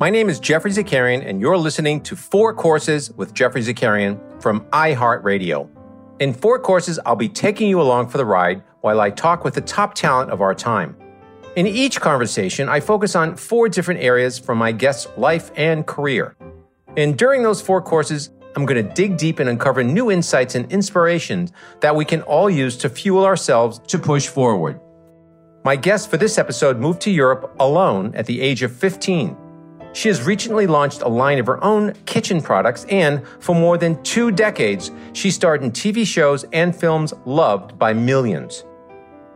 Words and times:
My 0.00 0.08
name 0.08 0.30
is 0.30 0.40
Geoffrey 0.40 0.70
Zakarian, 0.70 1.28
and 1.28 1.42
you're 1.42 1.58
listening 1.58 2.00
to 2.04 2.16
Four 2.16 2.54
Courses 2.54 3.12
with 3.18 3.34
Geoffrey 3.34 3.60
Zakarian 3.60 4.18
from 4.40 4.62
iHeartRadio. 4.70 5.68
In 6.20 6.32
Four 6.32 6.58
Courses, 6.58 6.98
I'll 7.04 7.16
be 7.16 7.28
taking 7.28 7.68
you 7.68 7.82
along 7.82 8.08
for 8.08 8.16
the 8.16 8.24
ride 8.24 8.62
while 8.80 9.02
I 9.02 9.10
talk 9.10 9.44
with 9.44 9.52
the 9.52 9.60
top 9.60 9.92
talent 9.92 10.30
of 10.30 10.40
our 10.40 10.54
time. 10.54 10.96
In 11.54 11.66
each 11.66 12.00
conversation, 12.00 12.66
I 12.66 12.80
focus 12.80 13.14
on 13.14 13.36
four 13.36 13.68
different 13.68 14.00
areas 14.00 14.38
from 14.38 14.56
my 14.56 14.72
guest's 14.72 15.06
life 15.18 15.50
and 15.54 15.86
career. 15.86 16.34
And 16.96 17.18
during 17.18 17.42
those 17.42 17.60
four 17.60 17.82
courses, 17.82 18.30
I'm 18.56 18.64
going 18.64 18.82
to 18.82 18.94
dig 18.94 19.18
deep 19.18 19.38
and 19.38 19.50
uncover 19.50 19.84
new 19.84 20.10
insights 20.10 20.54
and 20.54 20.72
inspirations 20.72 21.52
that 21.80 21.94
we 21.94 22.06
can 22.06 22.22
all 22.22 22.48
use 22.48 22.78
to 22.78 22.88
fuel 22.88 23.26
ourselves 23.26 23.78
to 23.88 23.98
push 23.98 24.28
forward. 24.28 24.80
My 25.62 25.76
guest 25.76 26.08
for 26.08 26.16
this 26.16 26.38
episode 26.38 26.78
moved 26.78 27.02
to 27.02 27.10
Europe 27.10 27.54
alone 27.60 28.14
at 28.14 28.24
the 28.24 28.40
age 28.40 28.62
of 28.62 28.74
15. 28.74 29.36
She 29.92 30.08
has 30.08 30.22
recently 30.22 30.66
launched 30.66 31.02
a 31.02 31.08
line 31.08 31.38
of 31.38 31.46
her 31.46 31.62
own 31.64 31.94
kitchen 32.06 32.40
products, 32.40 32.84
and 32.88 33.26
for 33.40 33.54
more 33.54 33.76
than 33.76 34.00
two 34.02 34.30
decades, 34.30 34.90
she 35.12 35.30
starred 35.30 35.62
in 35.62 35.72
TV 35.72 36.06
shows 36.06 36.44
and 36.52 36.74
films 36.74 37.12
loved 37.26 37.78
by 37.78 37.92
millions. 37.92 38.64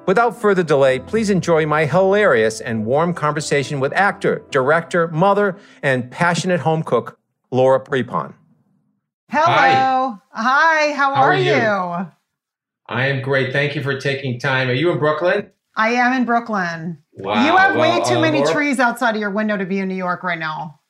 Without 0.07 0.39
further 0.39 0.63
delay, 0.63 0.99
please 1.01 1.31
enjoy 1.31 1.67
my 1.67 1.87
hilarious 1.87 2.61
and 2.61 2.85
warm 2.85 3.15
conversation 3.15 3.81
with 3.81 3.93
actor, 3.95 4.43
director, 4.51 5.09
mother, 5.09 5.57
and 5.83 6.11
passionate 6.11 6.61
home 6.61 6.83
cook, 6.83 7.19
Laura 7.51 7.81
Prepon. 7.81 8.35
Hello. 9.31 10.19
Hi, 10.31 10.93
how, 10.93 11.15
How 11.15 11.23
are, 11.23 11.33
are 11.33 11.37
you? 11.37 11.55
you? 11.55 12.11
I 12.87 13.07
am 13.07 13.23
great. 13.23 13.53
Thank 13.53 13.75
you 13.75 13.83
for 13.83 13.99
taking 13.99 14.39
time. 14.39 14.69
Are 14.69 14.75
you 14.75 14.91
in 14.93 14.99
Brooklyn? 14.99 15.51
I 15.75 15.91
am 15.95 16.13
in 16.13 16.25
Brooklyn. 16.27 16.99
Wow. 17.17 17.47
you 17.47 17.57
have 17.57 17.77
way 17.77 18.01
too 18.05 18.17
uh, 18.17 18.21
many 18.21 18.39
Laura- 18.39 18.53
trees 18.53 18.81
outside 18.81 19.15
of 19.15 19.21
your 19.21 19.31
window 19.31 19.57
to 19.57 19.65
be 19.65 19.79
in 19.79 19.89
New 19.89 19.95
York 19.95 20.23
right 20.23 20.39
now. 20.39 20.81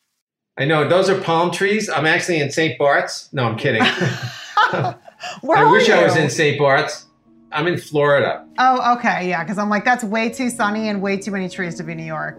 I 0.57 0.65
know. 0.65 0.89
Those 0.89 1.11
are 1.11 1.21
palm 1.21 1.51
trees. 1.51 1.89
I'm 1.91 2.07
actually 2.07 2.41
in 2.41 2.51
St. 2.51 2.79
Bart's. 2.79 3.29
No, 3.33 3.45
I'm 3.45 3.57
kidding. 3.57 3.83
Where 5.41 5.59
I 5.59 5.63
are 5.63 5.71
wish 5.71 5.89
you? 5.89 5.95
I 5.95 6.05
was 6.05 6.17
in 6.17 6.31
St. 6.31 6.59
Bart's. 6.59 7.07
I'm 7.53 7.67
in 7.67 7.79
Florida. 7.79 8.45
Oh, 8.59 8.97
okay, 8.97 9.29
yeah, 9.29 9.45
because 9.45 9.59
I'm 9.59 9.69
like, 9.69 9.85
that's 9.85 10.03
way 10.03 10.29
too 10.29 10.51
sunny 10.51 10.89
and 10.89 11.01
way 11.01 11.17
too 11.17 11.31
many 11.31 11.49
trees 11.49 11.77
to 11.77 11.83
be 11.85 11.95
New 11.95 12.05
York. 12.05 12.39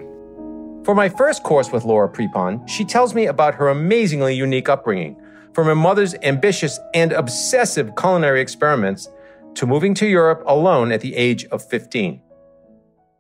For 0.85 0.93
my 0.93 1.09
first 1.09 1.43
course 1.43 1.71
with 1.71 1.85
Laura 1.85 2.09
Prepon, 2.09 2.67
she 2.67 2.83
tells 2.83 3.15
me 3.15 3.25
about 3.27 3.55
her 3.55 3.69
amazingly 3.69 4.35
unique 4.35 4.67
upbringing, 4.69 5.19
from 5.53 5.67
her 5.67 5.75
mother's 5.75 6.15
ambitious 6.15 6.79
and 6.93 7.13
obsessive 7.13 7.95
culinary 7.95 8.41
experiments 8.41 9.09
to 9.55 9.65
moving 9.65 9.93
to 9.95 10.05
Europe 10.05 10.43
alone 10.45 10.91
at 10.91 10.99
the 10.99 11.15
age 11.15 11.45
of 11.45 11.63
15. 11.63 12.21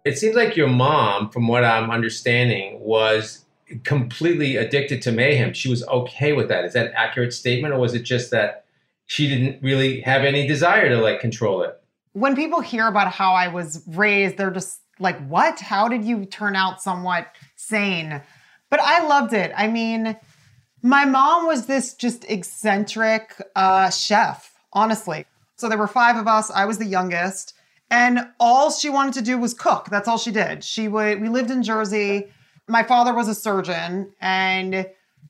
It 0.05 0.19
seems 0.19 0.35
like 0.35 0.55
your 0.55 0.67
mom, 0.67 1.29
from 1.31 1.47
what 1.47 1.65
I'm 1.65 1.89
understanding, 1.89 2.79
was 2.79 3.43
completely 3.83 4.55
addicted 4.55 5.01
to 5.01 5.11
mayhem. 5.11 5.53
She 5.53 5.67
was 5.67 5.83
okay 5.87 6.33
with 6.33 6.47
that. 6.49 6.63
Is 6.63 6.73
that 6.73 6.93
accurate 6.95 7.33
statement, 7.33 7.73
or 7.73 7.79
was 7.79 7.95
it 7.95 8.03
just 8.03 8.29
that 8.29 8.65
she 9.07 9.27
didn't 9.27 9.63
really 9.63 10.01
have 10.01 10.23
any 10.23 10.47
desire 10.47 10.89
to 10.89 10.97
like 10.97 11.19
control 11.19 11.63
it? 11.63 11.81
When 12.13 12.35
people 12.35 12.61
hear 12.61 12.87
about 12.87 13.11
how 13.11 13.33
I 13.33 13.47
was 13.47 13.83
raised, 13.87 14.37
they're 14.37 14.51
just 14.51 14.79
like, 14.99 15.17
what? 15.27 15.59
How 15.59 15.87
did 15.87 16.05
you 16.05 16.25
turn 16.25 16.55
out 16.55 16.83
somewhat 16.83 17.33
sane? 17.55 18.21
But 18.69 18.79
I 18.81 19.07
loved 19.07 19.33
it. 19.33 19.51
I 19.57 19.67
mean, 19.67 20.15
my 20.83 21.05
mom 21.05 21.47
was 21.47 21.65
this 21.65 21.95
just 21.95 22.29
eccentric 22.29 23.41
uh, 23.55 23.89
chef, 23.89 24.53
honestly. 24.71 25.25
So 25.55 25.67
there 25.67 25.79
were 25.79 25.87
five 25.87 26.15
of 26.15 26.27
us. 26.27 26.51
I 26.51 26.65
was 26.65 26.77
the 26.77 26.85
youngest. 26.85 27.54
And 27.89 28.27
all 28.39 28.71
she 28.71 28.89
wanted 28.89 29.13
to 29.15 29.21
do 29.21 29.37
was 29.37 29.53
cook. 29.53 29.89
That's 29.89 30.07
all 30.07 30.17
she 30.17 30.31
did. 30.31 30.63
She 30.63 30.87
would, 30.87 31.21
we 31.21 31.29
lived 31.29 31.51
in 31.51 31.63
Jersey. 31.63 32.27
My 32.67 32.83
father 32.83 33.13
was 33.13 33.27
a 33.27 33.35
surgeon 33.35 34.11
and 34.19 34.87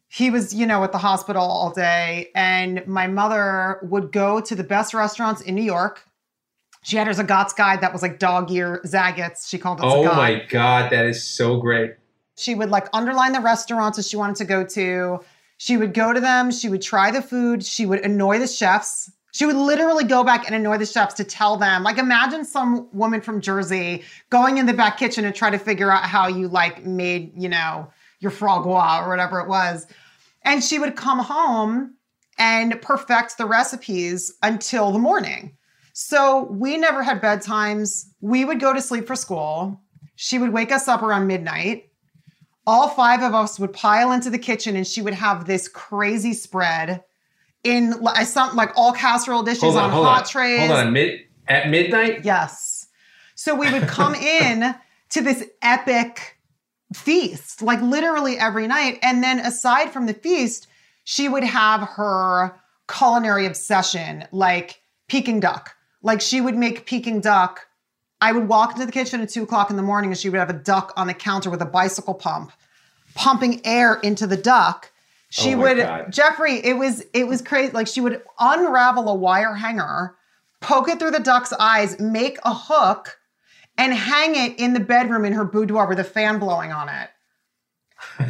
he 0.07 0.29
was, 0.29 0.53
you 0.53 0.66
know, 0.66 0.83
at 0.83 0.91
the 0.93 0.97
hospital 0.97 1.41
all 1.43 1.71
day. 1.71 2.29
And 2.33 2.85
my 2.88 3.07
mother 3.07 3.79
would 3.83 4.11
go 4.11 4.39
to 4.39 4.55
the 4.55 4.63
best 4.63 4.93
restaurants 4.93 5.41
in 5.41 5.55
New 5.55 5.63
York. 5.63 6.05
She 6.83 6.95
had 6.97 7.07
her 7.07 7.13
Zagat's 7.13 7.53
guide 7.53 7.81
that 7.81 7.91
was 7.91 8.02
like 8.02 8.19
dog 8.19 8.52
ear 8.52 8.79
Zagat's. 8.85 9.49
She 9.49 9.58
called 9.58 9.79
it 9.79 9.85
Oh 9.85 10.03
Zagat. 10.03 10.16
my 10.16 10.46
God, 10.49 10.91
that 10.91 11.05
is 11.05 11.23
so 11.23 11.58
great. 11.58 11.96
She 12.37 12.55
would 12.55 12.69
like 12.69 12.87
underline 12.93 13.34
the 13.34 13.41
restaurants 13.41 13.97
that 13.97 14.05
she 14.05 14.17
wanted 14.17 14.35
to 14.37 14.46
go 14.46 14.63
to. 14.66 15.19
She 15.58 15.78
would 15.78 15.93
go 15.93 16.13
to 16.13 16.19
them. 16.19 16.51
She 16.51 16.69
would 16.69 16.81
try 16.81 17.11
the 17.11 17.22
food. 17.22 17.66
She 17.66 17.85
would 17.85 17.99
annoy 17.99 18.40
the 18.40 18.47
chefs. 18.47 19.11
She 19.35 19.46
would 19.46 19.58
literally 19.58 20.05
go 20.05 20.23
back 20.23 20.46
and 20.46 20.55
annoy 20.55 20.78
the 20.78 20.85
chefs 20.85 21.14
to 21.16 21.26
tell 21.26 21.58
them. 21.58 21.84
Like, 21.84 21.97
imagine 21.97 22.46
some 22.46 22.87
woman 22.93 23.20
from 23.20 23.41
Jersey 23.41 24.02
going 24.29 24.59
in 24.59 24.66
the 24.66 24.72
back 24.72 24.97
kitchen 24.97 25.26
and 25.26 25.35
try 25.35 25.49
to 25.49 25.59
figure 25.59 25.91
out 25.91 26.03
how 26.03 26.29
you 26.29 26.47
like 26.47 26.85
made, 26.85 27.34
you 27.35 27.49
know, 27.49 27.91
your 28.22 28.32
frogua 28.32 29.03
or 29.03 29.09
whatever 29.09 29.41
it 29.41 29.49
was. 29.49 29.87
And 30.43 30.64
she 30.64 30.79
would 30.79 30.96
come 30.96 31.20
home 31.20 31.96
and 32.37 32.82
perfect 32.82 33.37
the 33.37 33.46
recipes 33.46 34.34
until 34.41 34.93
the 34.93 34.99
morning. 34.99 35.58
So 35.91 36.43
we 36.43 36.78
never 36.78 37.03
had 37.03 37.22
bedtimes. 37.22 38.05
We 38.22 38.46
would 38.46 38.61
go 38.61 38.72
to 38.72 38.82
sleep 38.82 39.05
for 39.05 39.17
school. 39.17 39.82
She 40.16 40.40
would 40.40 40.53
wake 40.53 40.72
us 40.72 40.87
up 40.87 41.02
around 41.02 41.28
midnight 41.28 41.90
all 42.67 42.90
five 42.90 43.22
of 43.22 43.35
us 43.35 43.59
would 43.59 43.73
pile 43.73 44.11
into 44.11 44.32
the 44.32 44.40
kitchen 44.40 44.76
and 44.76 44.87
she 44.87 44.99
would 44.99 45.14
have 45.14 45.46
this 45.46 45.67
crazy 45.67 46.34
spread 46.34 47.03
in 47.66 48.00
like 48.00 48.26
some 48.28 48.56
like 48.56 48.72
all 48.78 48.94
casserole 48.94 49.44
dishes 49.44 49.64
Hold 49.64 49.78
on, 49.78 49.84
on 49.85 49.90
hold 49.91 50.06
hot 50.06 50.22
on. 50.22 50.28
trays. 50.28 50.59
Hold 50.67 50.72
on, 50.72 50.94
mid 50.94 51.22
At 51.47 51.70
midnight? 51.70 52.23
Yes. 52.23 52.88
So 53.34 53.56
we 53.56 53.72
would 53.72 53.88
come 53.88 54.16
in 54.16 54.76
to 55.09 55.22
this 55.22 55.44
epic 55.62 56.38
feast, 56.94 57.62
like 57.62 57.82
literally 57.82 58.38
every 58.38 58.67
night. 58.67 59.00
And 59.02 59.23
then 59.23 59.40
aside 59.40 59.91
from 59.91 60.06
the 60.06 60.14
feast, 60.14 60.67
she 61.03 61.28
would 61.28 61.44
have 61.44 61.82
her 61.82 62.56
culinary 62.88 63.46
obsession, 63.46 64.26
like 64.32 64.82
Peking 65.08 65.40
duck. 65.40 65.76
Like 66.02 66.22
she 66.22 66.41
would 66.41 66.56
make 66.56 66.85
Peking 66.85 67.20
duck. 67.20 67.68
I 68.22 68.32
would 68.32 68.47
walk 68.47 68.73
into 68.73 68.85
the 68.85 68.91
kitchen 68.91 69.22
at 69.22 69.29
two 69.29 69.44
o'clock 69.44 69.70
in 69.70 69.76
the 69.76 69.84
morning 69.84 70.11
and 70.11 70.18
she 70.18 70.29
would 70.29 70.40
have 70.40 70.50
a 70.50 70.53
duck 70.53 70.94
on 70.96 71.08
the 71.08 71.14
counter 71.14 71.50
with 71.50 71.61
a 71.61 71.66
bicycle 71.66 72.14
pump, 72.14 72.52
pumping 73.16 73.66
air 73.66 73.96
into 73.96 74.28
the 74.28 74.38
duck. 74.38 74.91
She 75.35 75.53
Oh 75.53 75.58
would 75.58 75.78
God. 75.78 76.14
Geoffrey, 76.14 76.66
it 76.66 76.78
was 76.78 77.03
it 77.14 77.28
was 77.28 77.41
crazy. 77.41 77.73
Like 77.73 77.87
she 77.87 77.99
would 77.99 78.22
unravel 78.40 79.09
a 79.09 79.16
wire 79.16 79.53
hanger, 79.53 80.16
poke 80.61 80.87
it 80.87 80.97
through 80.97 81.11
the 81.11 81.20
duck's 81.20 81.52
eyes, 81.52 81.99
make 81.99 82.37
a 82.46 82.53
hook, 82.53 83.20
and 83.78 83.93
hang 83.93 84.35
it 84.35 84.58
in 84.58 84.72
the 84.72 84.79
bedroom 84.79 85.26
in 85.26 85.34
her 85.34 85.43
boudoir 85.43 85.90
with 85.90 85.99
a 85.99 86.05
fan 86.05 86.40
blowing 86.40 86.72
on 86.72 86.87
it. 86.87 87.09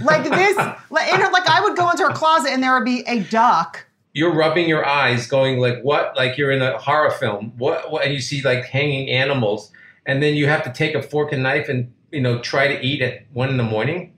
Like 0.01 0.23
this, 0.23 0.57
like, 0.89 1.13
in 1.13 1.21
her, 1.21 1.31
like 1.31 1.47
I 1.47 1.61
would 1.61 1.77
go 1.77 1.91
into 1.91 2.01
her 2.07 2.13
closet 2.13 2.49
and 2.51 2.63
there 2.63 2.73
would 2.73 2.85
be 2.85 3.03
a 3.05 3.19
duck. 3.19 3.85
You're 4.13 4.33
rubbing 4.33 4.67
your 4.67 4.83
eyes, 4.83 5.27
going 5.27 5.59
like, 5.59 5.83
"What?" 5.83 6.15
Like 6.15 6.39
you're 6.39 6.49
in 6.49 6.63
a 6.63 6.79
horror 6.79 7.11
film. 7.11 7.53
What? 7.57 7.91
what? 7.91 8.03
And 8.03 8.15
you 8.15 8.19
see 8.19 8.41
like 8.41 8.65
hanging 8.65 9.09
animals, 9.11 9.71
and 10.07 10.23
then 10.23 10.33
you 10.33 10.47
have 10.47 10.63
to 10.63 10.73
take 10.73 10.95
a 10.95 11.03
fork 11.03 11.33
and 11.33 11.43
knife 11.43 11.69
and 11.69 11.93
you 12.11 12.21
know 12.21 12.39
try 12.39 12.67
to 12.67 12.83
eat 12.83 13.03
at 13.03 13.27
one 13.31 13.49
in 13.49 13.57
the 13.57 13.63
morning. 13.63 14.14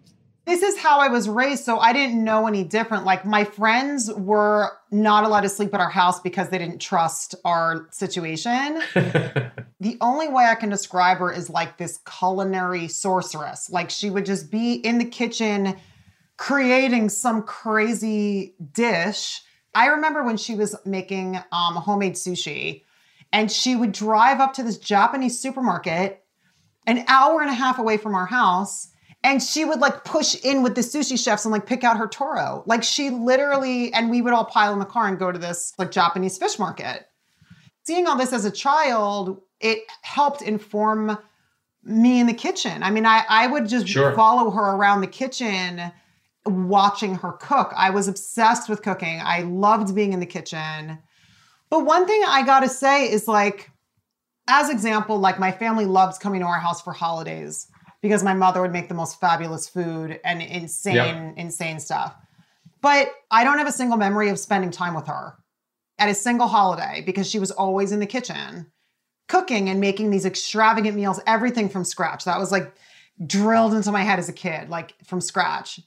This 0.47 0.63
is 0.63 0.77
how 0.77 1.01
I 1.01 1.09
was 1.09 1.27
raised, 1.27 1.65
so 1.65 1.77
I 1.77 1.91
didn't 1.91 2.23
know 2.23 2.47
any 2.47 2.63
different. 2.63 3.03
Like 3.03 3.25
my 3.25 3.43
friends 3.43 4.09
were 4.13 4.71
not 4.91 5.25
allowed 5.25 5.41
to 5.41 5.49
sleep 5.49 5.73
at 5.73 5.81
our 5.81 5.89
house 5.89 6.21
because 6.21 6.47
they 6.47 6.57
didn't 6.57 6.79
trust 6.79 7.35
our 7.43 7.89
situation. 7.91 8.81
the 9.81 9.97
only 9.99 10.29
way 10.29 10.45
I 10.45 10.55
can 10.55 10.69
describe 10.69 11.17
her 11.17 11.33
is 11.33 11.49
like 11.49 11.77
this 11.77 11.99
culinary 12.17 12.87
sorceress. 12.87 13.69
Like 13.69 13.89
she 13.89 14.09
would 14.09 14.25
just 14.25 14.49
be 14.49 14.75
in 14.75 14.99
the 14.99 15.05
kitchen 15.05 15.75
creating 16.37 17.09
some 17.09 17.43
crazy 17.43 18.55
dish. 18.71 19.41
I 19.75 19.87
remember 19.87 20.23
when 20.23 20.37
she 20.37 20.55
was 20.55 20.77
making 20.85 21.35
um, 21.51 21.75
homemade 21.75 22.13
sushi, 22.13 22.85
and 23.33 23.51
she 23.51 23.75
would 23.75 23.91
drive 23.91 24.39
up 24.39 24.53
to 24.53 24.63
this 24.63 24.77
Japanese 24.77 25.37
supermarket 25.41 26.23
an 26.85 27.03
hour 27.09 27.41
and 27.41 27.49
a 27.49 27.53
half 27.53 27.79
away 27.79 27.97
from 27.97 28.15
our 28.15 28.27
house. 28.27 28.93
And 29.23 29.41
she 29.43 29.65
would 29.65 29.79
like 29.79 30.03
push 30.05 30.35
in 30.43 30.63
with 30.63 30.75
the 30.75 30.81
sushi 30.81 31.21
chefs 31.21 31.43
and 31.43 31.51
like 31.51 31.65
pick 31.65 31.83
out 31.83 31.97
her 31.97 32.07
toro. 32.07 32.63
Like 32.65 32.83
she 32.83 33.09
literally, 33.09 33.93
and 33.93 34.09
we 34.09 34.21
would 34.21 34.33
all 34.33 34.45
pile 34.45 34.73
in 34.73 34.79
the 34.79 34.85
car 34.85 35.07
and 35.07 35.19
go 35.19 35.31
to 35.31 35.39
this 35.39 35.73
like 35.77 35.91
Japanese 35.91 36.37
fish 36.37 36.57
market 36.59 37.07
seeing 37.87 38.05
all 38.05 38.17
this 38.17 38.33
as 38.33 38.43
a 38.43 38.51
child, 38.51 39.41
it 39.61 39.79
helped 40.01 40.41
inform 40.41 41.17
me 41.83 42.19
in 42.19 42.27
the 42.27 42.33
kitchen. 42.33 42.83
I 42.83 42.91
mean, 42.91 43.05
I, 43.05 43.23
I 43.29 43.47
would 43.47 43.67
just 43.69 43.87
Sure. 43.87 44.13
follow 44.13 44.51
her 44.51 44.75
around 44.75 44.99
the 44.99 45.07
kitchen 45.07 45.81
watching 46.45 47.15
her 47.15 47.31
cook. 47.31 47.71
I 47.77 47.89
was 47.91 48.09
obsessed 48.09 48.67
with 48.67 48.81
cooking. 48.81 49.21
I 49.23 49.43
loved 49.43 49.95
being 49.95 50.11
in 50.11 50.19
the 50.19 50.25
kitchen. 50.25 50.99
But 51.69 51.85
one 51.85 52.05
thing 52.05 52.21
I 52.27 52.43
gotta 52.45 52.67
say 52.67 53.09
is 53.09 53.25
like, 53.25 53.71
as 54.49 54.69
example, 54.69 55.17
like 55.17 55.39
my 55.39 55.53
family 55.53 55.85
loves 55.85 56.17
coming 56.17 56.41
to 56.41 56.45
our 56.45 56.59
house 56.59 56.81
for 56.81 56.91
holidays 56.91 57.67
because 58.01 58.23
my 58.23 58.33
mother 58.33 58.61
would 58.61 58.71
make 58.71 58.87
the 58.89 58.93
most 58.95 59.19
fabulous 59.19 59.67
food 59.67 60.19
and 60.23 60.41
insane, 60.41 60.95
Yep. 60.95 61.33
insane 61.37 61.79
stuff. 61.79 62.15
But 62.81 63.09
I 63.31 63.43
don't 63.43 63.57
have 63.57 63.67
a 63.67 63.71
single 63.71 63.97
memory 63.97 64.29
of 64.29 64.39
spending 64.39 64.71
time 64.71 64.93
with 64.93 65.07
her 65.07 65.35
at 65.97 66.09
a 66.09 66.13
single 66.13 66.47
holiday 66.47 67.01
because 67.05 67.29
she 67.29 67.39
was 67.39 67.51
always 67.51 67.91
in 67.91 67.99
the 67.99 68.05
kitchen 68.05 68.67
cooking 69.27 69.69
and 69.69 69.81
making 69.81 70.09
these 70.09 70.25
extravagant 70.25 70.95
meals, 70.95 71.19
everything 71.27 71.67
from 71.67 71.83
scratch. 71.83 72.23
That 72.25 72.39
was 72.39 72.51
like 72.51 72.73
drilled 73.25 73.73
into 73.73 73.91
my 73.91 74.03
head 74.03 74.19
as 74.19 74.29
a 74.29 74.33
kid, 74.33 74.69
like 74.69 74.93
from 75.03 75.19
scratch. 75.21 75.81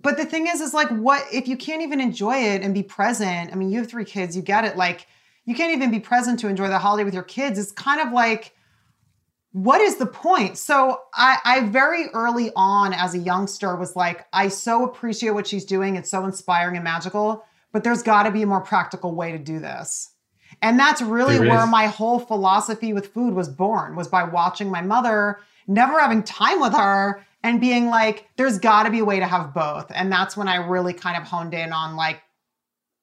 But 0.00 0.16
the 0.16 0.24
thing 0.24 0.46
is, 0.46 0.60
is 0.60 0.72
like, 0.72 0.88
what 0.88 1.24
if 1.32 1.48
you 1.48 1.56
can't 1.56 1.82
even 1.82 2.00
enjoy 2.00 2.36
it 2.36 2.62
and 2.62 2.72
be 2.72 2.82
present? 2.82 3.52
I 3.52 3.56
mean, 3.56 3.70
you 3.70 3.78
have 3.78 3.90
three 3.90 4.04
kids, 4.04 4.36
you 4.36 4.42
get 4.42 4.64
it. 4.64 4.76
Like, 4.76 5.06
you 5.44 5.54
can't 5.54 5.72
even 5.72 5.90
be 5.90 6.00
present 6.00 6.38
to 6.40 6.48
enjoy 6.48 6.68
the 6.68 6.78
holiday 6.78 7.04
with 7.04 7.12
your 7.12 7.22
kids. 7.22 7.58
It's 7.58 7.72
kind 7.72 8.00
of 8.00 8.12
like, 8.12 8.54
what 9.52 9.80
is 9.80 9.96
the 9.96 10.06
point? 10.06 10.58
So 10.58 11.00
I, 11.12 11.38
I 11.44 11.60
very 11.60 12.06
early 12.14 12.52
on 12.54 12.92
as 12.92 13.14
a 13.14 13.18
youngster 13.18 13.74
was 13.76 13.96
like, 13.96 14.26
I 14.32 14.48
so 14.48 14.84
appreciate 14.84 15.30
what 15.30 15.46
she's 15.46 15.64
doing. 15.64 15.96
It's 15.96 16.10
so 16.10 16.24
inspiring 16.24 16.76
and 16.76 16.84
magical, 16.84 17.44
but 17.72 17.82
there's 17.82 18.02
got 18.02 18.24
to 18.24 18.30
be 18.30 18.42
a 18.42 18.46
more 18.46 18.60
practical 18.60 19.14
way 19.14 19.32
to 19.32 19.38
do 19.38 19.58
this. 19.58 20.12
And 20.62 20.78
that's 20.78 21.02
really 21.02 21.38
There 21.38 21.48
where 21.48 21.64
is. 21.64 21.70
my 21.70 21.86
whole 21.86 22.20
philosophy 22.20 22.92
with 22.92 23.12
food 23.12 23.34
was 23.34 23.48
born, 23.48 23.96
was 23.96 24.08
by 24.08 24.24
watching 24.24 24.70
my 24.70 24.82
mother, 24.82 25.38
never 25.66 25.98
having 25.98 26.22
time 26.22 26.60
with 26.60 26.74
her, 26.74 27.24
and 27.42 27.60
being 27.60 27.86
like, 27.86 28.28
there's 28.36 28.58
got 28.58 28.84
to 28.84 28.90
be 28.90 28.98
a 28.98 29.04
way 29.04 29.18
to 29.18 29.26
have 29.26 29.54
both. 29.54 29.90
And 29.94 30.12
that's 30.12 30.36
when 30.36 30.48
I 30.48 30.56
really 30.56 30.92
kind 30.92 31.16
of 31.16 31.24
honed 31.24 31.54
in 31.54 31.72
on 31.72 31.96
like 31.96 32.20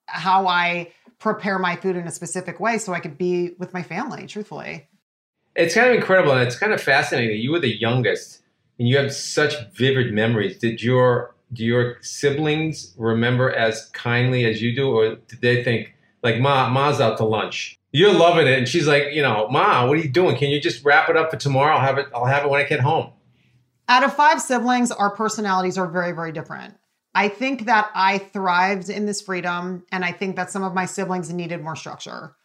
how 0.05 0.47
I 0.47 0.93
prepare 1.19 1.57
my 1.57 1.75
food 1.75 1.95
in 1.95 2.07
a 2.07 2.11
specific 2.11 2.59
way 2.59 2.77
so 2.77 2.93
I 2.93 2.99
could 2.99 3.17
be 3.17 3.51
with 3.57 3.73
my 3.73 3.83
family, 3.83 4.27
truthfully. 4.27 4.87
It's 5.57 5.73
kind 5.73 5.89
of 5.89 5.95
incredible 5.95 6.31
and 6.31 6.41
it's 6.43 6.57
kind 6.57 6.71
of 6.71 6.81
fascinating 6.81 7.41
you 7.41 7.51
were 7.51 7.59
the 7.59 7.75
youngest 7.75 8.43
and 8.79 8.87
you 8.87 8.97
have 8.97 9.13
such 9.13 9.53
vivid 9.73 10.13
memories. 10.13 10.57
Did 10.57 10.81
your 10.81 11.35
do 11.53 11.63
your 11.63 11.97
siblings 12.01 12.93
remember 12.97 13.51
as 13.51 13.89
kindly 13.91 14.45
as 14.45 14.61
you 14.61 14.75
do, 14.75 14.89
or 14.89 15.15
did 15.15 15.41
they 15.41 15.63
think 15.63 15.93
like 16.23 16.39
Ma, 16.39 16.69
Ma's 16.69 16.99
out 16.99 17.17
to 17.17 17.23
lunch? 17.23 17.79
You're 17.91 18.13
loving 18.13 18.47
it, 18.47 18.57
and 18.57 18.67
she's 18.67 18.85
like, 18.85 19.13
you 19.13 19.21
know, 19.21 19.47
Ma, 19.49 19.87
what 19.87 19.97
are 19.97 20.01
you 20.01 20.09
doing? 20.09 20.35
Can 20.35 20.49
you 20.49 20.59
just 20.59 20.83
wrap 20.83 21.09
it 21.09 21.15
up 21.15 21.31
for 21.31 21.37
tomorrow? 21.37 21.75
I'll 21.75 21.85
have 21.85 21.97
it. 21.97 22.07
I'll 22.13 22.25
have 22.25 22.43
it 22.43 22.49
when 22.49 22.59
I 22.59 22.65
get 22.65 22.81
home. 22.81 23.11
Out 23.87 24.03
of 24.03 24.13
five 24.13 24.41
siblings, 24.41 24.91
our 24.91 25.09
personalities 25.09 25.77
are 25.77 25.87
very, 25.87 26.11
very 26.11 26.33
different. 26.33 26.75
I 27.15 27.29
think 27.29 27.65
that 27.65 27.89
I 27.95 28.17
thrived 28.17 28.89
in 28.89 29.05
this 29.05 29.21
freedom, 29.21 29.85
and 29.91 30.03
I 30.03 30.11
think 30.11 30.35
that 30.35 30.51
some 30.51 30.63
of 30.63 30.73
my 30.73 30.85
siblings 30.85 31.31
needed 31.31 31.63
more 31.63 31.77
structure. 31.77 32.35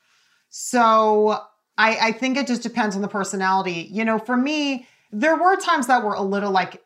So 0.48 1.40
I, 1.78 2.08
I 2.08 2.12
think 2.12 2.36
it 2.36 2.46
just 2.46 2.62
depends 2.62 2.96
on 2.96 3.02
the 3.02 3.08
personality. 3.08 3.88
You 3.90 4.04
know, 4.04 4.18
for 4.18 4.36
me, 4.36 4.86
there 5.10 5.36
were 5.36 5.56
times 5.56 5.86
that 5.86 6.04
were 6.04 6.14
a 6.14 6.22
little 6.22 6.50
like, 6.50 6.82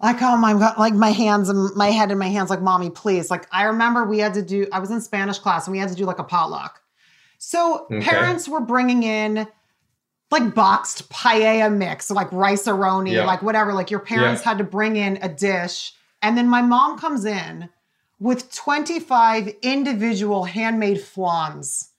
like 0.00 0.20
oh 0.20 0.36
my 0.36 0.52
god, 0.54 0.78
like 0.78 0.94
my 0.94 1.10
hands 1.10 1.48
and 1.48 1.74
my 1.76 1.90
head 1.90 2.10
in 2.10 2.18
my 2.18 2.28
hands, 2.28 2.50
like 2.50 2.60
mommy, 2.60 2.90
please. 2.90 3.30
Like 3.30 3.46
I 3.52 3.64
remember 3.64 4.04
we 4.04 4.18
had 4.18 4.34
to 4.34 4.42
do. 4.42 4.66
I 4.72 4.80
was 4.80 4.90
in 4.90 5.00
Spanish 5.00 5.38
class 5.38 5.66
and 5.66 5.72
we 5.72 5.78
had 5.78 5.88
to 5.90 5.94
do 5.94 6.04
like 6.04 6.18
a 6.18 6.24
potluck. 6.24 6.80
So 7.38 7.86
Okay. 7.90 8.00
parents 8.00 8.48
were 8.48 8.60
bringing 8.60 9.02
in 9.04 9.46
like 10.30 10.54
boxed 10.54 11.08
paella 11.10 11.72
mix, 11.72 12.06
so 12.06 12.14
like 12.14 12.32
Rice-A-Roni, 12.32 13.12
Yeah. 13.12 13.26
like 13.26 13.42
whatever. 13.42 13.72
Like 13.72 13.90
your 13.90 14.00
parents 14.00 14.42
Yeah. 14.42 14.50
had 14.50 14.58
to 14.58 14.64
bring 14.64 14.96
in 14.96 15.18
a 15.22 15.28
dish, 15.28 15.92
and 16.20 16.36
then 16.36 16.48
my 16.48 16.62
mom 16.62 16.98
comes 16.98 17.24
in 17.24 17.68
with 18.18 18.52
25 18.54 19.48
individual 19.62 20.44
handmade 20.44 21.00
flans 21.00 21.90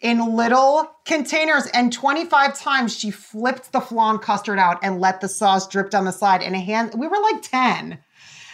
in 0.00 0.36
little 0.36 0.90
containers. 1.04 1.66
And 1.68 1.92
25 1.92 2.58
times 2.58 2.96
she 2.96 3.10
flipped 3.10 3.72
the 3.72 3.80
flan 3.80 4.18
custard 4.18 4.58
out 4.58 4.78
and 4.82 5.00
let 5.00 5.20
the 5.20 5.28
sauce 5.28 5.66
drip 5.66 5.90
down 5.90 6.04
the 6.04 6.12
side 6.12 6.42
in 6.42 6.54
a 6.54 6.60
hand. 6.60 6.94
We 6.96 7.06
were 7.08 7.20
like 7.20 7.42
10. 7.42 7.98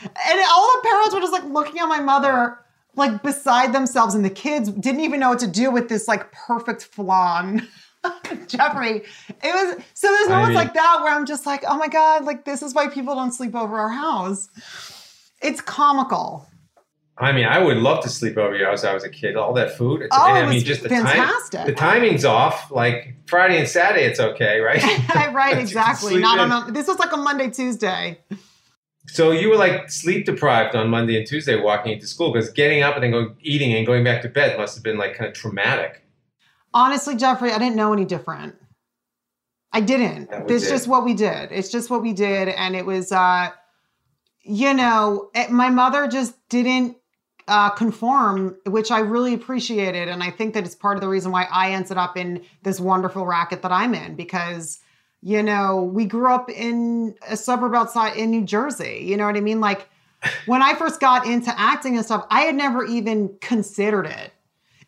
And 0.02 0.40
all 0.50 0.72
the 0.76 0.88
parents 0.88 1.14
were 1.14 1.20
just 1.20 1.32
like 1.32 1.44
looking 1.44 1.80
at 1.80 1.86
my 1.86 2.00
mother, 2.00 2.58
like 2.96 3.22
beside 3.22 3.72
themselves. 3.72 4.14
And 4.14 4.24
the 4.24 4.30
kids 4.30 4.70
didn't 4.70 5.00
even 5.00 5.20
know 5.20 5.30
what 5.30 5.38
to 5.40 5.46
do 5.46 5.70
with 5.70 5.88
this 5.88 6.08
like 6.08 6.30
perfect 6.32 6.84
flan. 6.84 7.68
Geoffrey, 8.48 8.96
it 8.96 9.04
was 9.42 9.82
so 9.94 10.08
there's 10.08 10.28
I 10.28 10.32
moments 10.32 10.48
mean- 10.48 10.54
like 10.56 10.74
that 10.74 11.00
where 11.02 11.14
I'm 11.14 11.24
just 11.24 11.46
like, 11.46 11.64
oh 11.66 11.78
my 11.78 11.88
God, 11.88 12.24
like 12.26 12.44
this 12.44 12.62
is 12.62 12.74
why 12.74 12.88
people 12.88 13.14
don't 13.14 13.32
sleep 13.32 13.54
over 13.54 13.78
our 13.78 13.88
house. 13.88 14.50
It's 15.40 15.62
comical. 15.62 16.46
I 17.16 17.30
mean, 17.30 17.44
I 17.44 17.61
would 17.61 17.76
love 17.76 18.02
to 18.02 18.09
sleep 18.09 18.37
over 18.37 18.59
house. 18.64 18.83
when 18.83 18.90
I 18.90 18.94
was 18.94 19.04
a 19.04 19.09
kid. 19.09 19.37
All 19.37 19.52
that 19.54 19.76
food. 19.78 20.02
It's, 20.02 20.16
Oh, 20.16 20.21
I 20.21 20.40
it 20.40 20.47
mean, 20.47 20.54
was 20.54 20.64
just 20.64 20.83
the 20.83 20.88
fantastic. 20.88 21.59
time. 21.61 21.66
The 21.68 21.73
timing's 21.75 22.25
off. 22.25 22.73
Like 22.73 23.14
Friday 23.26 23.59
and 23.59 23.68
Saturday, 23.68 24.04
it's 24.04 24.18
okay, 24.18 24.59
right? 24.59 24.83
right, 25.33 25.56
exactly. 25.59 26.18
Not 26.18 26.40
in. 26.44 26.50
on 26.50 26.68
a, 26.71 26.73
this 26.73 26.88
was 26.88 26.99
like 26.99 27.12
a 27.12 27.16
Monday, 27.16 27.50
Tuesday. 27.50 28.18
So 29.06 29.30
you 29.30 29.49
were 29.50 29.56
like 29.56 29.90
sleep 29.90 30.26
deprived 30.26 30.75
on 30.75 30.88
Monday 30.88 31.16
and 31.18 31.26
Tuesday 31.26 31.61
walking 31.61 31.92
into 31.92 32.06
school 32.06 32.33
because 32.33 32.50
getting 32.50 32.83
up 32.83 32.94
and 32.94 33.04
then 33.04 33.11
going 33.12 33.37
eating 33.42 33.73
and 33.75 33.87
going 33.87 34.02
back 34.02 34.23
to 34.23 34.28
bed 34.28 34.59
must 34.59 34.75
have 34.75 34.83
been 34.83 34.97
like 34.99 35.14
kind 35.14 35.28
of 35.28 35.35
traumatic. 35.35 36.02
Honestly, 36.73 37.14
Geoffrey, 37.14 37.52
I 37.52 37.59
didn't 37.59 37.76
know 37.76 37.92
any 37.92 38.04
different. 38.06 38.56
I 39.73 39.80
didn't. 39.80 40.30
It's 40.49 40.66
it. 40.66 40.71
just 40.71 40.88
what 40.88 41.04
we 41.04 41.14
did. 41.14 41.52
It's 41.52 41.68
just 41.71 41.90
what 41.90 42.02
we 42.02 42.12
did. 42.12 42.49
And 42.49 42.75
it 42.75 42.87
was, 42.87 43.12
uh, 43.12 43.50
you 44.42 44.73
know, 44.75 45.30
it, 45.35 45.50
my 45.50 45.68
mother 45.68 46.09
just 46.09 46.35
didn't 46.49 46.97
uh, 47.48 47.70
conform, 47.70 48.56
which 48.66 48.90
I 48.90 49.00
really 49.00 49.34
appreciated. 49.34 50.08
And 50.08 50.22
I 50.22 50.30
think 50.30 50.54
that 50.54 50.64
it's 50.64 50.74
part 50.74 50.96
of 50.96 51.00
the 51.00 51.08
reason 51.08 51.30
why 51.30 51.46
I 51.50 51.72
ended 51.72 51.98
up 51.98 52.16
in 52.16 52.42
this 52.62 52.80
wonderful 52.80 53.26
racket 53.26 53.62
that 53.62 53.72
I'm 53.72 53.94
in 53.94 54.14
because, 54.14 54.80
you 55.20 55.42
know, 55.42 55.82
we 55.82 56.06
grew 56.06 56.32
up 56.32 56.50
in 56.50 57.14
a 57.28 57.36
suburb 57.36 57.74
outside 57.74 58.16
in 58.16 58.30
New 58.30 58.44
Jersey. 58.44 59.00
You 59.02 59.16
know 59.16 59.26
what 59.26 59.36
I 59.36 59.40
mean? 59.40 59.60
Like 59.60 59.88
when 60.46 60.62
I 60.62 60.74
first 60.74 61.00
got 61.00 61.26
into 61.26 61.52
acting 61.58 61.96
and 61.96 62.04
stuff, 62.04 62.26
I 62.30 62.42
had 62.42 62.54
never 62.54 62.84
even 62.84 63.36
considered 63.40 64.06
it. 64.06 64.32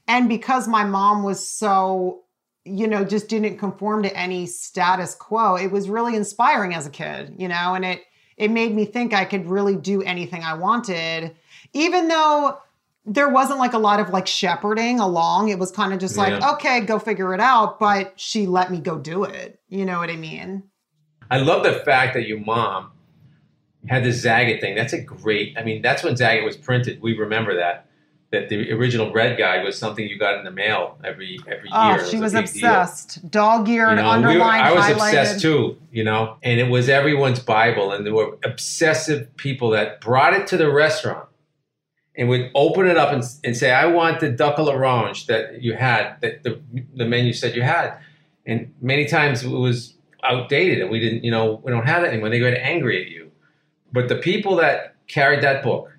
And 0.08 0.28
because 0.28 0.68
my 0.68 0.84
mom 0.84 1.24
was 1.24 1.46
so 1.46 2.22
you 2.66 2.88
know, 2.88 3.04
just 3.04 3.28
didn't 3.28 3.58
conform 3.58 4.02
to 4.02 4.16
any 4.16 4.44
status 4.44 5.14
quo. 5.14 5.54
It 5.54 5.70
was 5.70 5.88
really 5.88 6.16
inspiring 6.16 6.74
as 6.74 6.84
a 6.84 6.90
kid, 6.90 7.36
you 7.38 7.46
know, 7.46 7.74
and 7.74 7.84
it 7.84 8.02
it 8.36 8.50
made 8.50 8.74
me 8.74 8.84
think 8.84 9.14
I 9.14 9.24
could 9.24 9.46
really 9.46 9.76
do 9.76 10.02
anything 10.02 10.42
I 10.42 10.54
wanted, 10.54 11.34
even 11.76 12.08
though 12.08 12.58
there 13.04 13.28
wasn't 13.28 13.58
like 13.60 13.72
a 13.72 13.78
lot 13.78 14.00
of 14.00 14.08
like 14.10 14.26
shepherding 14.26 14.98
along. 14.98 15.48
It 15.50 15.58
was 15.60 15.70
kind 15.70 15.92
of 15.92 16.00
just 16.00 16.16
like, 16.16 16.40
Yeah. 16.40 16.50
okay, 16.54 16.80
go 16.80 16.98
figure 16.98 17.32
it 17.34 17.40
out. 17.40 17.78
But 17.78 18.14
she 18.16 18.46
let 18.46 18.68
me 18.70 18.80
go 18.80 18.98
do 18.98 19.22
it. 19.22 19.60
You 19.68 19.84
know 19.84 19.98
what 19.98 20.10
I 20.10 20.16
mean? 20.16 20.64
I 21.30 21.38
love 21.38 21.62
the 21.62 21.72
fact 21.72 22.14
that 22.14 22.26
your 22.26 22.40
mom 22.40 22.90
had 23.88 24.02
the 24.02 24.08
Zagat 24.08 24.60
thing. 24.60 24.74
That's 24.74 24.92
a 24.92 25.00
great. 25.00 25.56
I 25.56 25.62
mean, 25.62 25.82
that's 25.82 26.02
when 26.02 26.14
Zagat 26.14 26.44
was 26.44 26.56
printed. 26.56 27.00
We 27.00 27.16
remember 27.16 27.54
that. 27.56 27.84
That 28.32 28.48
the 28.48 28.72
original 28.72 29.12
red 29.12 29.38
guide 29.38 29.64
was 29.64 29.78
something 29.78 30.04
you 30.04 30.18
got 30.18 30.36
in 30.38 30.44
the 30.44 30.50
mail 30.50 30.98
every 31.04 31.38
every 31.46 31.68
Oh, 31.72 31.90
year. 31.94 32.00
It 32.02 32.08
she 32.08 32.16
a 32.16 32.20
was 32.20 32.34
obsessed. 32.34 33.30
Dog 33.30 33.68
eared, 33.68 33.90
You 33.90 33.96
know, 34.02 34.10
and 34.10 34.22
we 34.22 34.26
were- 34.26 34.42
underlined, 34.42 34.62
I 34.66 34.72
was 34.72 34.84
highlighted. 34.84 34.92
obsessed 35.20 35.40
too, 35.42 35.78
you 35.92 36.02
know, 36.02 36.36
and 36.42 36.58
it 36.58 36.68
was 36.68 36.88
everyone's 36.88 37.38
Bible, 37.38 37.92
and 37.92 38.04
there 38.04 38.12
were 38.12 38.36
obsessive 38.44 39.34
people 39.36 39.70
that 39.70 40.00
brought 40.00 40.34
it 40.34 40.48
to 40.48 40.56
the 40.56 40.68
restaurant 40.72 41.28
and 42.16 42.28
would 42.28 42.50
open 42.54 42.86
it 42.86 42.96
up 42.96 43.12
and, 43.12 43.22
and 43.44 43.56
say, 43.56 43.70
"I 43.70 43.86
want 43.86 44.20
the 44.20 44.30
duck 44.30 44.56
à 44.56 44.64
l'orange 44.64 45.26
that 45.26 45.62
you 45.62 45.74
had, 45.74 46.16
that 46.20 46.42
the 46.42 46.60
the 46.94 47.04
menu 47.04 47.32
said 47.32 47.54
you 47.54 47.62
had," 47.62 47.96
and 48.46 48.72
many 48.80 49.06
times 49.06 49.42
it 49.42 49.48
was 49.48 49.94
outdated, 50.22 50.80
and 50.80 50.90
we 50.90 50.98
didn't, 50.98 51.24
you 51.24 51.30
know, 51.30 51.60
we 51.62 51.70
don't 51.70 51.86
have 51.86 52.02
that 52.02 52.12
anymore. 52.12 52.30
They 52.30 52.38
get 52.38 52.54
angry 52.54 53.02
at 53.02 53.08
you, 53.10 53.30
but 53.92 54.08
the 54.08 54.16
people 54.16 54.56
that 54.56 54.94
carried 55.06 55.42
that 55.42 55.62
book 55.62 55.92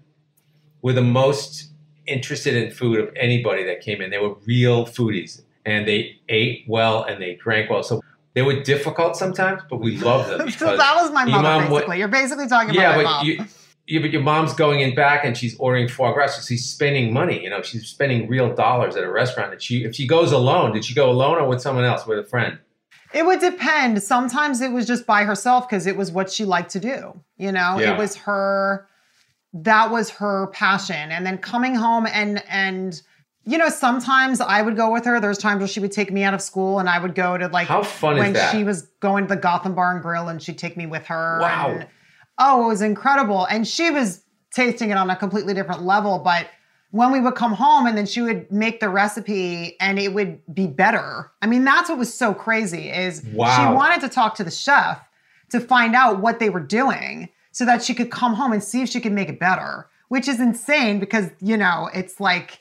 were 0.82 0.94
the 0.94 1.02
most 1.02 1.72
interested 2.06 2.56
in 2.56 2.72
food 2.72 3.00
of 3.00 3.10
anybody 3.16 3.64
that 3.66 3.82
came 3.82 4.02
in. 4.02 4.10
They 4.10 4.20
were 4.20 4.36
real 4.46 4.86
foodies 4.86 5.42
and 5.66 5.88
they 5.88 6.20
ate 6.30 6.64
well 6.68 7.04
and 7.04 7.22
they 7.22 7.36
drank 7.36 7.70
well. 7.70 7.84
So 7.84 8.02
they 8.34 8.42
were 8.42 8.62
difficult 8.62 9.16
sometimes, 9.16 9.62
but 9.70 9.78
we 9.78 9.98
loved 9.98 10.30
them. 10.30 10.50
so 10.52 10.78
that 10.78 10.96
was 10.96 11.12
my 11.12 11.26
mother, 11.26 11.44
mom 11.44 11.70
basically. 11.70 12.00
You're 12.00 12.08
basically 12.08 12.48
talking 12.48 12.74
yeah, 12.74 12.94
about 12.94 12.98
my 12.98 13.04
mom. 13.04 13.26
you, 13.26 13.46
yeah, 13.88 14.02
but 14.02 14.12
your 14.12 14.22
mom's 14.22 14.54
going 14.54 14.82
in 14.82 14.94
back 14.96 15.24
and 15.26 15.38
she's 15.38 15.58
ordering 15.60 15.88
foie 15.88 16.12
gras. 16.14 16.36
So 16.36 16.42
she's 16.42 16.66
spending 16.66 17.14
money. 17.14 17.42
You 17.44 17.50
know, 17.50 17.62
she's 17.62 17.88
spending 17.88 18.28
real 18.28 18.54
dollars 18.54 18.96
at 18.96 19.04
a 19.04 19.10
restaurant. 19.10 19.54
And 19.54 19.62
she, 19.62 19.84
if 19.86 19.96
she 19.96 20.06
goes 20.06 20.32
alone, 20.32 20.74
did 20.74 20.84
she 20.86 20.94
go 20.94 21.10
alone 21.10 21.38
or 21.38 21.48
with 21.48 21.62
someone 21.62 21.86
else, 21.86 22.06
with 22.06 22.20
a 22.20 22.24
friend? 22.24 22.60
It 23.14 23.26
would 23.26 23.40
depend. 23.40 24.04
Sometimes 24.04 24.60
it 24.60 24.72
was 24.72 24.86
just 24.86 25.06
by 25.06 25.24
herself 25.24 25.68
because 25.70 25.88
it 25.88 25.96
was 25.96 26.12
what 26.12 26.30
she 26.30 26.44
liked 26.44 26.72
to 26.72 26.80
do. 26.80 27.18
You 27.38 27.54
know, 27.54 27.80
Yeah. 27.80 27.94
it 27.94 27.98
was 27.98 28.16
her. 28.18 28.88
That 29.54 29.92
was 29.92 30.10
her 30.12 30.48
passion. 30.48 31.12
And 31.12 31.26
then 31.26 31.38
coming 31.38 31.74
home 31.74 32.06
and 32.06 32.44
and 32.50 33.02
you 33.46 33.58
know, 33.58 33.70
sometimes 33.70 34.42
I 34.42 34.62
would 34.62 34.76
go 34.76 34.92
with 34.92 35.06
her. 35.06 35.22
There's 35.22 35.38
times 35.38 35.60
where 35.60 35.70
she 35.70 35.80
would 35.80 35.94
take 35.94 36.12
me 36.12 36.24
out 36.24 36.34
of 36.34 36.42
school 36.42 36.80
and 36.80 36.90
I 36.90 37.00
would 37.00 37.16
go 37.16 37.38
to 37.38 37.48
like 37.48 37.68
How 37.70 37.82
fun 37.82 38.18
is 38.18 38.20
when 38.20 38.34
that? 38.34 38.52
she 38.52 38.66
was 38.66 38.82
going 39.00 39.26
to 39.26 39.34
the 39.36 39.40
Gotham 39.40 39.74
Bar 39.74 39.94
and 39.94 40.02
Grill 40.02 40.28
and 40.28 40.44
she'd 40.44 40.58
take 40.58 40.76
me 40.76 40.86
with 40.86 41.06
her. 41.06 41.40
Wow. 41.42 41.70
And, 41.72 41.88
oh, 42.40 42.66
it 42.66 42.68
was 42.68 42.82
incredible. 42.82 43.46
And 43.46 43.68
she 43.68 43.90
was 43.90 44.24
tasting 44.54 44.90
it 44.92 44.98
on 44.98 45.10
a 45.10 45.16
completely 45.16 45.54
different 45.54 45.84
level. 45.84 46.20
But 46.20 46.48
when 46.92 47.12
we 47.12 47.20
would 47.20 47.36
come 47.36 47.54
home 47.54 47.86
and 47.86 47.98
then 47.98 48.06
she 48.06 48.22
would 48.22 48.52
make 48.52 48.80
the 48.80 48.90
recipe 48.90 49.76
and 49.80 50.00
it 50.00 50.14
would 50.14 50.40
be 50.54 50.68
better. 50.68 51.32
I 51.42 51.48
mean, 51.48 51.64
that's 51.64 51.90
what 51.90 51.98
was 51.98 52.14
so 52.14 52.34
crazy 52.34 52.90
is 52.90 53.24
Wow. 53.34 53.56
she 53.56 53.76
wanted 53.76 54.02
to 54.02 54.10
talk 54.10 54.36
to 54.36 54.44
the 54.44 54.52
chef 54.52 55.00
to 55.52 55.60
find 55.60 55.96
out 55.96 56.20
what 56.20 56.40
they 56.40 56.50
were 56.50 56.60
doing 56.62 57.30
so 57.52 57.66
that 57.66 57.84
she 57.84 57.94
could 57.94 58.12
come 58.12 58.34
home 58.36 58.54
and 58.54 58.64
see 58.64 58.82
if 58.82 58.90
she 58.90 59.00
could 59.00 59.12
make 59.12 59.30
it 59.30 59.40
better, 59.40 59.88
which 60.10 60.28
is 60.28 60.40
insane 60.40 61.00
because, 61.00 61.30
you 61.42 61.58
know, 61.58 61.90
it's 61.94 62.20
like 62.20 62.60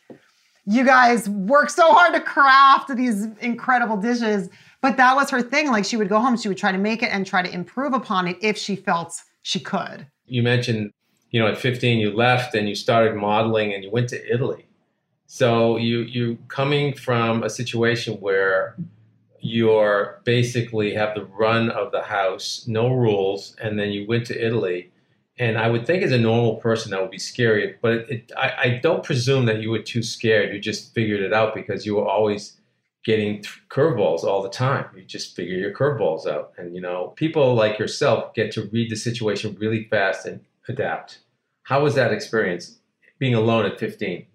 you 0.67 0.85
guys 0.85 1.29
work 1.29 1.71
so 1.71 1.93
hard 1.93 2.13
to 2.15 2.21
craft 2.21 2.95
these 2.97 3.27
incredible 3.41 3.97
dishes. 3.97 4.49
But 4.81 4.97
that 4.97 5.15
was 5.15 5.31
her 5.31 5.41
thing. 5.43 5.71
Like 5.71 5.85
she 5.85 5.97
would 5.97 6.09
go 6.09 6.19
home, 6.19 6.37
she 6.37 6.49
would 6.49 6.59
try 6.59 6.73
to 6.73 6.79
make 6.79 7.03
it 7.03 7.11
and 7.13 7.25
try 7.27 7.43
to 7.43 7.53
improve 7.53 7.93
upon 7.93 8.27
it 8.27 8.39
if 8.41 8.57
she 8.57 8.75
felt 8.75 9.21
she 9.47 9.61
could. 9.61 10.09
You 10.27 10.43
mentioned, 10.43 10.93
you 11.31 11.39
know, 11.39 11.47
at 11.47 11.57
15 11.57 12.01
you 12.01 12.11
left 12.11 12.53
and 12.57 12.69
you 12.69 12.75
started 12.75 13.15
modeling 13.15 13.73
and 13.73 13.85
you 13.85 13.91
went 13.93 14.09
to 14.09 14.35
Italy. 14.35 14.67
So 15.29 15.77
you 15.77 16.01
you 16.01 16.39
coming 16.49 16.93
from 16.93 17.45
a 17.45 17.49
situation 17.49 18.15
where 18.15 18.75
you're 19.39 20.21
basically 20.25 20.95
have 20.95 21.15
the 21.15 21.27
run 21.27 21.71
of 21.71 21.93
the 21.93 22.03
house, 22.03 22.65
no 22.67 22.89
rules, 22.89 23.55
and 23.63 23.79
then 23.79 23.93
you 23.93 24.05
went 24.09 24.27
to 24.27 24.47
Italy. 24.47 24.91
And 25.39 25.57
I 25.57 25.71
would 25.71 25.87
think 25.87 26.03
as 26.03 26.11
a 26.11 26.19
normal 26.19 26.57
person 26.57 26.91
that 26.91 27.01
would 27.01 27.13
be 27.13 27.19
scary, 27.19 27.77
but 27.81 27.93
it, 27.93 28.11
it, 28.11 28.33
I, 28.37 28.49
I 28.65 28.81
don't 28.83 29.05
presume 29.05 29.47
that 29.47 29.61
you 29.63 29.71
were 29.71 29.85
too 29.95 30.03
scared. 30.03 30.53
You 30.53 30.59
just 30.59 30.93
figured 30.93 31.21
it 31.21 31.33
out 31.33 31.55
because 31.55 31.87
you 31.87 31.95
were 31.95 32.09
always 32.09 32.57
getting 33.07 33.41
curveballs 33.71 34.25
all 34.25 34.43
the 34.43 34.51
time. 34.51 34.85
You 34.97 35.05
just 35.05 35.37
figure 35.37 35.57
your 35.57 35.73
curveballs 35.73 36.27
out. 36.27 36.53
And, 36.59 36.75
you 36.75 36.81
know, 36.81 37.13
people 37.15 37.55
like 37.55 37.79
yourself 37.79 38.35
get 38.35 38.51
to 38.53 38.63
read 38.73 38.91
the 38.91 38.97
situation 38.97 39.57
really 39.61 39.85
fast 39.85 40.27
and 40.27 40.41
adapt. 40.69 41.21
How 41.63 41.85
was 41.85 41.95
that 41.95 42.13
experience 42.13 42.79
being 43.21 43.33
alone 43.33 43.65
at 43.65 43.79
15? 43.79 44.27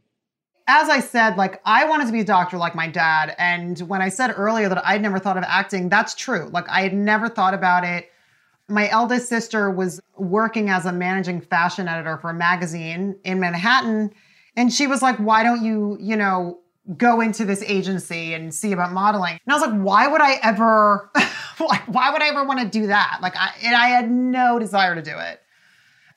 As 0.68 0.88
I 0.88 1.02
said, 1.02 1.36
like 1.36 1.62
I 1.66 1.84
wanted 1.84 2.06
to 2.06 2.14
be 2.14 2.22
a 2.22 2.26
doctor 2.26 2.58
like 2.58 2.74
my 2.74 2.88
dad. 2.88 3.36
And 3.38 3.78
when 3.82 4.02
I 4.02 4.08
said 4.08 4.34
earlier 4.38 4.70
that 4.70 4.86
I'd 4.88 5.02
never 5.02 5.20
thought 5.20 5.38
of 5.38 5.44
acting, 5.46 5.90
that's 5.90 6.16
true. 6.16 6.50
Like 6.54 6.70
I 6.70 6.82
had 6.82 6.94
never 6.94 7.28
thought 7.28 7.54
about 7.54 7.84
it. 7.84 8.10
My 8.70 8.90
eldest 8.90 9.28
sister 9.28 9.70
was 9.70 10.00
working 10.16 10.70
as 10.70 10.86
a 10.86 10.94
managing 10.94 11.42
fashion 11.42 11.90
editor 11.90 12.18
for 12.20 12.30
a 12.30 12.34
magazine 12.34 13.18
in 13.26 13.42
Manhattan. 13.42 14.14
And 14.56 14.72
she 14.72 14.88
was 14.88 15.02
like, 15.02 15.18
why 15.18 15.44
don't 15.44 15.62
you, 15.62 15.98
you 16.00 16.16
know, 16.16 16.62
go 16.98 17.22
into 17.22 17.46
this 17.46 17.64
agency 17.64 18.34
and 18.34 18.54
see 18.54 18.72
about 18.72 18.92
modeling? 18.92 19.40
And 19.46 19.54
I 19.54 19.56
was 19.56 19.68
like, 19.68 19.80
why 19.80 20.08
would 20.08 20.22
I 20.22 20.34
ever, 20.44 21.10
why 21.58 22.12
would 22.12 22.22
I 22.22 22.30
ever 22.30 22.44
want 22.44 22.60
to 22.60 22.68
do 22.68 22.88
that? 22.88 23.20
Like, 23.22 23.36
I, 23.36 23.52
and 23.64 23.76
I 23.76 23.88
had 23.88 24.12
no 24.12 24.60
desire 24.60 24.96
to 24.96 25.02
do 25.02 25.18
it. 25.18 25.42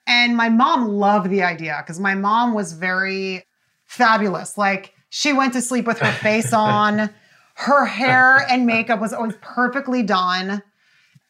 And 0.06 0.36
my 0.36 0.48
mom 0.48 0.88
loved 0.88 1.30
the 1.30 1.42
idea 1.42 1.82
because 1.82 1.98
my 1.98 2.14
mom 2.14 2.54
was 2.54 2.72
very 2.72 3.44
fabulous. 3.86 4.58
Like, 4.58 4.94
she 5.08 5.32
went 5.32 5.52
to 5.52 5.62
sleep 5.62 5.86
with 5.86 5.98
her 6.00 6.12
face 6.22 6.52
on. 6.52 7.10
Her 7.54 7.86
hair 7.86 8.44
and 8.50 8.66
makeup 8.66 9.00
was 9.00 9.12
always 9.12 9.36
perfectly 9.40 10.02
done. 10.02 10.62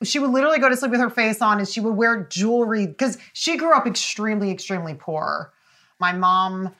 She 0.02 0.18
would 0.18 0.30
literally 0.30 0.58
go 0.58 0.68
to 0.68 0.76
sleep 0.76 0.90
with 0.90 1.00
her 1.00 1.10
face 1.10 1.42
on 1.42 1.58
and 1.58 1.68
she 1.68 1.80
would 1.80 1.94
wear 1.94 2.24
jewelry 2.24 2.86
because 2.86 3.18
she 3.34 3.56
grew 3.56 3.74
up 3.74 3.86
extremely, 3.86 4.50
extremely 4.50 4.94
poor. 4.94 5.52
My 5.98 6.12
mom 6.12 6.74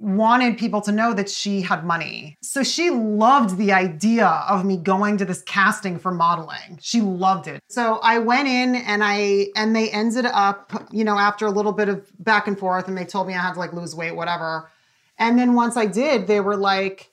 wanted 0.00 0.56
people 0.56 0.80
to 0.80 0.90
know 0.90 1.12
that 1.12 1.28
she 1.28 1.60
had 1.60 1.84
money. 1.84 2.38
So 2.42 2.62
she 2.62 2.88
loved 2.88 3.58
the 3.58 3.70
idea 3.70 4.26
of 4.26 4.64
me 4.64 4.78
going 4.78 5.18
to 5.18 5.26
this 5.26 5.42
casting 5.42 5.98
for 5.98 6.10
modeling. 6.10 6.78
She 6.80 7.02
loved 7.02 7.46
it. 7.46 7.60
So 7.68 8.00
I 8.02 8.18
went 8.18 8.48
in 8.48 8.76
and 8.76 9.02
I 9.04 9.48
and 9.56 9.76
they 9.76 9.90
ended 9.90 10.24
up, 10.24 10.88
you 10.90 11.04
know, 11.04 11.18
after 11.18 11.44
a 11.44 11.50
little 11.50 11.72
bit 11.72 11.90
of 11.90 12.10
back 12.18 12.48
and 12.48 12.58
forth 12.58 12.88
and 12.88 12.96
they 12.96 13.04
told 13.04 13.26
me 13.28 13.34
I 13.34 13.42
had 13.42 13.52
to 13.52 13.58
like 13.58 13.74
lose 13.74 13.94
weight 13.94 14.16
whatever. 14.16 14.70
And 15.18 15.38
then 15.38 15.54
once 15.54 15.76
I 15.76 15.84
did, 15.84 16.26
they 16.26 16.40
were 16.40 16.56
like 16.56 17.10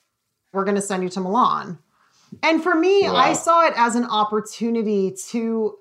we're 0.53 0.63
going 0.63 0.75
to 0.75 0.82
send 0.82 1.03
you 1.03 1.10
to 1.10 1.20
Milan. 1.20 1.77
And 2.41 2.63
for 2.63 2.74
me, 2.74 3.03
Wow. 3.03 3.15
I 3.17 3.34
saw 3.34 3.67
it 3.67 3.74
as 3.75 3.96
an 3.96 4.06
opportunity 4.06 5.13
to 5.29 5.75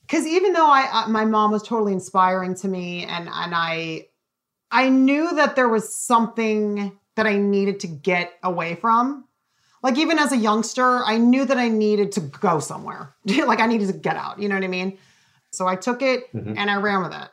because 0.00 0.26
even 0.26 0.54
though 0.54 0.70
I, 0.70 0.88
I 0.90 1.06
my 1.08 1.26
mom 1.26 1.50
was 1.50 1.62
totally 1.62 1.92
inspiring 1.92 2.54
to 2.56 2.68
me 2.68 3.04
and 3.04 3.28
and 3.30 3.54
I 3.54 4.06
I 4.72 4.88
knew 4.88 5.34
that 5.34 5.54
there 5.54 5.68
was 5.68 5.94
something 5.94 6.98
that 7.14 7.26
I 7.26 7.36
needed 7.36 7.80
to 7.80 7.86
get 7.86 8.32
away 8.42 8.74
from. 8.74 9.26
Like 9.82 9.98
even 9.98 10.18
as 10.18 10.32
a 10.32 10.36
youngster, 10.36 11.04
I 11.04 11.18
knew 11.18 11.44
that 11.44 11.58
I 11.58 11.68
needed 11.68 12.12
to 12.12 12.20
go 12.20 12.58
somewhere. 12.58 13.14
like 13.24 13.60
I 13.60 13.66
needed 13.66 13.88
to 13.88 13.92
get 13.92 14.16
out, 14.16 14.40
you 14.40 14.48
know 14.48 14.54
what 14.54 14.64
I 14.64 14.68
mean? 14.68 14.98
So 15.50 15.66
I 15.66 15.76
took 15.76 16.00
it 16.00 16.32
and 16.56 16.70
I 16.70 16.76
ran 16.76 17.02
with 17.02 17.12
it. 17.12 17.28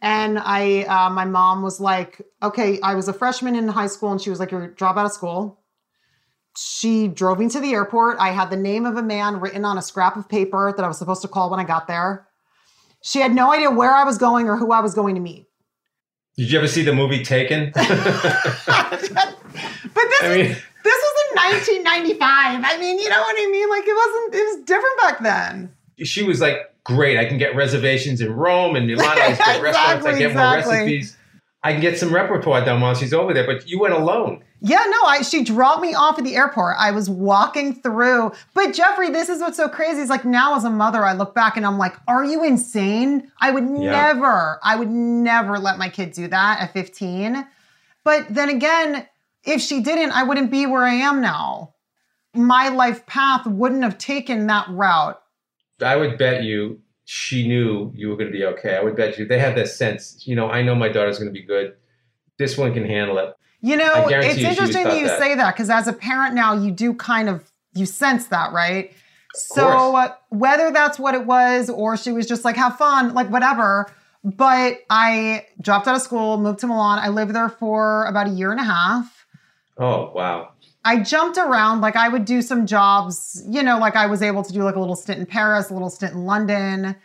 And 0.00 0.38
I 0.38 0.82
uh, 0.82 1.10
my 1.10 1.24
mom 1.24 1.62
was 1.62 1.80
like, 1.80 2.22
"Okay, 2.40 2.80
I 2.82 2.94
was 2.94 3.08
a 3.08 3.12
freshman 3.12 3.56
in 3.56 3.66
high 3.66 3.88
school 3.88 4.12
and 4.12 4.20
she 4.20 4.30
was 4.30 4.38
like, 4.38 4.52
"You're 4.52 4.68
drop 4.68 4.96
out 4.96 5.06
of 5.06 5.12
school." 5.12 5.60
She 6.56 7.08
drove 7.08 7.40
me 7.40 7.48
to 7.48 7.58
the 7.58 7.72
airport. 7.72 8.18
I 8.20 8.30
had 8.30 8.50
the 8.50 8.56
name 8.56 8.86
of 8.86 8.96
a 8.96 9.02
man 9.02 9.40
written 9.40 9.64
on 9.64 9.76
a 9.76 9.82
scrap 9.82 10.16
of 10.16 10.28
paper 10.28 10.72
that 10.76 10.84
I 10.84 10.86
was 10.86 10.98
supposed 10.98 11.22
to 11.22 11.28
call 11.28 11.50
when 11.50 11.58
I 11.58 11.64
got 11.64 11.88
there. 11.88 12.28
She 13.02 13.18
had 13.18 13.34
no 13.34 13.52
idea 13.52 13.72
where 13.72 13.92
I 13.92 14.04
was 14.04 14.18
going 14.18 14.48
or 14.48 14.56
who 14.56 14.70
I 14.70 14.80
was 14.80 14.94
going 14.94 15.16
to 15.16 15.20
meet. 15.20 15.47
Did 16.38 16.52
you 16.52 16.58
ever 16.58 16.68
see 16.68 16.82
the 16.82 16.94
movie 16.94 17.24
Taken? 17.24 17.72
but 17.74 17.84
this 17.90 19.10
I 20.22 20.28
mean- 20.30 20.56
this 20.84 21.02
was 21.02 21.14
in 21.30 21.36
1995. 21.82 22.62
I 22.64 22.78
mean, 22.78 23.00
you 23.00 23.08
know 23.08 23.20
what 23.20 23.34
I 23.36 23.50
mean? 23.50 23.68
Like 23.68 23.82
it 23.84 23.94
wasn't. 23.94 24.34
It 24.34 24.56
was 24.56 24.64
different 24.64 24.98
back 25.00 25.20
then. 25.20 25.74
she 26.04 26.22
was 26.22 26.40
like, 26.40 26.72
great, 26.84 27.18
I 27.18 27.24
can 27.24 27.38
get 27.38 27.56
reservations 27.56 28.20
in 28.20 28.32
Rome 28.32 28.76
and 28.76 28.86
Milan. 28.86 29.04
I 29.10 29.32
get 29.32 29.38
restaurants, 29.62 29.76
I 29.76 29.94
Exactly, 29.96 30.18
get 30.20 30.34
more 30.34 30.54
recipes. 30.54 31.16
I 31.64 31.72
can 31.72 31.80
get 31.80 31.98
some 31.98 32.14
repertoire 32.14 32.64
done 32.64 32.80
while 32.80 32.94
she's 32.94 33.12
over 33.12 33.34
there. 33.34 33.44
But 33.44 33.68
you 33.68 33.80
went 33.80 33.94
alone. 33.94 34.44
Yeah, 34.60 34.84
no, 34.88 35.06
I 35.06 35.22
she 35.22 35.44
dropped 35.44 35.82
me 35.82 35.94
off 35.94 36.18
at 36.18 36.24
the 36.24 36.34
airport. 36.36 36.76
I 36.78 36.90
was 36.90 37.08
walking 37.08 37.74
through. 37.80 38.32
But 38.54 38.72
Geoffrey, 38.72 39.10
this 39.10 39.28
is 39.28 39.40
what's 39.40 39.56
so 39.56 39.68
crazy. 39.68 40.00
Is 40.00 40.08
like 40.10 40.24
now 40.24 40.56
as 40.56 40.64
a 40.64 40.70
mother, 40.70 41.04
I 41.04 41.12
look 41.12 41.34
back 41.34 41.56
and 41.56 41.64
I'm 41.64 41.78
like, 41.78 41.94
are 42.08 42.24
you 42.24 42.42
insane? 42.44 43.30
I 43.40 43.52
would 43.52 43.64
Yeah. 43.64 43.90
never, 43.90 44.58
I 44.64 44.74
would 44.76 44.90
never 44.90 45.58
let 45.58 45.78
my 45.78 45.88
kid 45.88 46.12
do 46.12 46.26
that 46.28 46.60
at 46.60 46.72
15. 46.72 47.46
But 48.04 48.26
then 48.28 48.48
again, 48.48 49.06
if 49.44 49.60
she 49.60 49.80
didn't, 49.80 50.10
I 50.12 50.24
wouldn't 50.24 50.50
be 50.50 50.66
where 50.66 50.84
I 50.84 50.94
am 50.94 51.20
now. 51.20 51.74
my 52.34 52.68
life 52.68 53.06
path 53.06 53.46
wouldn't 53.46 53.82
have 53.82 53.96
taken 53.98 54.46
that 54.48 54.66
route. 54.70 55.20
I 55.82 55.96
would 55.96 56.18
bet 56.18 56.42
you 56.44 56.80
she 57.04 57.48
knew 57.48 57.90
you 57.94 58.08
were 58.10 58.16
going 58.16 58.30
to 58.30 58.36
be 58.38 58.44
okay. 58.44 58.76
I 58.76 58.82
would 58.82 58.96
bet 58.96 59.18
you 59.18 59.26
they 59.26 59.38
had 59.38 59.56
that 59.56 59.68
sense. 59.68 60.26
You 60.26 60.36
know, 60.36 60.48
I 60.50 60.62
know 60.62 60.74
my 60.74 60.88
daughter's 60.88 61.18
going 61.18 61.32
to 61.32 61.40
be 61.40 61.42
good. 61.46 61.74
This 62.38 62.58
one 62.58 62.74
can 62.74 62.84
handle 62.84 63.18
it. 63.18 63.34
You 63.60 63.76
know, 63.76 64.06
it's 64.08 64.38
you 64.38 64.46
interesting 64.46 64.84
that 64.84 65.00
you 65.00 65.06
that. 65.06 65.18
say 65.18 65.34
that 65.34 65.54
because 65.54 65.68
as 65.70 65.88
a 65.88 65.92
parent 65.92 66.34
now, 66.34 66.54
you 66.54 66.70
do 66.70 66.94
kind 66.94 67.28
of 67.28 67.50
you 67.74 67.86
sense 67.86 68.26
that, 68.26 68.52
right? 68.52 68.92
So 69.34 69.96
uh, 69.96 70.14
whether 70.30 70.70
that's 70.70 70.98
what 70.98 71.14
it 71.14 71.26
was 71.26 71.68
or 71.68 71.96
she 71.96 72.12
was 72.12 72.26
just 72.26 72.44
like 72.44 72.56
have 72.56 72.76
fun, 72.76 73.14
like 73.14 73.30
whatever. 73.30 73.90
But 74.24 74.78
I 74.90 75.46
dropped 75.60 75.86
out 75.86 75.96
of 75.96 76.02
school, 76.02 76.38
moved 76.38 76.60
to 76.60 76.66
Milan. 76.66 76.98
I 76.98 77.08
lived 77.08 77.34
there 77.34 77.48
for 77.48 78.04
about 78.06 78.26
a 78.26 78.30
year 78.30 78.50
and 78.50 78.60
a 78.60 78.64
half. 78.64 79.26
Oh 79.76 80.12
wow. 80.14 80.52
I 80.84 81.00
jumped 81.00 81.36
around, 81.36 81.80
like 81.80 81.96
I 81.96 82.08
would 82.08 82.24
do 82.24 82.40
some 82.40 82.66
jobs, 82.66 83.42
you 83.48 83.62
know, 83.62 83.78
like 83.78 83.96
I 83.96 84.06
was 84.06 84.22
able 84.22 84.42
to 84.42 84.52
do 84.52 84.62
like 84.62 84.76
a 84.76 84.80
little 84.80 84.96
stint 84.96 85.18
in 85.18 85.26
Paris, 85.26 85.70
a 85.70 85.72
little 85.72 85.90
stint 85.90 86.14
in 86.14 86.24
London. 86.24 86.96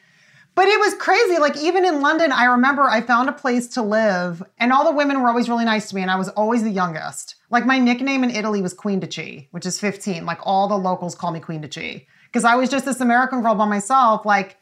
But 0.56 0.68
it 0.68 0.80
was 0.80 0.94
crazy. 0.96 1.40
Like 1.40 1.58
even 1.58 1.86
in 1.86 2.02
London, 2.02 2.32
I 2.32 2.46
remember 2.46 2.84
I 2.84 3.02
found 3.02 3.28
a 3.28 3.34
place 3.34 3.68
to 3.70 3.82
live 3.82 4.44
and 4.60 4.72
all 4.72 4.86
the 4.86 4.96
women 4.96 5.22
were 5.22 5.30
always 5.30 5.50
really 5.50 5.66
nice 5.66 5.90
to 5.90 5.96
me 5.96 6.02
and 6.02 6.12
I 6.12 6.16
was 6.16 6.30
always 6.30 6.64
the 6.64 6.70
youngest. 6.70 7.36
Like 7.50 7.66
my 7.66 7.80
nickname 7.80 8.24
in 8.24 8.30
Italy 8.30 8.62
was 8.62 8.74
quindici, 8.74 9.48
which 9.52 9.66
is 9.66 9.80
15. 9.80 10.26
Like 10.26 10.40
all 10.44 10.68
the 10.68 10.78
locals 10.78 11.16
call 11.16 11.32
me 11.32 11.40
quindici 11.40 12.06
because 12.28 12.44
I 12.44 12.56
was 12.56 12.70
just 12.70 12.86
this 12.86 13.02
American 13.02 13.42
girl 13.42 13.56
by 13.56 13.66
myself. 13.66 14.26
Like 14.26 14.58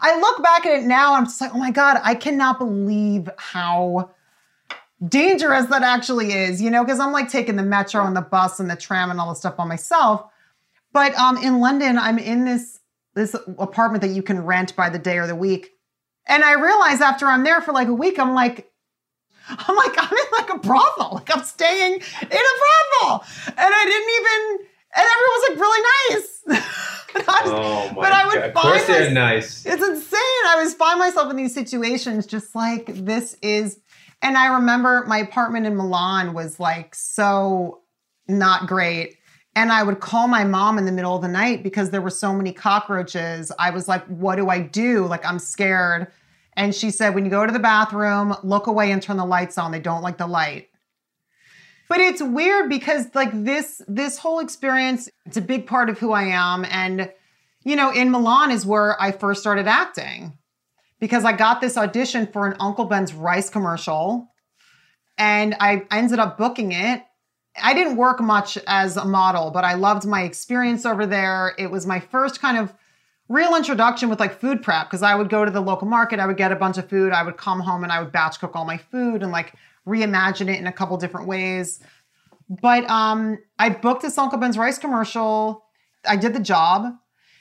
I 0.00 0.18
look 0.18 0.42
back 0.42 0.64
at 0.64 0.78
it 0.80 0.84
now, 0.84 1.14
I'm 1.14 1.24
just 1.24 1.40
like, 1.40 1.54
oh 1.54 1.58
my 1.58 1.70
God, 1.70 2.00
I 2.02 2.14
cannot 2.14 2.58
believe 2.58 3.28
how 3.36 4.10
dangerous 5.06 5.66
that 5.66 5.82
actually 5.82 6.32
is, 6.32 6.62
you 6.62 6.70
know, 6.70 6.84
because 6.84 7.00
I'm 7.00 7.12
like 7.12 7.28
taking 7.28 7.56
the 7.56 7.62
metro 7.62 8.06
and 8.06 8.16
the 8.16 8.22
bus 8.22 8.60
and 8.60 8.70
the 8.70 8.76
tram 8.76 9.10
and 9.10 9.20
all 9.20 9.28
the 9.28 9.34
stuff 9.34 9.56
by 9.56 9.66
myself. 9.66 10.24
But 10.92 11.14
um, 11.16 11.36
in 11.38 11.60
London, 11.60 11.98
I'm 11.98 12.18
in 12.18 12.44
this 12.44 12.80
this 13.14 13.34
apartment 13.58 14.02
that 14.02 14.10
you 14.10 14.22
can 14.22 14.44
rent 14.44 14.74
by 14.76 14.88
the 14.90 14.98
day 14.98 15.18
or 15.18 15.26
the 15.26 15.36
week, 15.36 15.70
and 16.28 16.42
I 16.44 16.54
realize 16.54 17.00
after 17.00 17.26
I'm 17.26 17.44
there 17.44 17.60
for 17.60 17.72
like 17.72 17.88
a 17.88 17.94
week, 17.94 18.18
I'm 18.18 18.34
like, 18.34 18.70
I'm 19.48 19.76
like 19.76 19.94
I'm 19.96 20.12
in 20.12 20.24
like 20.38 20.50
a 20.54 20.58
brothel, 20.58 21.10
like 21.14 21.34
I'm 21.36 21.44
staying 21.44 21.92
in 21.94 22.00
a 22.00 22.28
brothel, 23.00 23.24
and 23.46 23.56
I 23.58 23.84
didn't 23.84 24.10
even, 24.18 24.66
and 24.96 25.06
everyone 25.12 25.34
was 25.36 25.48
like 25.48 25.60
really 25.60 25.82
nice. 26.10 26.70
And 27.16 27.22
I 27.28 27.42
was- 27.42 27.50
Oh 27.52 27.94
my 27.94 28.02
but 28.02 28.12
I 28.12 28.26
would 28.26 28.34
god. 28.34 28.44
Of 28.48 28.54
course 28.54 28.82
find 28.86 28.88
they're 29.04 29.10
nice. 29.12 29.64
it's 29.64 29.80
insane. 29.86 30.42
I 30.48 30.56
was 30.60 30.74
find 30.74 30.98
myself 30.98 31.30
in 31.30 31.36
these 31.36 31.54
situations 31.54 32.26
just 32.26 32.56
like 32.56 32.86
this 32.86 33.36
is 33.40 33.78
and 34.20 34.36
I 34.36 34.54
remember 34.54 35.04
my 35.06 35.18
apartment 35.18 35.64
in 35.66 35.76
Milan 35.76 36.32
was 36.34 36.58
like 36.58 36.92
so 36.96 37.82
not 38.26 38.66
great. 38.66 39.16
And 39.56 39.70
I 39.70 39.82
would 39.82 40.00
call 40.00 40.26
my 40.26 40.44
mom 40.44 40.78
in 40.78 40.84
the 40.84 40.92
middle 40.92 41.14
of 41.14 41.22
the 41.22 41.28
night 41.28 41.62
because 41.62 41.90
there 41.90 42.02
were 42.02 42.10
so 42.10 42.32
many 42.32 42.52
cockroaches. 42.52 43.52
I 43.58 43.70
was 43.70 43.86
like, 43.86 44.04
what 44.06 44.36
do 44.36 44.48
I 44.48 44.60
do? 44.60 45.06
Like, 45.06 45.24
I'm 45.24 45.38
scared. 45.38 46.08
And 46.56 46.74
she 46.74 46.90
said, 46.90 47.14
when 47.14 47.24
you 47.24 47.30
go 47.30 47.46
to 47.46 47.52
the 47.52 47.58
bathroom, 47.58 48.34
look 48.42 48.66
away 48.66 48.90
and 48.90 49.00
turn 49.00 49.16
the 49.16 49.24
lights 49.24 49.58
on. 49.58 49.70
They 49.70 49.80
don't 49.80 50.02
like 50.02 50.18
the 50.18 50.26
light. 50.26 50.68
But 51.88 52.00
it's 52.00 52.22
weird 52.22 52.68
because 52.68 53.14
like 53.14 53.30
this 53.32 53.82
this 53.86 54.18
whole 54.18 54.40
experience, 54.40 55.08
it's 55.26 55.36
a 55.36 55.42
big 55.42 55.66
part 55.66 55.90
of 55.90 55.98
who 55.98 56.12
I 56.12 56.24
am. 56.24 56.64
And 56.64 57.12
you 57.62 57.76
know, 57.76 57.90
in 57.90 58.10
Milan 58.10 58.50
is 58.50 58.66
where 58.66 59.00
I 59.00 59.12
first 59.12 59.40
started 59.40 59.66
acting 59.66 60.36
because 60.98 61.24
I 61.24 61.32
got 61.32 61.60
this 61.60 61.76
audition 61.76 62.26
for 62.26 62.46
an 62.46 62.56
Uncle 62.60 62.86
Ben's 62.86 63.12
rice 63.12 63.50
commercial 63.50 64.28
and 65.18 65.54
I 65.60 65.86
ended 65.90 66.18
up 66.18 66.38
booking 66.38 66.72
it. 66.72 67.02
I 67.62 67.74
didn't 67.74 67.96
work 67.96 68.20
much 68.20 68.58
as 68.66 68.96
a 68.96 69.04
model, 69.04 69.50
but 69.50 69.64
I 69.64 69.74
loved 69.74 70.06
my 70.06 70.22
experience 70.22 70.84
over 70.84 71.06
there. 71.06 71.54
It 71.58 71.70
was 71.70 71.86
my 71.86 72.00
first 72.00 72.40
kind 72.40 72.58
of 72.58 72.74
real 73.28 73.54
introduction 73.54 74.08
with 74.08 74.20
like 74.20 74.38
food 74.38 74.62
prep 74.62 74.86
because 74.86 75.02
I 75.02 75.14
would 75.14 75.30
go 75.30 75.44
to 75.44 75.50
the 75.50 75.60
local 75.60 75.86
market, 75.86 76.20
I 76.20 76.26
would 76.26 76.36
get 76.36 76.52
a 76.52 76.56
bunch 76.56 76.78
of 76.78 76.88
food, 76.88 77.12
I 77.12 77.22
would 77.22 77.36
come 77.36 77.60
home 77.60 77.82
and 77.82 77.92
I 77.92 78.00
would 78.00 78.12
batch 78.12 78.38
cook 78.38 78.54
all 78.54 78.64
my 78.64 78.76
food 78.76 79.22
and 79.22 79.32
like 79.32 79.54
reimagine 79.86 80.52
it 80.52 80.58
in 80.58 80.66
a 80.66 80.72
couple 80.72 80.96
different 80.96 81.26
ways. 81.26 81.80
But 82.48 82.88
um, 82.90 83.38
I 83.58 83.70
booked 83.70 84.02
this 84.02 84.18
Uncle 84.18 84.38
Ben's 84.38 84.58
rice 84.58 84.78
commercial. 84.78 85.64
I 86.06 86.16
did 86.16 86.34
the 86.34 86.40
job 86.40 86.94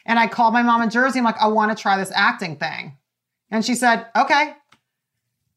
and 0.06 0.20
I 0.20 0.28
called 0.28 0.54
my 0.54 0.64
mom 0.64 0.82
in 0.82 0.90
Jersey. 0.90 1.20
I'm 1.20 1.26
like, 1.26 1.42
I 1.42 1.48
want 1.48 1.76
to 1.76 1.82
try 1.82 1.98
this 1.98 2.12
acting 2.16 2.56
thing. 2.56 2.98
And 3.52 3.66
she 3.66 3.76
said, 3.76 4.08
okay. 4.16 4.54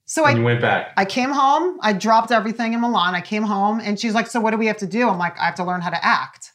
So 0.07 0.25
And 0.25 0.39
I, 0.39 0.43
went 0.43 0.61
back. 0.61 0.93
I 0.97 1.05
came 1.05 1.31
home, 1.31 1.79
I 1.83 1.93
dropped 1.93 2.31
everything 2.31 2.73
in 2.73 2.81
Milan. 2.81 3.15
I 3.15 3.21
came 3.21 3.43
home 3.43 3.81
and 3.81 3.99
she's 3.99 4.15
like, 4.15 4.29
so 4.29 4.41
what 4.41 4.53
do 4.53 4.57
we 4.57 4.67
have 4.67 4.77
to 4.79 4.87
do? 4.87 5.09
I'm 5.09 5.19
like, 5.19 5.39
I 5.39 5.47
have 5.47 5.57
to 5.57 5.65
learn 5.65 5.81
how 5.81 5.91
to 5.91 6.05
act. 6.05 6.53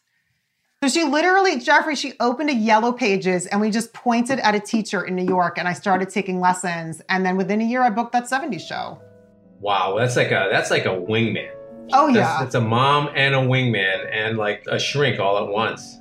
So 0.81 0.89
she 0.89 1.03
literally, 1.03 1.59
Geoffrey, 1.59 1.95
she 1.95 2.13
opened 2.19 2.49
a 2.49 2.55
yellow 2.55 2.91
pages 2.91 3.45
and 3.45 3.61
we 3.61 3.69
just 3.69 3.93
pointed 3.93 4.39
at 4.39 4.55
a 4.55 4.59
teacher 4.59 5.03
in 5.03 5.15
New 5.15 5.25
York 5.25 5.59
and 5.59 5.67
I 5.67 5.73
started 5.73 6.09
taking 6.09 6.39
lessons. 6.39 7.01
And 7.09 7.25
then 7.25 7.37
within 7.37 7.61
a 7.61 7.65
year, 7.65 7.83
I 7.83 7.89
booked 7.89 8.13
that 8.13 8.23
70s 8.23 8.61
show. 8.61 8.99
Wow, 9.59 9.95
that's 9.99 10.15
like 10.15 10.31
a 10.31 10.49
that's 10.51 10.71
like 10.71 10.85
a 10.85 10.89
wingman. 10.89 11.51
Oh, 11.93 12.07
That's, 12.07 12.15
yeah. 12.15 12.37
that's 12.39 12.55
a 12.55 12.61
mom 12.61 13.09
and 13.15 13.35
a 13.35 13.39
wingman 13.39 14.09
and 14.11 14.37
like 14.37 14.65
a 14.67 14.79
shrink 14.79 15.19
all 15.19 15.37
at 15.37 15.47
once. 15.47 16.00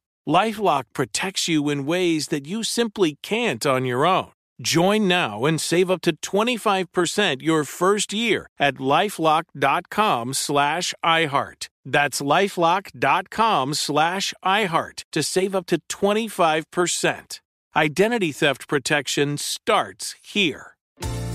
Lifelock 0.27 0.83
protects 0.93 1.47
you 1.47 1.69
in 1.69 1.85
ways 1.85 2.27
that 2.27 2.45
you 2.45 2.63
simply 2.63 3.17
can't 3.23 3.65
on 3.65 3.85
your 3.85 4.05
own. 4.05 4.31
Join 4.61 5.07
now 5.07 5.45
and 5.45 5.59
save 5.59 5.89
up 5.89 6.01
to 6.01 6.15
25% 6.15 7.41
your 7.41 7.63
first 7.63 8.13
year 8.13 8.47
at 8.59 8.75
lifelock.com 8.75 10.33
slash 10.33 10.93
iHeart. 11.03 11.67
That's 11.83 12.21
lifelock.com 12.21 13.73
slash 13.73 14.33
iHeart 14.45 15.03
to 15.11 15.23
save 15.23 15.55
up 15.55 15.65
to 15.67 15.81
25%. 15.89 17.39
Identity 17.75 18.31
theft 18.31 18.67
protection 18.67 19.37
starts 19.37 20.15
here. 20.21 20.75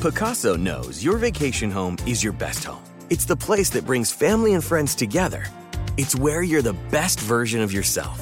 Pacaso 0.00 0.56
knows 0.56 1.02
your 1.02 1.16
vacation 1.16 1.70
home 1.70 1.96
is 2.06 2.22
your 2.22 2.34
best 2.34 2.62
home. 2.64 2.84
It's 3.10 3.24
the 3.24 3.36
place 3.36 3.70
that 3.70 3.86
brings 3.86 4.12
family 4.12 4.54
and 4.54 4.62
friends 4.62 4.94
together. 4.94 5.46
It's 5.96 6.14
where 6.14 6.42
you're 6.42 6.62
the 6.62 6.76
best 6.90 7.20
version 7.20 7.62
of 7.62 7.72
yourself. 7.72 8.18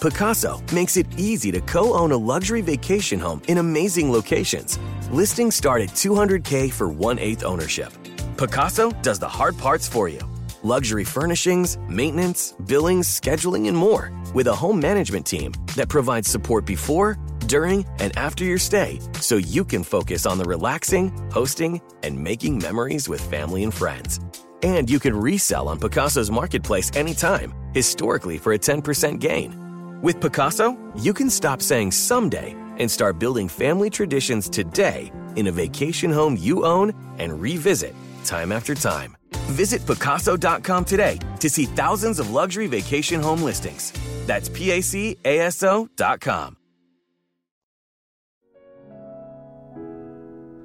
Pacaso 0.00 0.60
makes 0.72 0.98
it 0.98 1.06
easy 1.18 1.50
to 1.50 1.60
co 1.62 1.94
own 1.94 2.12
a 2.12 2.16
luxury 2.16 2.60
vacation 2.60 3.18
home 3.18 3.40
in 3.48 3.58
amazing 3.58 4.12
locations. 4.12 4.78
Listings 5.10 5.54
start 5.54 5.80
at 5.80 5.90
200K 5.90 6.70
for 6.70 6.88
one 6.88 7.18
eighth 7.18 7.42
ownership. 7.42 7.90
Pacaso 8.36 8.90
does 9.02 9.18
the 9.18 9.28
hard 9.28 9.56
parts 9.56 9.88
for 9.88 10.08
you 10.08 10.20
luxury 10.62 11.04
furnishings, 11.04 11.78
maintenance, 11.88 12.52
billings, 12.66 13.08
scheduling, 13.08 13.68
and 13.68 13.76
more 13.76 14.12
with 14.34 14.48
a 14.48 14.54
home 14.54 14.80
management 14.80 15.24
team 15.24 15.52
that 15.76 15.88
provides 15.88 16.28
support 16.28 16.66
before, 16.66 17.16
during, 17.46 17.86
and 18.00 18.16
after 18.18 18.44
your 18.44 18.58
stay 18.58 18.98
so 19.20 19.36
you 19.36 19.64
can 19.64 19.84
focus 19.84 20.26
on 20.26 20.38
the 20.38 20.44
relaxing, 20.44 21.10
hosting, 21.30 21.80
and 22.02 22.18
making 22.18 22.58
memories 22.58 23.08
with 23.08 23.20
family 23.30 23.62
and 23.62 23.72
friends. 23.72 24.18
And 24.62 24.90
you 24.90 24.98
can 24.98 25.14
resell 25.14 25.68
on 25.68 25.78
Pacaso's 25.78 26.30
marketplace 26.30 26.90
anytime, 26.94 27.54
historically 27.74 28.38
for 28.38 28.54
a 28.54 28.58
10% 28.58 29.20
gain. 29.20 30.00
With 30.02 30.20
Pacaso, 30.20 30.76
you 31.02 31.12
can 31.14 31.30
stop 31.30 31.60
saying 31.62 31.92
someday 31.92 32.54
and 32.78 32.90
start 32.90 33.18
building 33.18 33.48
family 33.48 33.90
traditions 33.90 34.48
today 34.48 35.12
in 35.36 35.46
a 35.46 35.52
vacation 35.52 36.10
home 36.10 36.36
you 36.38 36.64
own 36.64 36.92
and 37.18 37.40
revisit 37.40 37.94
time 38.24 38.52
after 38.52 38.74
time. 38.74 39.16
Visit 39.50 39.82
Pacaso.com 39.82 40.84
today 40.84 41.18
to 41.40 41.48
see 41.48 41.64
thousands 41.64 42.18
of 42.18 42.30
luxury 42.32 42.66
vacation 42.66 43.20
home 43.20 43.42
listings. 43.42 43.92
That's 44.26 44.48
PACASO.com. 44.48 45.16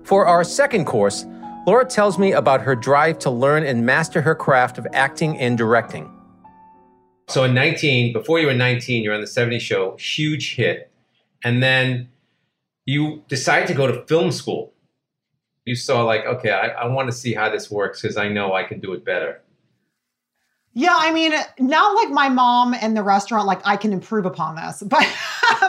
For 0.03 0.25
our 0.25 0.43
second 0.43 0.85
course, 0.85 1.25
Laura 1.67 1.85
tells 1.85 2.17
me 2.17 2.31
about 2.31 2.61
her 2.61 2.75
drive 2.75 3.19
to 3.19 3.29
learn 3.29 3.63
and 3.63 3.85
master 3.85 4.21
her 4.21 4.33
craft 4.33 4.79
of 4.79 4.87
acting 4.93 5.37
and 5.37 5.57
directing. 5.57 6.11
So 7.27 7.43
in 7.43 7.53
19, 7.53 8.13
before 8.13 8.39
you 8.39 8.47
were 8.47 8.53
19, 8.53 9.03
you're 9.03 9.13
on 9.13 9.21
the 9.21 9.27
70s 9.27 9.61
show, 9.61 9.95
huge 9.97 10.55
hit. 10.55 10.91
And 11.43 11.61
then 11.61 12.09
you 12.85 13.23
decide 13.27 13.67
to 13.67 13.73
go 13.73 13.85
to 13.85 14.05
film 14.07 14.31
school. 14.31 14.73
You 15.65 15.75
saw 15.75 16.03
like, 16.03 16.25
okay, 16.25 16.49
I, 16.49 16.69
I 16.69 16.87
want 16.87 17.09
to 17.09 17.15
see 17.15 17.33
how 17.33 17.49
this 17.49 17.69
works 17.69 18.01
because 18.01 18.17
I 18.17 18.27
know 18.27 18.53
I 18.53 18.63
can 18.63 18.79
do 18.79 18.93
it 18.93 19.05
better. 19.05 19.41
Yeah, 20.73 20.97
I 20.97 21.11
mean, 21.11 21.33
not 21.59 21.95
like 21.95 22.09
my 22.09 22.29
mom 22.29 22.73
and 22.73 22.97
the 22.97 23.03
restaurant, 23.03 23.45
like 23.45 23.61
I 23.65 23.77
can 23.77 23.93
improve 23.93 24.25
upon 24.25 24.55
this, 24.55 24.81
but 24.85 25.05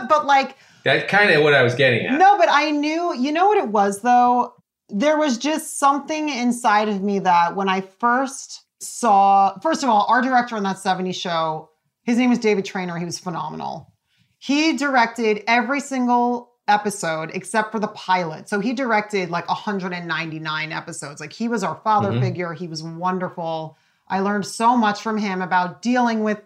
but 0.08 0.26
like 0.26 0.56
that's 0.84 1.10
kind 1.10 1.30
of 1.30 1.42
what 1.42 1.54
I 1.54 1.62
was 1.62 1.74
getting 1.74 2.06
at. 2.06 2.18
No, 2.18 2.38
but 2.38 2.48
I 2.50 2.70
knew, 2.70 3.14
you 3.14 3.32
know 3.32 3.48
what 3.48 3.58
it 3.58 3.68
was 3.68 4.00
though? 4.00 4.54
There 4.88 5.16
was 5.16 5.38
just 5.38 5.78
something 5.78 6.28
inside 6.28 6.88
of 6.88 7.02
me 7.02 7.18
that 7.20 7.56
when 7.56 7.68
I 7.68 7.80
first 7.80 8.64
saw, 8.80 9.58
first 9.60 9.82
of 9.82 9.88
all, 9.88 10.06
our 10.08 10.22
director 10.22 10.56
on 10.56 10.62
that 10.64 10.76
70s 10.76 11.14
show, 11.14 11.70
his 12.02 12.18
name 12.18 12.30
was 12.30 12.38
David 12.38 12.64
Trainer. 12.64 12.98
He 12.98 13.04
was 13.04 13.18
phenomenal. 13.18 13.92
He 14.38 14.76
directed 14.76 15.44
every 15.46 15.80
single 15.80 16.52
episode 16.68 17.30
except 17.34 17.72
for 17.72 17.78
the 17.78 17.88
pilot. 17.88 18.48
So 18.48 18.60
he 18.60 18.72
directed 18.72 19.30
like 19.30 19.48
199 19.48 20.72
episodes. 20.72 21.20
Like 21.20 21.32
he 21.32 21.48
was 21.48 21.62
our 21.62 21.80
father 21.82 22.10
mm-hmm. 22.10 22.20
figure. 22.20 22.52
He 22.52 22.68
was 22.68 22.82
wonderful. 22.82 23.76
I 24.08 24.20
learned 24.20 24.46
so 24.46 24.76
much 24.76 25.00
from 25.00 25.18
him 25.18 25.42
about 25.42 25.82
dealing 25.82 26.22
with 26.22 26.40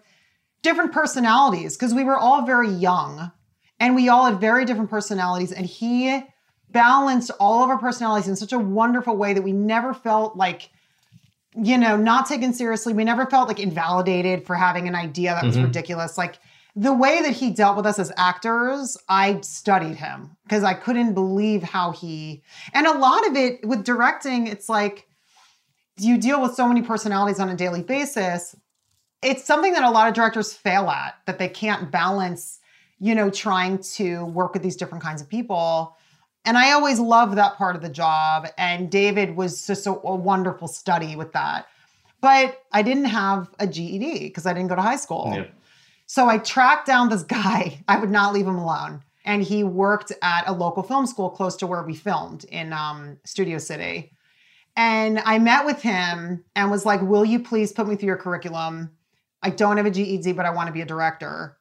different 0.61 0.91
personalities 0.91 1.75
because 1.75 1.93
we 1.93 2.03
were 2.03 2.17
all 2.17 2.45
very 2.45 2.69
young 2.69 3.31
and 3.79 3.95
we 3.95 4.09
all 4.09 4.25
had 4.25 4.39
very 4.39 4.65
different 4.65 4.89
personalities. 4.89 5.51
And 5.51 5.65
he 5.65 6.23
balanced 6.71 7.31
all 7.39 7.63
of 7.63 7.69
our 7.69 7.77
personalities 7.77 8.27
in 8.27 8.35
such 8.35 8.53
a 8.53 8.59
wonderful 8.59 9.15
way 9.15 9.33
that 9.33 9.41
we 9.41 9.53
never 9.53 9.93
felt 9.93 10.35
like 10.35 10.69
you 11.59 11.77
know, 11.77 11.97
not 11.97 12.27
taken 12.27 12.53
seriously. 12.53 12.93
We 12.93 13.03
never 13.03 13.25
felt 13.25 13.47
like 13.47 13.59
invalidated 13.59 14.45
for 14.45 14.55
having 14.55 14.87
an 14.87 14.95
idea 14.95 15.33
that 15.33 15.43
was 15.43 15.55
mm-hmm. 15.55 15.65
ridiculous. 15.65 16.17
Like 16.17 16.39
the 16.75 16.93
way 16.93 17.21
that 17.23 17.33
he 17.33 17.49
dealt 17.49 17.75
with 17.75 17.87
us 17.87 17.97
as 17.97 18.11
actors, 18.17 18.95
I 19.09 19.41
studied 19.41 19.95
him 19.95 20.37
because 20.43 20.63
I 20.63 20.75
couldn't 20.75 21.15
believe 21.15 21.63
how 21.63 21.91
he, 21.91 22.43
and 22.73 22.85
a 22.85 22.97
lot 22.97 23.27
of 23.27 23.35
it 23.35 23.65
with 23.65 23.83
directing, 23.83 24.45
it's 24.45 24.69
like 24.69 25.07
you 25.97 26.19
deal 26.19 26.39
with 26.39 26.53
so 26.53 26.67
many 26.67 26.83
personalities 26.83 27.39
on 27.39 27.49
a 27.49 27.55
daily 27.55 27.81
basis. 27.81 28.55
It's 29.23 29.43
something 29.43 29.73
that 29.73 29.83
a 29.83 29.89
lot 29.89 30.07
of 30.07 30.13
directors 30.13 30.53
fail 30.53 30.91
at, 30.91 31.15
that 31.25 31.39
they 31.39 31.49
can't 31.49 31.89
balance, 31.89 32.59
you 32.99 33.15
know, 33.15 33.31
trying 33.31 33.79
to 33.95 34.25
work 34.25 34.53
with 34.53 34.61
these 34.61 34.75
different 34.75 35.03
kinds 35.03 35.23
of 35.23 35.27
people. 35.27 35.96
And 36.47 36.57
I 36.57 36.71
always 36.71 36.97
loved 36.97 37.37
that 37.37 37.57
part 37.57 37.75
of 37.75 37.81
the 37.81 37.89
job. 37.89 38.47
And 38.57 38.89
David 38.89 39.35
was 39.35 39.67
just 39.67 39.85
a, 39.85 39.91
a 39.91 40.15
wonderful 40.15 40.69
study 40.69 41.17
with 41.17 41.33
that. 41.33 41.67
But 42.21 42.63
I 42.71 42.83
didn't 42.83 43.05
have 43.05 43.49
a 43.59 43.67
GED 43.67 44.19
because 44.19 44.45
I 44.45 44.53
didn't 44.53 44.69
go 44.69 44.75
to 44.77 44.81
high 44.81 44.95
school. 44.95 45.33
Yeah. 45.35 45.47
So 46.05 46.29
I 46.29 46.37
tracked 46.37 46.87
down 46.87 47.09
this 47.09 47.23
guy. 47.23 47.83
I 47.89 47.99
would 47.99 48.09
not 48.09 48.33
leave 48.33 48.47
him 48.47 48.55
alone. 48.55 49.03
And 49.25 49.43
he 49.43 49.65
worked 49.65 50.13
at 50.21 50.47
a 50.47 50.53
local 50.53 50.83
film 50.83 51.05
school 51.05 51.29
close 51.29 51.57
to 51.57 51.67
where 51.67 51.83
we 51.83 51.93
filmed 51.93 52.45
in 52.45 52.71
um, 52.71 53.17
Studio 53.25 53.57
City. 53.57 54.13
And 54.77 55.19
I 55.19 55.39
met 55.39 55.65
with 55.65 55.81
him 55.81 56.45
and 56.55 56.71
was 56.71 56.85
like, 56.85 57.01
Will 57.01 57.25
you 57.25 57.41
please 57.41 57.73
put 57.73 57.89
me 57.89 57.97
through 57.97 58.07
your 58.07 58.17
curriculum? 58.17 58.91
I 59.43 59.49
don't 59.49 59.75
have 59.75 59.85
a 59.85 59.91
GED, 59.91 60.31
but 60.31 60.45
I 60.45 60.51
want 60.51 60.67
to 60.67 60.73
be 60.73 60.81
a 60.81 60.85
director 60.85 61.56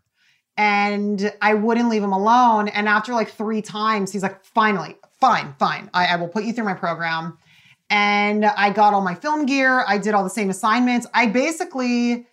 and 0.56 1.32
I 1.42 1.54
wouldn't 1.54 1.88
leave 1.88 2.02
him 2.02 2.12
alone. 2.12 2.68
And 2.68 2.88
after 2.88 3.12
like 3.12 3.30
three 3.30 3.60
times, 3.60 4.12
he's 4.12 4.22
like, 4.22 4.44
finally, 4.44 4.96
fine, 5.20 5.54
fine. 5.58 5.90
I, 5.92 6.06
I, 6.06 6.16
will 6.16 6.28
put 6.28 6.44
you 6.44 6.52
through 6.52 6.64
my 6.64 6.74
program. 6.74 7.36
And 7.90 8.44
I 8.44 8.70
got 8.70 8.94
all 8.94 9.02
my 9.02 9.14
film 9.14 9.46
gear. 9.46 9.84
I 9.86 9.98
did 9.98 10.14
all 10.14 10.24
the 10.24 10.30
same 10.30 10.50
assignments. 10.50 11.06
I 11.14 11.26
basically, 11.26 12.26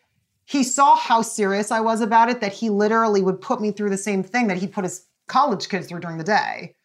he 0.46 0.64
saw 0.64 0.96
how 0.96 1.22
serious 1.22 1.72
I 1.72 1.82
was 1.82 2.02
about 2.02 2.30
it 2.30 2.42
that 2.42 2.54
he 2.54 2.70
literally 2.70 3.22
would 3.22 3.42
put 3.42 3.62
me 3.62 3.72
through 3.72 3.90
the 3.90 3.98
same 3.98 4.24
thing 4.24 4.48
that 4.48 4.58
he 4.58 4.68
put 4.68 4.84
his 4.84 5.06
college 5.28 5.70
kids 5.70 5.88
through 5.88 6.00
during 6.00 6.18
the 6.18 6.24
day. 6.24 6.76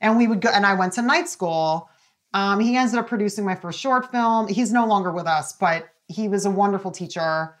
And 0.00 0.16
we 0.16 0.26
would 0.26 0.40
go, 0.40 0.50
and 0.50 0.66
I 0.66 0.74
went 0.74 0.92
to 0.94 1.02
night 1.02 1.28
school. 1.28 1.88
Um, 2.34 2.60
he 2.60 2.76
ended 2.76 2.98
up 2.98 3.08
producing 3.08 3.44
my 3.44 3.54
first 3.54 3.80
short 3.80 4.10
film. 4.10 4.48
He's 4.48 4.72
no 4.72 4.86
longer 4.86 5.12
with 5.12 5.26
us, 5.26 5.52
but 5.52 5.88
he 6.08 6.28
was 6.28 6.44
a 6.44 6.50
wonderful 6.50 6.90
teacher. 6.90 7.56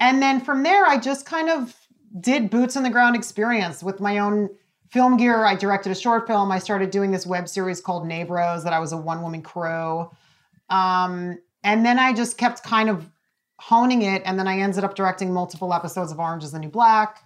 And 0.00 0.22
then 0.22 0.40
from 0.40 0.62
there, 0.62 0.86
I 0.86 0.98
just 0.98 1.26
kind 1.26 1.50
of 1.50 1.74
did 2.20 2.50
boots 2.50 2.76
on 2.76 2.82
the 2.82 2.90
ground 2.90 3.16
experience 3.16 3.82
with 3.82 4.00
my 4.00 4.18
own 4.18 4.48
film 4.90 5.16
gear. 5.16 5.44
I 5.44 5.56
directed 5.56 5.90
a 5.90 5.94
short 5.94 6.26
film. 6.26 6.52
I 6.52 6.58
started 6.58 6.90
doing 6.90 7.10
this 7.10 7.26
web 7.26 7.48
series 7.48 7.80
called 7.80 8.06
Neighbors 8.06 8.62
that 8.64 8.72
I 8.72 8.78
was 8.78 8.92
a 8.92 8.96
one 8.96 9.22
woman 9.22 9.42
crew. 9.42 10.10
Um, 10.70 11.38
and 11.64 11.84
then 11.84 11.98
I 11.98 12.12
just 12.12 12.38
kept 12.38 12.62
kind 12.62 12.88
of 12.88 13.10
honing 13.58 14.02
it. 14.02 14.22
And 14.24 14.38
then 14.38 14.46
I 14.46 14.58
ended 14.58 14.84
up 14.84 14.94
directing 14.94 15.32
multiple 15.32 15.74
episodes 15.74 16.12
of 16.12 16.20
Orange 16.20 16.44
is 16.44 16.52
the 16.52 16.58
New 16.58 16.68
Black. 16.68 17.24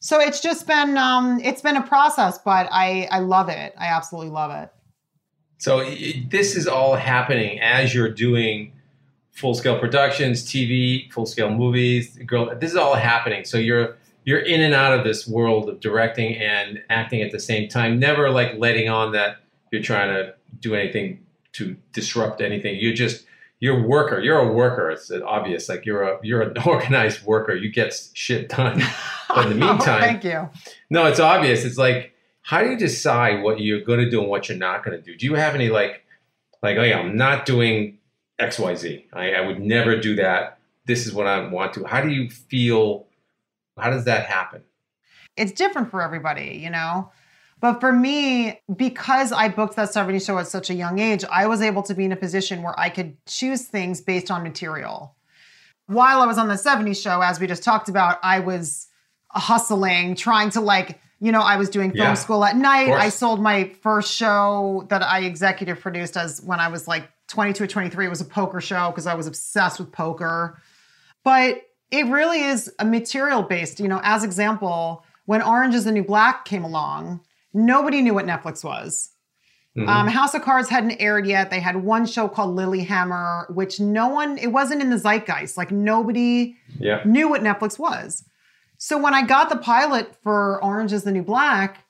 So 0.00 0.20
it's 0.20 0.40
just 0.40 0.66
been 0.66 0.96
um, 0.96 1.40
it's 1.42 1.60
been 1.60 1.76
a 1.76 1.82
process, 1.82 2.38
but 2.38 2.68
I 2.70 3.08
I 3.10 3.18
love 3.18 3.48
it. 3.48 3.74
I 3.76 3.86
absolutely 3.86 4.30
love 4.30 4.50
it. 4.52 4.72
So 5.58 5.80
it, 5.80 6.30
this 6.30 6.56
is 6.56 6.68
all 6.68 6.94
happening 6.94 7.60
as 7.60 7.94
you're 7.94 8.10
doing 8.10 8.72
full 9.32 9.54
scale 9.54 9.78
productions, 9.78 10.44
TV, 10.44 11.10
full 11.12 11.26
scale 11.26 11.50
movies. 11.50 12.16
Girl, 12.26 12.56
this 12.58 12.70
is 12.70 12.76
all 12.76 12.94
happening. 12.94 13.44
So 13.44 13.58
you're 13.58 13.96
you're 14.28 14.40
in 14.40 14.60
and 14.60 14.74
out 14.74 14.92
of 14.92 15.04
this 15.04 15.26
world 15.26 15.70
of 15.70 15.80
directing 15.80 16.36
and 16.36 16.82
acting 16.90 17.22
at 17.22 17.32
the 17.32 17.40
same 17.40 17.66
time, 17.66 17.98
never 17.98 18.28
like 18.28 18.58
letting 18.58 18.86
on 18.86 19.12
that 19.12 19.38
you're 19.72 19.80
trying 19.80 20.14
to 20.14 20.34
do 20.60 20.74
anything 20.74 21.24
to 21.52 21.74
disrupt 21.94 22.42
anything. 22.42 22.76
You're 22.78 22.92
just 22.92 23.24
you're 23.58 23.82
a 23.82 23.88
worker. 23.88 24.20
You're 24.20 24.38
a 24.38 24.52
worker. 24.52 24.90
It's 24.90 25.10
obvious. 25.10 25.70
Like 25.70 25.86
you're 25.86 26.02
a 26.02 26.18
you're 26.22 26.42
an 26.42 26.58
organized 26.66 27.24
worker. 27.24 27.54
You 27.54 27.72
get 27.72 27.98
shit 28.12 28.50
done. 28.50 28.82
But 29.30 29.50
in 29.50 29.58
the 29.58 29.66
oh, 29.66 29.72
meantime, 29.72 30.00
thank 30.00 30.24
you. 30.24 30.50
No, 30.90 31.06
it's 31.06 31.20
obvious. 31.20 31.64
It's 31.64 31.78
like 31.78 32.12
how 32.42 32.62
do 32.62 32.68
you 32.68 32.76
decide 32.76 33.42
what 33.42 33.60
you're 33.60 33.80
going 33.80 34.00
to 34.00 34.10
do 34.10 34.20
and 34.20 34.28
what 34.28 34.50
you're 34.50 34.58
not 34.58 34.84
going 34.84 34.96
to 34.96 35.02
do? 35.02 35.16
Do 35.16 35.24
you 35.24 35.36
have 35.36 35.54
any 35.54 35.70
like 35.70 36.04
like 36.62 36.76
oh 36.76 36.82
yeah, 36.82 36.98
I'm 36.98 37.16
not 37.16 37.46
doing 37.46 37.96
XYZ. 38.38 39.04
I, 39.14 39.32
I 39.32 39.40
would 39.40 39.58
never 39.58 39.98
do 39.98 40.16
that. 40.16 40.58
This 40.84 41.06
is 41.06 41.14
what 41.14 41.26
I 41.26 41.48
want 41.48 41.72
to. 41.74 41.84
How 41.84 42.02
do 42.02 42.10
you 42.10 42.28
feel? 42.28 43.07
How 43.78 43.90
does 43.90 44.04
that 44.04 44.26
happen? 44.26 44.62
It's 45.36 45.52
different 45.52 45.90
for 45.90 46.02
everybody, 46.02 46.60
you 46.62 46.70
know? 46.70 47.10
But 47.60 47.80
for 47.80 47.92
me, 47.92 48.60
because 48.74 49.32
I 49.32 49.48
booked 49.48 49.76
that 49.76 49.92
70 49.92 50.20
show 50.20 50.38
at 50.38 50.46
such 50.46 50.70
a 50.70 50.74
young 50.74 50.98
age, 51.00 51.24
I 51.30 51.46
was 51.46 51.60
able 51.60 51.82
to 51.84 51.94
be 51.94 52.04
in 52.04 52.12
a 52.12 52.16
position 52.16 52.62
where 52.62 52.78
I 52.78 52.88
could 52.88 53.16
choose 53.26 53.62
things 53.62 54.00
based 54.00 54.30
on 54.30 54.42
material. 54.42 55.16
While 55.86 56.20
I 56.20 56.26
was 56.26 56.38
on 56.38 56.48
the 56.48 56.56
70 56.56 56.94
show, 56.94 57.20
as 57.20 57.40
we 57.40 57.46
just 57.46 57.64
talked 57.64 57.88
about, 57.88 58.18
I 58.22 58.40
was 58.40 58.86
hustling, 59.30 60.14
trying 60.14 60.50
to 60.50 60.60
like, 60.60 61.00
you 61.20 61.32
know, 61.32 61.40
I 61.40 61.56
was 61.56 61.68
doing 61.68 61.90
film 61.90 62.08
Yeah. 62.08 62.14
school 62.14 62.44
at 62.44 62.56
night. 62.56 62.92
I 62.92 63.08
sold 63.08 63.40
my 63.40 63.72
first 63.82 64.12
show 64.14 64.86
that 64.90 65.02
I 65.02 65.20
executive 65.20 65.80
produced 65.80 66.16
as 66.16 66.40
when 66.42 66.60
I 66.60 66.68
was 66.68 66.86
like 66.86 67.08
22 67.28 67.64
or 67.64 67.66
23. 67.66 68.06
It 68.06 68.08
was 68.08 68.20
a 68.20 68.24
poker 68.24 68.60
show 68.60 68.90
because 68.90 69.06
I 69.06 69.14
was 69.14 69.26
obsessed 69.26 69.80
with 69.80 69.90
poker. 69.90 70.60
But 71.24 71.62
it 71.90 72.06
really 72.06 72.42
is 72.42 72.72
a 72.78 72.84
material 72.84 73.42
based, 73.42 73.80
you 73.80 73.88
know, 73.88 74.00
as 74.02 74.24
example, 74.24 75.04
when 75.24 75.42
Orange 75.42 75.74
is 75.74 75.84
the 75.84 75.92
New 75.92 76.04
Black 76.04 76.44
came 76.44 76.64
along, 76.64 77.20
nobody 77.52 78.02
knew 78.02 78.14
what 78.14 78.26
Netflix 78.26 78.64
was. 78.64 79.10
Mhm. 79.76 79.88
Um, 79.88 80.08
House 80.08 80.34
of 80.34 80.42
Cards 80.42 80.68
hadn't 80.68 81.00
aired 81.00 81.26
yet. 81.26 81.50
They 81.50 81.60
had 81.60 81.76
one 81.76 82.04
show 82.06 82.28
called 82.28 82.56
Lilyhammer, 82.56 83.54
which 83.54 83.78
no 83.78 84.08
one, 84.08 84.38
it 84.38 84.48
wasn't 84.48 84.82
in 84.82 84.90
the 84.90 84.98
zeitgeist. 84.98 85.56
Like 85.56 85.70
nobody 85.70 86.56
yeah. 86.78 87.02
knew 87.04 87.28
what 87.28 87.42
Netflix 87.42 87.78
was. 87.78 88.24
So 88.78 88.98
when 88.98 89.14
I 89.14 89.22
got 89.22 89.50
the 89.50 89.56
pilot 89.56 90.14
for 90.22 90.62
Orange 90.62 90.92
is 90.92 91.04
the 91.04 91.12
New 91.12 91.22
Black, 91.22 91.84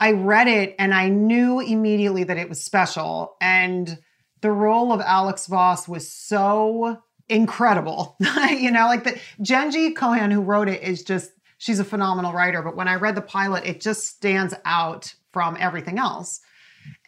I 0.00 0.12
read 0.12 0.48
it 0.48 0.74
and 0.78 0.92
I 0.92 1.08
knew 1.08 1.60
immediately 1.60 2.24
that 2.24 2.36
it 2.36 2.48
was 2.48 2.62
special. 2.62 3.36
And 3.40 3.98
the 4.40 4.50
role 4.50 4.92
of 4.92 5.00
Alex 5.00 5.46
Vause 5.46 5.88
was 5.88 6.10
so 6.10 6.98
incredible. 7.28 8.16
you 8.50 8.70
know, 8.70 8.86
like 8.86 9.04
the 9.04 9.18
Jenji 9.40 9.94
Kohan 9.94 10.32
who 10.32 10.40
wrote 10.40 10.68
it 10.68 10.82
is 10.82 11.02
just 11.02 11.32
she's 11.58 11.78
a 11.78 11.84
phenomenal 11.84 12.32
writer. 12.32 12.62
But 12.62 12.76
when 12.76 12.88
I 12.88 12.96
read 12.96 13.14
the 13.14 13.22
pilot, 13.22 13.64
it 13.64 13.80
just 13.80 14.06
stands 14.06 14.54
out 14.64 15.14
from 15.32 15.56
everything 15.58 15.98
else. 15.98 16.40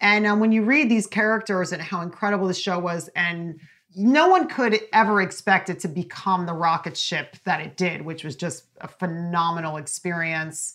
And 0.01 0.27
um, 0.27 0.41
when 0.41 0.53
you 0.53 0.63
read 0.63 0.91
these 0.91 1.07
characters 1.07 1.73
and 1.73 1.83
how 1.83 2.01
incredible 2.01 2.49
the 2.49 2.55
show 2.55 2.79
was, 2.79 3.09
and 3.15 3.61
no 3.95 4.29
one 4.29 4.49
could 4.49 4.79
ever 4.93 5.23
expect 5.23 5.71
it 5.71 5.81
to 5.81 5.89
become 5.89 6.47
the 6.47 6.53
rocket 6.53 6.97
ship 6.97 7.37
that 7.45 7.61
it 7.61 7.77
did, 7.77 8.03
which 8.03 8.25
was 8.25 8.37
just 8.37 8.65
a 8.81 8.89
phenomenal 8.89 9.77
experience. 9.77 10.75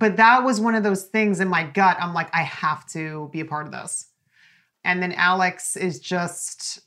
But 0.00 0.16
that 0.16 0.44
was 0.44 0.60
one 0.60 0.74
of 0.74 0.82
those 0.82 1.04
things 1.04 1.40
in 1.40 1.48
my 1.48 1.64
gut. 1.64 1.96
I'm 2.00 2.14
like, 2.14 2.34
I 2.34 2.42
have 2.42 2.86
to 2.90 3.28
be 3.32 3.40
a 3.40 3.44
part 3.44 3.66
of 3.66 3.72
this. 3.72 4.06
And 4.84 5.02
then 5.02 5.12
Alex 5.12 5.76
is 5.76 6.00
just, 6.00 6.80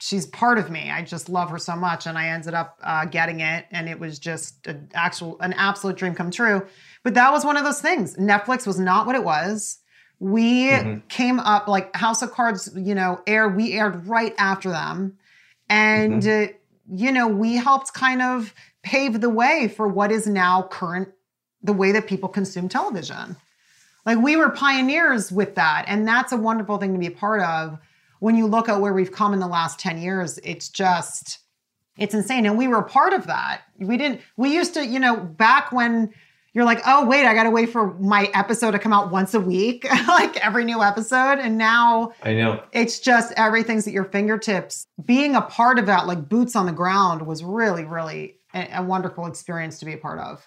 she's 0.00 0.26
part 0.26 0.58
of 0.58 0.70
me. 0.70 0.90
I 0.90 1.02
just 1.02 1.28
love 1.28 1.50
her 1.50 1.58
so 1.58 1.76
much. 1.76 2.06
And 2.06 2.16
I 2.16 2.28
ended 2.28 2.54
up 2.54 2.78
uh, 2.82 3.04
getting 3.04 3.40
it. 3.40 3.66
And 3.70 3.88
it 3.88 4.00
was 4.00 4.18
just 4.18 4.66
an 4.66 4.88
actual, 4.94 5.38
an 5.40 5.52
absolute 5.52 5.96
dream 5.96 6.14
come 6.14 6.30
true. 6.30 6.66
But 7.02 7.14
that 7.14 7.30
was 7.30 7.44
one 7.44 7.56
of 7.56 7.64
those 7.64 7.80
things. 7.80 8.16
Netflix 8.16 8.66
was 8.66 8.80
not 8.80 9.06
what 9.06 9.14
it 9.14 9.24
was. 9.24 9.78
We 10.18 10.68
Mhm. 10.70 11.08
came 11.08 11.38
up 11.38 11.68
like 11.68 11.94
House 11.96 12.22
of 12.22 12.32
Cards, 12.32 12.70
you 12.74 12.94
know, 12.94 13.20
aired, 13.26 13.56
we 13.56 13.72
aired 13.72 14.06
right 14.06 14.34
after 14.38 14.70
them. 14.70 15.16
And, 15.68 16.26
uh, 16.26 16.46
you 16.90 17.12
know, 17.12 17.28
we 17.28 17.56
helped 17.56 17.94
kind 17.94 18.20
of 18.20 18.52
pave 18.82 19.20
the 19.20 19.30
way 19.30 19.68
for 19.68 19.86
what 19.86 20.10
is 20.10 20.26
now 20.26 20.62
current, 20.62 21.08
the 21.62 21.72
way 21.72 21.92
that 21.92 22.06
people 22.06 22.28
consume 22.28 22.68
television. 22.68 23.36
Like 24.06 24.18
we 24.18 24.36
were 24.36 24.48
pioneers 24.50 25.30
with 25.30 25.54
that. 25.56 25.84
And 25.88 26.08
that's 26.08 26.32
a 26.32 26.36
wonderful 26.36 26.78
thing 26.78 26.94
to 26.94 26.98
be 26.98 27.06
a 27.06 27.10
part 27.10 27.42
of. 27.42 27.78
When 28.20 28.36
you 28.36 28.46
look 28.46 28.68
at 28.68 28.80
where 28.80 28.92
we've 28.92 29.12
come 29.12 29.32
in 29.34 29.40
the 29.40 29.48
last 29.48 29.80
10 29.80 30.00
years, 30.00 30.38
it's 30.44 30.68
just, 30.68 31.40
it's 31.98 32.14
insane. 32.14 32.46
And 32.46 32.56
we 32.56 32.68
were 32.68 32.82
part 32.82 33.12
of 33.12 33.26
that. 33.26 33.62
We 33.78 33.96
didn't, 33.96 34.20
we 34.36 34.54
used 34.54 34.74
to, 34.74 34.86
you 34.86 35.00
know, 35.00 35.16
back 35.16 35.72
when 35.72 36.14
you're 36.52 36.64
like, 36.64 36.80
oh, 36.86 37.06
wait, 37.06 37.26
I 37.26 37.34
got 37.34 37.44
to 37.44 37.50
wait 37.50 37.70
for 37.70 37.94
my 37.98 38.30
episode 38.34 38.72
to 38.72 38.78
come 38.78 38.92
out 38.92 39.10
once 39.10 39.34
a 39.34 39.40
week, 39.40 39.86
like 40.08 40.36
every 40.44 40.64
new 40.64 40.82
episode. 40.82 41.38
And 41.38 41.58
now 41.58 42.12
I 42.22 42.34
know. 42.34 42.62
it's 42.72 42.98
just 42.98 43.32
everything's 43.36 43.86
at 43.86 43.92
your 43.92 44.04
fingertips. 44.04 44.86
Being 45.04 45.36
a 45.36 45.42
part 45.42 45.78
of 45.78 45.86
that, 45.86 46.06
like 46.06 46.28
boots 46.28 46.56
on 46.56 46.66
the 46.66 46.72
ground, 46.72 47.26
was 47.26 47.44
really, 47.44 47.84
really 47.84 48.36
a, 48.54 48.68
a 48.74 48.82
wonderful 48.82 49.26
experience 49.26 49.78
to 49.80 49.84
be 49.84 49.92
a 49.92 49.98
part 49.98 50.18
of. 50.18 50.46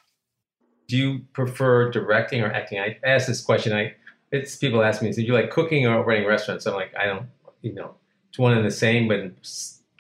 Do 0.88 0.98
you 0.98 1.22
prefer 1.32 1.90
directing 1.90 2.42
or 2.42 2.52
acting? 2.52 2.80
I 2.80 2.98
asked 3.06 3.28
this 3.28 3.42
question. 3.42 3.74
I 3.74 3.96
it's 4.32 4.56
people 4.58 4.84
ask 4.84 5.02
me, 5.02 5.12
"Do 5.12 5.22
you 5.22 5.34
like 5.34 5.52
cooking 5.52 5.88
or 5.88 6.04
running 6.04 6.28
restaurants?" 6.28 6.66
I'm 6.66 6.74
like, 6.74 6.94
I 7.00 7.06
don't. 7.06 7.28
You 7.64 7.74
know, 7.74 7.96
it's 8.30 8.38
one 8.38 8.56
and 8.56 8.66
the 8.66 8.72
same, 8.72 9.08
but 9.08 9.32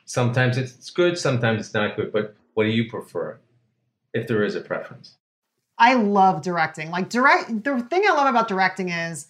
sometimes 0.06 0.58
it's 0.58 0.91
good, 0.91 1.17
sometimes 1.17 1.62
it's 1.62 1.73
not 1.73 1.95
good. 1.95 2.13
But 2.13 2.36
what 2.54 2.65
do 2.65 2.69
you 2.69 2.89
prefer, 2.89 3.39
if 4.13 4.28
there 4.28 4.43
is 4.43 4.54
a 4.54 4.62
preference? 4.62 5.15
I 5.80 5.95
love 5.95 6.43
directing. 6.43 6.91
Like 6.91 7.10
direct 7.10 7.63
the 7.63 7.80
thing 7.89 8.04
I 8.08 8.13
love 8.13 8.28
about 8.28 8.47
directing 8.47 8.89
is 8.89 9.28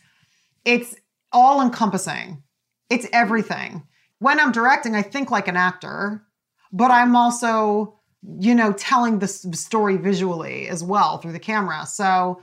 it's 0.66 0.96
all 1.32 1.62
encompassing. 1.62 2.44
It's 2.90 3.08
everything. 3.14 3.88
When 4.20 4.40
I'm 4.40 4.52
directing, 4.52 4.96
I 4.96 5.04
think 5.04 5.32
like 5.32 5.48
an 5.48 5.58
actor, 5.58 6.24
but 6.72 6.92
I'm 6.92 7.16
also, 7.16 8.00
you 8.40 8.56
know, 8.56 8.74
telling 8.74 9.20
the 9.20 9.28
story 9.28 9.98
visually 9.98 10.68
as 10.68 10.84
well 10.84 11.18
through 11.18 11.34
the 11.34 11.40
camera. 11.40 11.86
So 11.86 12.42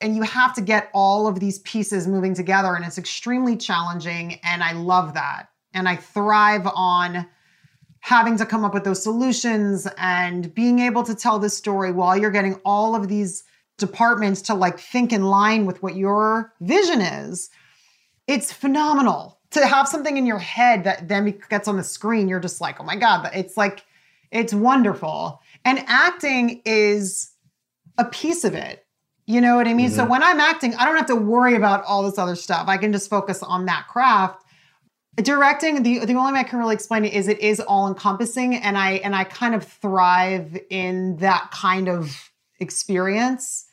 and 0.00 0.14
you 0.14 0.22
have 0.22 0.54
to 0.54 0.60
get 0.60 0.90
all 0.94 1.26
of 1.26 1.40
these 1.40 1.58
pieces 1.60 2.06
moving 2.06 2.34
together 2.34 2.74
and 2.74 2.84
it's 2.84 2.98
extremely 2.98 3.56
challenging 3.56 4.38
and 4.44 4.62
I 4.62 4.72
love 4.72 5.14
that. 5.14 5.48
And 5.74 5.88
I 5.88 5.96
thrive 5.96 6.66
on 6.74 7.26
having 8.00 8.38
to 8.38 8.46
come 8.46 8.64
up 8.64 8.74
with 8.74 8.84
those 8.84 9.02
solutions 9.02 9.88
and 9.98 10.54
being 10.54 10.78
able 10.78 11.02
to 11.02 11.14
tell 11.14 11.38
this 11.38 11.56
story 11.56 11.92
while 11.92 12.16
you're 12.16 12.30
getting 12.30 12.60
all 12.64 12.94
of 12.94 13.08
these 13.08 13.44
departments 13.76 14.40
to 14.42 14.54
like 14.54 14.78
think 14.78 15.12
in 15.12 15.24
line 15.24 15.66
with 15.66 15.82
what 15.82 15.96
your 15.96 16.52
vision 16.60 17.00
is. 17.00 17.50
It's 18.26 18.52
phenomenal 18.52 19.38
to 19.50 19.66
have 19.66 19.88
something 19.88 20.16
in 20.16 20.26
your 20.26 20.38
head 20.38 20.84
that 20.84 21.08
then 21.08 21.38
gets 21.48 21.68
on 21.68 21.76
the 21.76 21.84
screen. 21.84 22.28
You're 22.28 22.40
just 22.40 22.60
like, 22.60 22.80
oh 22.80 22.84
my 22.84 22.96
God, 22.96 23.30
it's 23.34 23.56
like, 23.56 23.84
it's 24.30 24.52
wonderful. 24.52 25.40
And 25.64 25.82
acting 25.86 26.60
is 26.64 27.30
a 27.96 28.04
piece 28.04 28.44
of 28.44 28.54
it. 28.54 28.84
You 29.28 29.42
know 29.42 29.56
what 29.56 29.68
I 29.68 29.74
mean? 29.74 29.90
So 29.90 30.04
Mhm. 30.04 30.08
when 30.08 30.22
I'm 30.22 30.40
acting, 30.40 30.74
I 30.74 30.86
don't 30.86 30.96
have 30.96 31.06
to 31.06 31.14
worry 31.16 31.54
about 31.54 31.84
all 31.84 32.02
this 32.02 32.16
other 32.16 32.34
stuff. 32.34 32.66
I 32.66 32.78
can 32.78 32.92
just 32.92 33.10
focus 33.10 33.42
on 33.42 33.66
that 33.66 33.86
craft 33.86 34.42
directing 35.16 35.82
the 35.82 36.04
the 36.04 36.14
only 36.14 36.32
way 36.32 36.38
i 36.38 36.44
can 36.44 36.60
really 36.60 36.74
explain 36.74 37.04
it 37.04 37.12
is 37.12 37.26
it 37.26 37.40
is 37.40 37.58
all 37.58 37.88
encompassing 37.88 38.54
and 38.54 38.78
i 38.78 38.92
and 39.02 39.16
i 39.16 39.24
kind 39.24 39.52
of 39.52 39.64
thrive 39.64 40.56
in 40.70 41.16
that 41.16 41.50
kind 41.50 41.88
of 41.88 42.30
experience 42.60 43.64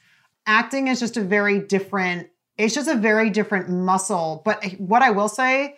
acting 0.47 0.87
is 0.87 0.99
just 0.99 1.17
a 1.17 1.21
very 1.21 1.59
different 1.59 2.27
it's 2.57 2.73
just 2.73 2.87
a 2.87 2.95
very 2.95 3.29
different 3.29 3.69
muscle 3.69 4.41
but 4.43 4.63
what 4.79 5.03
i 5.03 5.11
will 5.11 5.29
say 5.29 5.77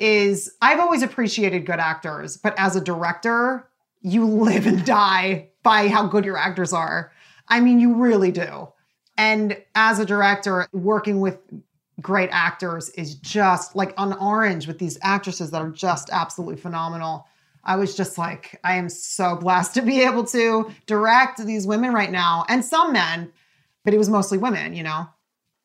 is 0.00 0.52
i've 0.60 0.80
always 0.80 1.02
appreciated 1.02 1.64
good 1.64 1.78
actors 1.78 2.36
but 2.36 2.52
as 2.58 2.74
a 2.74 2.80
director 2.80 3.68
you 4.02 4.24
live 4.26 4.66
and 4.66 4.84
die 4.84 5.48
by 5.62 5.86
how 5.86 6.04
good 6.04 6.24
your 6.24 6.36
actors 6.36 6.72
are 6.72 7.12
i 7.46 7.60
mean 7.60 7.78
you 7.78 7.94
really 7.94 8.32
do 8.32 8.66
and 9.20 9.62
as 9.74 9.98
a 9.98 10.06
director 10.06 10.66
working 10.72 11.20
with 11.20 11.40
great 12.00 12.30
actors 12.32 12.88
is 12.90 13.16
just 13.16 13.76
like 13.76 13.92
on 13.98 14.14
Orange 14.14 14.66
with 14.66 14.78
these 14.78 14.98
actresses 15.02 15.50
that 15.50 15.60
are 15.60 15.68
just 15.68 16.08
absolutely 16.10 16.56
phenomenal. 16.56 17.26
I 17.62 17.76
was 17.76 17.94
just 17.94 18.16
like, 18.16 18.58
I 18.64 18.76
am 18.76 18.88
so 18.88 19.36
blessed 19.36 19.74
to 19.74 19.82
be 19.82 20.00
able 20.00 20.24
to 20.28 20.70
direct 20.86 21.44
these 21.44 21.66
women 21.66 21.92
right 21.92 22.10
now 22.10 22.46
and 22.48 22.64
some 22.64 22.94
men, 22.94 23.30
but 23.84 23.92
it 23.92 23.98
was 23.98 24.08
mostly 24.08 24.38
women, 24.38 24.72
you 24.72 24.82
know? 24.82 25.06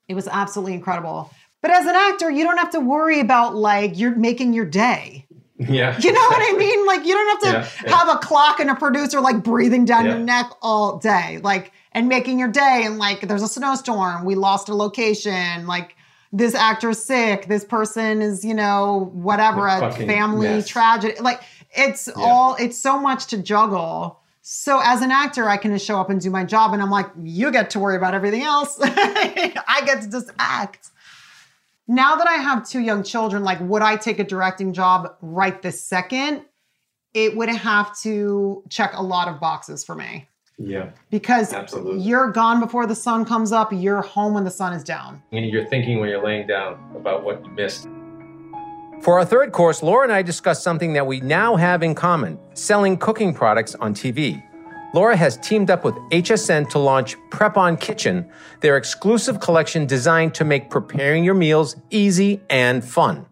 It 0.10 0.16
was 0.16 0.28
absolutely 0.28 0.74
incredible. 0.74 1.32
But 1.62 1.72
as 1.72 1.86
an 1.86 1.96
actor, 1.96 2.30
you 2.30 2.44
don't 2.44 2.58
have 2.58 2.72
to 2.72 2.82
worry 2.82 3.22
about 3.22 3.56
like 3.56 3.98
you're 3.98 4.18
making 4.18 4.52
your 4.52 4.66
day. 4.66 5.25
Yeah, 5.58 5.98
You 6.00 6.12
know 6.12 6.20
what 6.20 6.54
I 6.54 6.58
mean? 6.58 6.86
Like 6.86 7.06
you 7.06 7.14
don't 7.14 7.28
have 7.30 7.40
to 7.40 7.80
Yeah, 7.80 7.88
yeah. 7.90 7.98
have 7.98 8.10
a 8.10 8.18
clock 8.20 8.60
and 8.60 8.70
a 8.70 8.76
producer 8.76 9.22
like 9.22 9.42
breathing 9.44 9.86
down 9.86 10.06
your 10.06 10.20
neck 10.20 10.52
all 10.62 10.98
day, 10.98 11.40
like 11.44 11.72
and 11.94 12.10
making 12.10 12.40
your 12.40 12.50
day. 12.50 12.84
And 12.86 12.98
like 12.98 13.22
there's 13.28 13.42
a 13.44 13.48
snowstorm, 13.48 14.26
we 14.26 14.36
lost 14.36 14.68
a 14.68 14.76
location, 14.76 15.66
like 15.66 15.96
this 16.34 16.54
actor's 16.56 17.02
sick, 17.02 17.48
this 17.48 17.64
person 17.64 18.22
is, 18.22 18.44
you 18.44 18.54
know, 18.54 19.10
whatever, 19.14 19.66
A 19.68 19.88
a 19.88 19.92
family 19.94 20.48
mess. 20.50 20.68
tragedy. 20.68 21.18
Like 21.22 21.42
it's 21.72 22.10
all 22.16 22.56
it's 22.60 22.78
so 22.78 23.00
much 23.00 23.28
to 23.28 23.38
juggle. 23.38 24.20
So 24.42 24.80
as 24.84 25.02
an 25.02 25.10
actor, 25.10 25.48
I 25.50 25.56
can 25.58 25.72
just 25.72 25.86
show 25.86 26.00
up 26.00 26.10
and 26.10 26.20
do 26.22 26.30
my 26.30 26.44
job, 26.44 26.74
and 26.74 26.82
I'm 26.82 26.92
like, 26.92 27.08
you 27.24 27.52
get 27.52 27.72
to 27.72 27.80
worry 27.80 27.96
about 27.96 28.14
everything 28.14 28.44
else. 28.44 28.78
I 28.84 29.82
get 29.86 30.02
to 30.04 30.10
just 30.12 30.30
act 30.38 30.90
now 31.88 32.16
that 32.16 32.28
I 32.28 32.34
have 32.36 32.68
two 32.68 32.80
young 32.82 33.04
children, 33.04 33.44
like 33.44 33.60
would 33.62 33.82
I 33.82 33.96
take 33.96 34.20
a 34.20 34.24
directing 34.24 34.74
job 34.74 35.16
right 35.22 35.62
this 35.62 35.84
second? 35.84 36.46
It 37.14 37.36
would 37.38 37.50
have 37.50 37.98
to 38.00 38.64
check 38.70 38.92
a 38.94 39.02
lot 39.04 39.28
of 39.30 39.40
boxes 39.40 39.86
for 39.86 39.96
me 39.96 40.28
Yeah, 40.58 40.90
because 41.10 41.54
Absolutely. 41.54 42.02
you're 42.02 42.30
gone 42.32 42.60
before 42.60 42.86
the 42.86 42.96
sun 42.96 43.24
comes 43.24 43.52
up, 43.54 43.72
you're 43.72 44.02
home 44.02 44.34
when 44.34 44.44
the 44.44 44.52
sun 44.52 44.74
is 44.74 44.84
down. 44.84 45.22
and 45.32 45.46
you're 45.46 45.66
thinking 45.66 46.00
when 46.00 46.10
you're 46.10 46.24
laying 46.26 46.46
down 46.48 46.78
about 46.96 47.24
what 47.24 47.44
you 47.46 47.52
missed. 47.52 47.88
For 49.02 49.20
our 49.20 49.26
third 49.26 49.52
course, 49.52 49.84
Laura 49.84 50.04
and 50.04 50.12
I 50.12 50.22
discussed 50.24 50.64
something 50.64 50.94
that 50.94 51.06
we 51.06 51.20
now 51.22 51.56
have 51.56 51.84
in 51.84 51.94
common 51.96 52.40
selling 52.54 52.98
cooking 52.98 53.34
products 53.34 53.76
on 53.76 53.94
TV. 53.94 54.42
Laura 54.96 55.18
has 55.18 55.36
teamed 55.36 55.70
up 55.70 55.84
with 55.84 55.94
HSN 56.12 56.70
to 56.70 56.80
launch 56.80 57.18
Prepon 57.30 57.78
Kitchen, 57.78 58.26
their 58.62 58.78
exclusive 58.78 59.42
collection 59.42 59.86
designed 59.86 60.34
to 60.36 60.46
make 60.46 60.70
preparing 60.70 61.26
your 61.26 61.34
meals 61.34 61.76
easy 61.90 62.40
and 62.50 62.82
fun. 62.82 63.26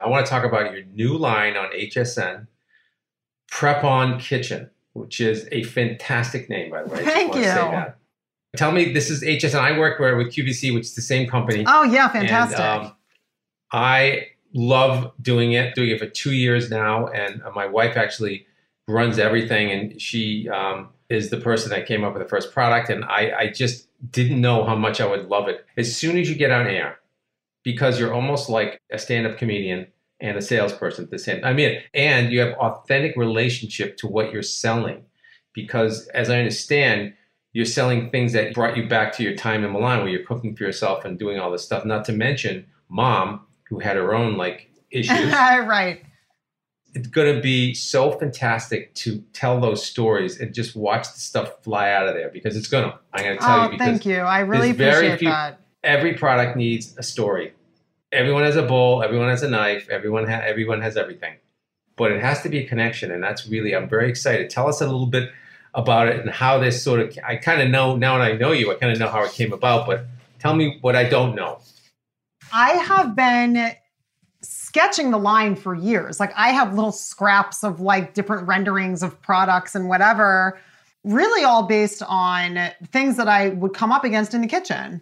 I 0.00 0.08
want 0.08 0.24
to 0.24 0.30
talk 0.30 0.44
about 0.44 0.72
your 0.72 0.82
new 0.94 1.18
line 1.18 1.58
on 1.58 1.68
HSN, 1.72 2.46
Prepon 3.52 4.18
Kitchen, 4.18 4.70
which 4.94 5.20
is 5.20 5.46
a 5.52 5.64
fantastic 5.64 6.48
name, 6.48 6.70
by 6.70 6.84
the 6.84 6.88
way. 6.88 7.04
Thank 7.04 7.34
you. 7.34 7.52
Tell 8.56 8.72
me, 8.72 8.94
this 8.94 9.10
is 9.10 9.22
HSN. 9.22 9.60
I 9.60 9.78
work 9.78 9.98
with 9.98 10.34
QVC, 10.34 10.72
which 10.72 10.84
is 10.84 10.94
the 10.94 11.02
same 11.02 11.28
company. 11.28 11.64
Oh, 11.68 11.82
yeah, 11.82 12.08
fantastic. 12.08 12.60
And, 12.60 12.86
um, 12.86 12.96
I 13.72 14.28
love 14.54 15.12
doing 15.20 15.52
it, 15.52 15.74
doing 15.74 15.90
it 15.90 15.98
for 15.98 16.06
two 16.06 16.32
years 16.32 16.70
now. 16.70 17.08
And 17.08 17.42
uh, 17.42 17.50
my 17.50 17.66
wife 17.66 17.98
actually 17.98 18.46
runs 18.88 19.18
everything, 19.18 19.70
and 19.70 20.00
she 20.00 20.48
um, 20.48 20.90
is 21.14 21.30
the 21.30 21.38
person 21.38 21.70
that 21.70 21.86
came 21.86 22.04
up 22.04 22.12
with 22.12 22.22
the 22.22 22.28
first 22.28 22.52
product. 22.52 22.90
And 22.90 23.04
I, 23.04 23.32
I 23.38 23.48
just 23.48 23.88
didn't 24.10 24.40
know 24.40 24.64
how 24.64 24.76
much 24.76 25.00
I 25.00 25.06
would 25.06 25.28
love 25.28 25.48
it. 25.48 25.64
As 25.76 25.96
soon 25.96 26.18
as 26.18 26.28
you 26.28 26.34
get 26.34 26.50
on 26.50 26.66
air, 26.66 26.98
because 27.62 27.98
you're 27.98 28.12
almost 28.12 28.50
like 28.50 28.80
a 28.92 28.98
stand-up 28.98 29.38
comedian 29.38 29.86
and 30.20 30.36
a 30.36 30.42
salesperson 30.42 31.04
at 31.04 31.10
the 31.10 31.18
same. 31.18 31.40
Time. 31.40 31.50
I 31.50 31.52
mean, 31.54 31.80
and 31.94 32.32
you 32.32 32.40
have 32.40 32.54
authentic 32.54 33.16
relationship 33.16 33.96
to 33.98 34.06
what 34.06 34.32
you're 34.32 34.42
selling, 34.42 35.04
because 35.52 36.06
as 36.08 36.30
I 36.30 36.38
understand, 36.38 37.14
you're 37.52 37.64
selling 37.64 38.10
things 38.10 38.32
that 38.32 38.52
brought 38.52 38.76
you 38.76 38.88
back 38.88 39.12
to 39.14 39.22
your 39.22 39.34
time 39.34 39.64
in 39.64 39.72
Milan, 39.72 40.00
where 40.00 40.08
you're 40.08 40.26
cooking 40.26 40.54
for 40.54 40.64
yourself 40.64 41.04
and 41.04 41.18
doing 41.18 41.38
all 41.38 41.50
this 41.50 41.64
stuff. 41.64 41.84
Not 41.84 42.04
to 42.06 42.12
mention 42.12 42.66
mom, 42.88 43.40
who 43.68 43.78
had 43.78 43.96
her 43.96 44.14
own 44.14 44.36
like 44.36 44.70
issues. 44.90 45.32
right. 45.32 46.04
It's 46.94 47.08
going 47.08 47.34
to 47.34 47.40
be 47.40 47.74
so 47.74 48.12
fantastic 48.12 48.94
to 48.94 49.22
tell 49.32 49.60
those 49.60 49.84
stories 49.84 50.40
and 50.40 50.54
just 50.54 50.76
watch 50.76 51.12
the 51.12 51.18
stuff 51.18 51.62
fly 51.62 51.90
out 51.90 52.06
of 52.06 52.14
there 52.14 52.28
because 52.28 52.56
it's 52.56 52.68
going 52.68 52.90
to. 52.90 52.98
I'm 53.12 53.24
going 53.24 53.38
to 53.38 53.42
tell 53.42 53.60
oh, 53.60 53.64
you 53.64 53.70
because 53.70 53.86
thank 53.86 54.06
you. 54.06 54.18
I 54.18 54.40
really 54.40 54.70
appreciate 54.70 55.18
few, 55.18 55.28
that. 55.28 55.60
Every 55.82 56.14
product 56.14 56.56
needs 56.56 56.96
a 56.96 57.02
story. 57.02 57.52
Everyone 58.12 58.44
has 58.44 58.56
a 58.56 58.62
bowl. 58.62 59.02
Everyone 59.02 59.28
has 59.28 59.42
a 59.42 59.50
knife. 59.50 59.88
Everyone 59.90 60.28
ha- 60.28 60.42
everyone 60.44 60.80
has 60.82 60.96
everything, 60.96 61.34
but 61.96 62.12
it 62.12 62.22
has 62.22 62.42
to 62.42 62.48
be 62.48 62.58
a 62.58 62.66
connection, 62.66 63.10
and 63.10 63.22
that's 63.22 63.48
really. 63.48 63.74
I'm 63.74 63.88
very 63.88 64.08
excited. 64.08 64.48
Tell 64.50 64.68
us 64.68 64.80
a 64.80 64.84
little 64.84 65.06
bit 65.06 65.30
about 65.74 66.06
it 66.06 66.20
and 66.20 66.30
how 66.30 66.58
this 66.58 66.80
sort 66.80 67.00
of. 67.00 67.18
I 67.26 67.36
kind 67.36 67.60
of 67.60 67.70
know 67.70 67.96
now, 67.96 68.14
and 68.14 68.22
I 68.22 68.32
know 68.32 68.52
you. 68.52 68.70
I 68.70 68.76
kind 68.76 68.92
of 68.92 69.00
know 69.00 69.08
how 69.08 69.24
it 69.24 69.32
came 69.32 69.52
about, 69.52 69.86
but 69.86 70.06
tell 70.38 70.54
me 70.54 70.78
what 70.80 70.94
I 70.94 71.08
don't 71.08 71.34
know. 71.34 71.58
I 72.52 72.70
have 72.70 73.16
been 73.16 73.74
sketching 74.74 75.12
the 75.12 75.18
line 75.18 75.54
for 75.54 75.72
years. 75.72 76.18
Like 76.18 76.32
I 76.36 76.48
have 76.48 76.74
little 76.74 76.90
scraps 76.90 77.62
of 77.62 77.78
like 77.78 78.12
different 78.12 78.48
renderings 78.48 79.04
of 79.04 79.22
products 79.22 79.76
and 79.76 79.88
whatever, 79.88 80.58
really 81.04 81.44
all 81.44 81.62
based 81.62 82.02
on 82.08 82.58
things 82.90 83.16
that 83.16 83.28
I 83.28 83.50
would 83.50 83.72
come 83.72 83.92
up 83.92 84.02
against 84.02 84.34
in 84.34 84.40
the 84.40 84.48
kitchen. 84.48 85.00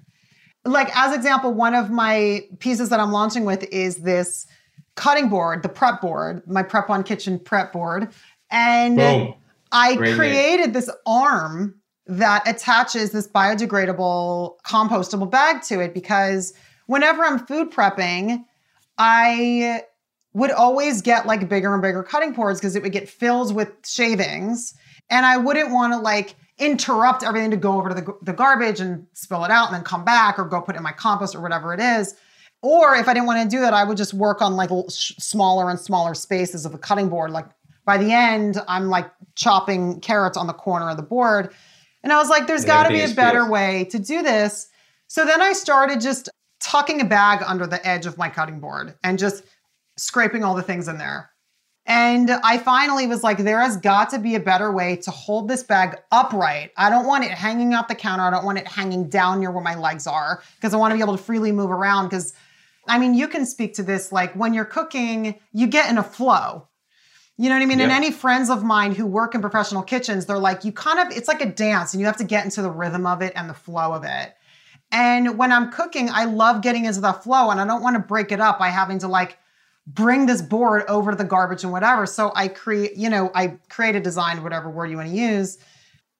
Like 0.67 0.95
as 0.95 1.17
example, 1.17 1.55
one 1.55 1.75
of 1.75 1.91
my 1.91 2.47
pieces 2.59 2.91
that 2.91 3.01
I'm 3.01 3.13
launching 3.13 3.47
with 3.47 3.65
is 3.73 3.97
this 3.97 4.47
cutting 4.97 5.31
board, 5.31 5.63
the 5.63 5.71
prep 5.71 6.03
board, 6.03 6.47
my 6.47 6.63
Prepon 6.63 7.03
Kitchen 7.03 7.39
prep 7.39 7.73
board. 7.73 8.13
And 8.51 8.97
Boom. 8.99 9.35
I 9.73 9.95
Great 9.95 10.17
created 10.17 10.67
name. 10.67 10.73
this 10.73 10.91
arm 11.07 11.81
that 12.07 12.47
attaches 12.47 13.13
this 13.13 13.27
biodegradable 13.27 14.57
compostable 14.67 15.31
bag 15.31 15.63
to 15.63 15.81
it 15.81 15.95
because 15.95 16.53
whenever 16.89 17.25
I'm 17.25 17.47
food 17.47 17.73
prepping, 17.73 18.45
I 18.99 19.83
would 20.35 20.51
always 20.51 21.03
get 21.03 21.27
like 21.27 21.49
bigger 21.49 21.73
and 21.73 21.83
bigger 21.83 22.03
cutting 22.03 22.33
boards 22.33 22.61
because 22.61 22.77
it 22.77 22.83
would 22.83 22.93
get 22.93 23.09
filled 23.09 23.55
with 23.55 23.71
shavings. 23.85 24.75
And 25.11 25.27
I 25.27 25.37
wouldn't 25.37 25.71
want 25.71 25.93
to 25.93 25.99
like 25.99 26.35
interrupt 26.59 27.23
everything 27.23 27.51
to 27.51 27.57
go 27.57 27.77
over 27.79 27.91
to 27.91 27.95
the, 27.95 28.17
the 28.23 28.33
garbage 28.33 28.81
and 28.81 29.07
spill 29.13 29.45
it 29.45 29.51
out 29.51 29.67
and 29.67 29.77
then 29.77 29.85
come 29.85 30.05
back 30.05 30.39
or 30.39 30.45
go 30.45 30.61
put 30.61 30.75
it 30.75 30.79
in 30.79 30.83
my 30.83 30.93
compost 30.93 31.35
or 31.35 31.41
whatever 31.41 31.75
it 31.75 31.81
is. 31.81 32.15
Or 32.63 32.95
if 32.95 33.09
I 33.09 33.15
didn't 33.15 33.27
want 33.27 33.43
to 33.43 33.57
do 33.57 33.61
that, 33.63 33.75
I 33.75 33.85
would 33.85 33.97
just 33.97 34.15
work 34.15 34.41
on 34.41 34.55
like 34.55 34.71
sh- 34.89 35.13
smaller 35.19 35.69
and 35.69 35.79
smaller 35.79 36.15
spaces 36.15 36.65
of 36.65 36.73
the 36.73 36.79
cutting 36.79 37.09
board. 37.09 37.33
Like 37.33 37.47
by 37.85 37.99
the 37.99 38.13
end, 38.13 38.63
I'm 38.69 38.89
like 38.89 39.11
chopping 39.35 40.01
carrots 40.01 40.37
on 40.37 40.47
the 40.47 40.53
corner 40.53 40.89
of 40.89 40.97
the 40.97 41.03
board. 41.03 41.53
And 42.05 42.13
I 42.13 42.19
was 42.19 42.29
like, 42.29 42.47
there's 42.47 42.65
got 42.65 42.85
to 42.85 42.91
be 42.91 43.01
a 43.01 43.15
better 43.15 43.49
way 43.49 43.85
to 43.91 43.99
do 43.99 44.23
this. 44.23 44.69
So 45.09 45.25
then 45.25 45.43
I 45.43 45.53
started 45.53 46.01
just 46.01 46.29
tucking 46.63 47.01
a 47.01 47.05
bag 47.05 47.43
under 47.47 47.67
the 47.67 47.85
edge 47.87 48.07
of 48.07 48.17
my 48.17 48.29
cutting 48.29 48.61
board 48.61 48.95
and 49.03 49.19
just 49.19 49.45
scraping 49.97 50.45
all 50.45 50.55
the 50.55 50.63
things 50.63 50.89
in 50.89 50.99
there. 50.99 51.31
And 51.85 52.31
I 52.31 52.59
finally 52.59 53.09
was 53.09 53.25
like, 53.25 53.39
there 53.39 53.61
has 53.61 53.77
got 53.77 54.11
to 54.11 54.21
be 54.21 54.37
a 54.37 54.41
better 54.41 54.71
way 54.71 54.97
to 54.97 55.11
hold 55.11 55.49
this 55.49 55.65
bag 55.65 55.99
upright. 56.13 56.71
I 56.77 56.89
don't 56.91 57.07
want 57.07 57.25
it 57.25 57.33
hanging 57.33 57.75
off 57.75 57.89
the 57.89 57.97
counter. 57.97 58.23
I 58.23 58.31
don't 58.31 58.45
want 58.45 58.59
it 58.59 58.69
hanging 58.69 59.09
down 59.09 59.41
near 59.41 59.51
where 59.51 59.65
my 59.65 59.75
legs 59.75 60.07
are 60.07 60.43
because 60.55 60.73
I 60.75 60.77
want 60.77 60.93
to 60.93 60.97
be 60.97 61.03
able 61.03 61.17
to 61.17 61.23
freely 61.23 61.51
move 61.51 61.73
around. 61.73 62.07
Because, 62.07 62.35
I 62.87 62.99
mean, 62.99 63.15
you 63.15 63.27
can 63.27 63.45
speak 63.45 63.75
to 63.75 63.83
this 63.83 64.13
like 64.13 64.33
when 64.35 64.55
you're 64.55 64.65
cooking, 64.65 65.41
you 65.53 65.67
get 65.67 65.91
in 65.91 65.99
a 65.99 66.05
flow. 66.05 66.69
You 67.37 67.49
know 67.49 67.57
what 67.57 67.63
I 67.63 67.67
mean? 67.67 67.79
Yeah. 67.79 67.87
And 67.87 67.93
any 67.93 68.13
friends 68.13 68.49
of 68.49 68.63
mine 68.63 68.95
who 68.95 69.05
work 69.05 69.35
in 69.35 69.41
professional 69.41 69.83
kitchens, 69.83 70.27
they're 70.27 70.39
like, 70.39 70.65
you 70.65 70.71
kind 70.71 71.01
of, 71.01 71.17
it's 71.17 71.27
like 71.27 71.41
a 71.41 71.47
dance 71.47 71.93
and 71.93 72.01
you 72.01 72.07
have 72.07 72.19
to 72.19 72.25
get 72.25 72.45
into 72.45 72.63
the 72.63 72.71
rhythm 72.71 73.07
of 73.07 73.23
it 73.23 73.33
and 73.35 73.51
the 73.51 73.55
flow 73.55 73.93
of 73.93 74.05
it. 74.05 74.35
And 74.93 75.39
when 75.39 75.51
I'm 75.51 75.73
cooking, 75.73 76.11
I 76.11 76.27
love 76.27 76.61
getting 76.61 76.85
into 76.85 77.01
the 77.01 77.15
flow 77.15 77.51
and 77.51 77.59
I 77.59 77.67
don't 77.67 77.83
want 77.83 77.97
to 77.97 78.01
break 78.01 78.31
it 78.31 78.41
up 78.41 78.59
by 78.59 78.69
having 78.69 78.99
to 79.01 79.09
like 79.09 79.39
bring 79.87 80.27
this 80.27 80.43
board 80.43 80.85
over 80.87 81.11
to 81.11 81.17
the 81.17 81.25
garbage 81.25 81.65
and 81.65 81.73
whatever. 81.73 82.07
So 82.07 82.31
I 82.37 82.49
create, 82.49 82.97
you 82.97 83.09
know, 83.09 83.31
I 83.35 83.59
create 83.69 83.97
a 83.97 84.01
design, 84.01 84.43
whatever 84.43 84.71
word 84.71 84.91
you 84.91 84.97
want 84.97 85.09
to 85.09 85.15
use, 85.15 85.59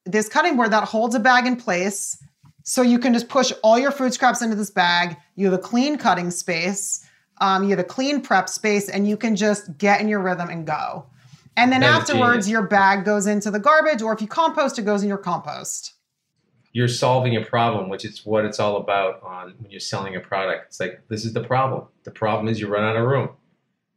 this 0.05 0.29
cutting 0.29 0.57
board 0.57 0.73
that 0.73 0.85
holds 0.85 1.15
a 1.15 1.21
bag 1.21 1.47
in 1.47 1.57
place. 1.57 2.17
So 2.65 2.83
you 2.83 2.99
can 2.99 3.13
just 3.13 3.29
push 3.29 3.53
all 3.63 3.79
your 3.79 3.91
food 3.91 4.15
scraps 4.15 4.41
into 4.41 4.57
this 4.57 4.71
bag. 4.71 5.17
You 5.37 5.47
have 5.47 5.55
a 5.55 5.63
clean 5.63 5.99
cutting 5.99 6.31
space. 6.31 7.07
Um, 7.41 7.65
you 7.65 7.71
have 7.71 7.81
a 7.81 7.85
clean 7.85 8.21
prep 8.21 8.49
space, 8.49 8.89
and 8.89 9.09
you 9.09 9.17
can 9.17 9.35
just 9.35 9.77
get 9.77 10.01
in 10.01 10.07
your 10.07 10.21
rhythm 10.21 10.49
and 10.49 10.65
go. 10.65 11.07
And 11.57 11.73
then 11.73 11.81
That 11.81 12.03
afterwards, 12.03 12.49
your 12.49 12.63
bag 12.63 13.05
goes 13.05 13.27
into 13.27 13.51
the 13.51 13.59
garbage, 13.59 14.01
or 14.01 14.13
if 14.13 14.21
you 14.21 14.29
compost, 14.29 14.79
it 14.79 14.83
goes 14.83 15.03
in 15.03 15.09
your 15.09 15.19
compost. 15.19 15.95
You're 16.73 16.89
solving 16.89 17.37
a 17.37 17.45
problem, 17.45 17.89
which 17.89 18.05
is 18.05 18.25
what 18.25 18.45
it's 18.45 18.59
all 18.59 18.79
about 18.79 19.23
on 19.23 19.55
when 19.59 19.71
you're 19.71 19.81
selling 19.81 20.17
a 20.17 20.21
product. 20.21 20.67
It's 20.69 20.81
like 20.81 21.03
this 21.09 21.25
is 21.25 21.33
the 21.33 21.45
problem. 21.45 21.87
The 22.05 22.11
problem 22.11 22.49
is 22.49 22.61
you 22.61 22.69
run 22.69 22.85
out 22.85 22.97
of 22.97 23.07
room. 23.07 23.31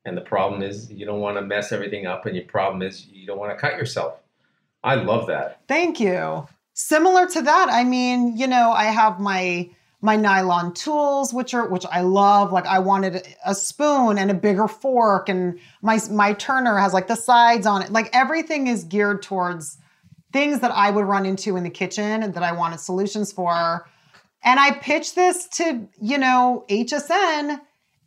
And 0.05 0.15
the 0.15 0.21
problem 0.21 0.61
is 0.61 0.91
you 0.91 1.05
don't 1.05 1.19
want 1.19 1.37
to 1.37 1.41
mess 1.41 1.71
everything 1.71 2.05
up, 2.05 2.25
and 2.25 2.35
your 2.35 2.45
problem 2.45 2.83
is 2.83 3.07
you 3.07 3.25
don't 3.25 3.39
want 3.39 3.51
to 3.51 3.59
cut 3.59 3.77
yourself. 3.77 4.19
I 4.83 4.95
love 4.95 5.27
that. 5.27 5.61
Thank 5.67 5.99
you. 5.99 6.47
Similar 6.73 7.27
to 7.27 7.41
that, 7.41 7.69
I 7.71 7.83
mean, 7.83 8.37
you 8.37 8.45
know, 8.45 8.71
I 8.71 8.85
have 8.85 9.19
my 9.19 9.69
my 10.01 10.15
nylon 10.15 10.73
tools, 10.73 11.33
which 11.33 11.55
are 11.55 11.67
which 11.67 11.85
I 11.91 12.01
love. 12.01 12.51
Like 12.51 12.67
I 12.67 12.77
wanted 12.79 13.27
a 13.43 13.55
spoon 13.55 14.19
and 14.19 14.29
a 14.29 14.35
bigger 14.35 14.67
fork, 14.67 15.27
and 15.27 15.59
my 15.81 15.99
my 16.11 16.33
turner 16.33 16.77
has 16.77 16.93
like 16.93 17.07
the 17.07 17.15
sides 17.15 17.65
on 17.65 17.81
it. 17.81 17.91
Like 17.91 18.09
everything 18.13 18.67
is 18.67 18.83
geared 18.83 19.23
towards 19.23 19.79
things 20.33 20.59
that 20.59 20.71
I 20.71 20.91
would 20.91 21.05
run 21.05 21.25
into 21.25 21.55
in 21.55 21.63
the 21.63 21.69
kitchen 21.69 22.23
and 22.23 22.33
that 22.33 22.43
I 22.43 22.51
wanted 22.51 22.79
solutions 22.79 23.31
for. 23.31 23.87
And 24.43 24.59
I 24.59 24.71
pitched 24.71 25.15
this 25.15 25.47
to, 25.49 25.87
you 26.01 26.17
know, 26.17 26.65
HSN 26.69 27.59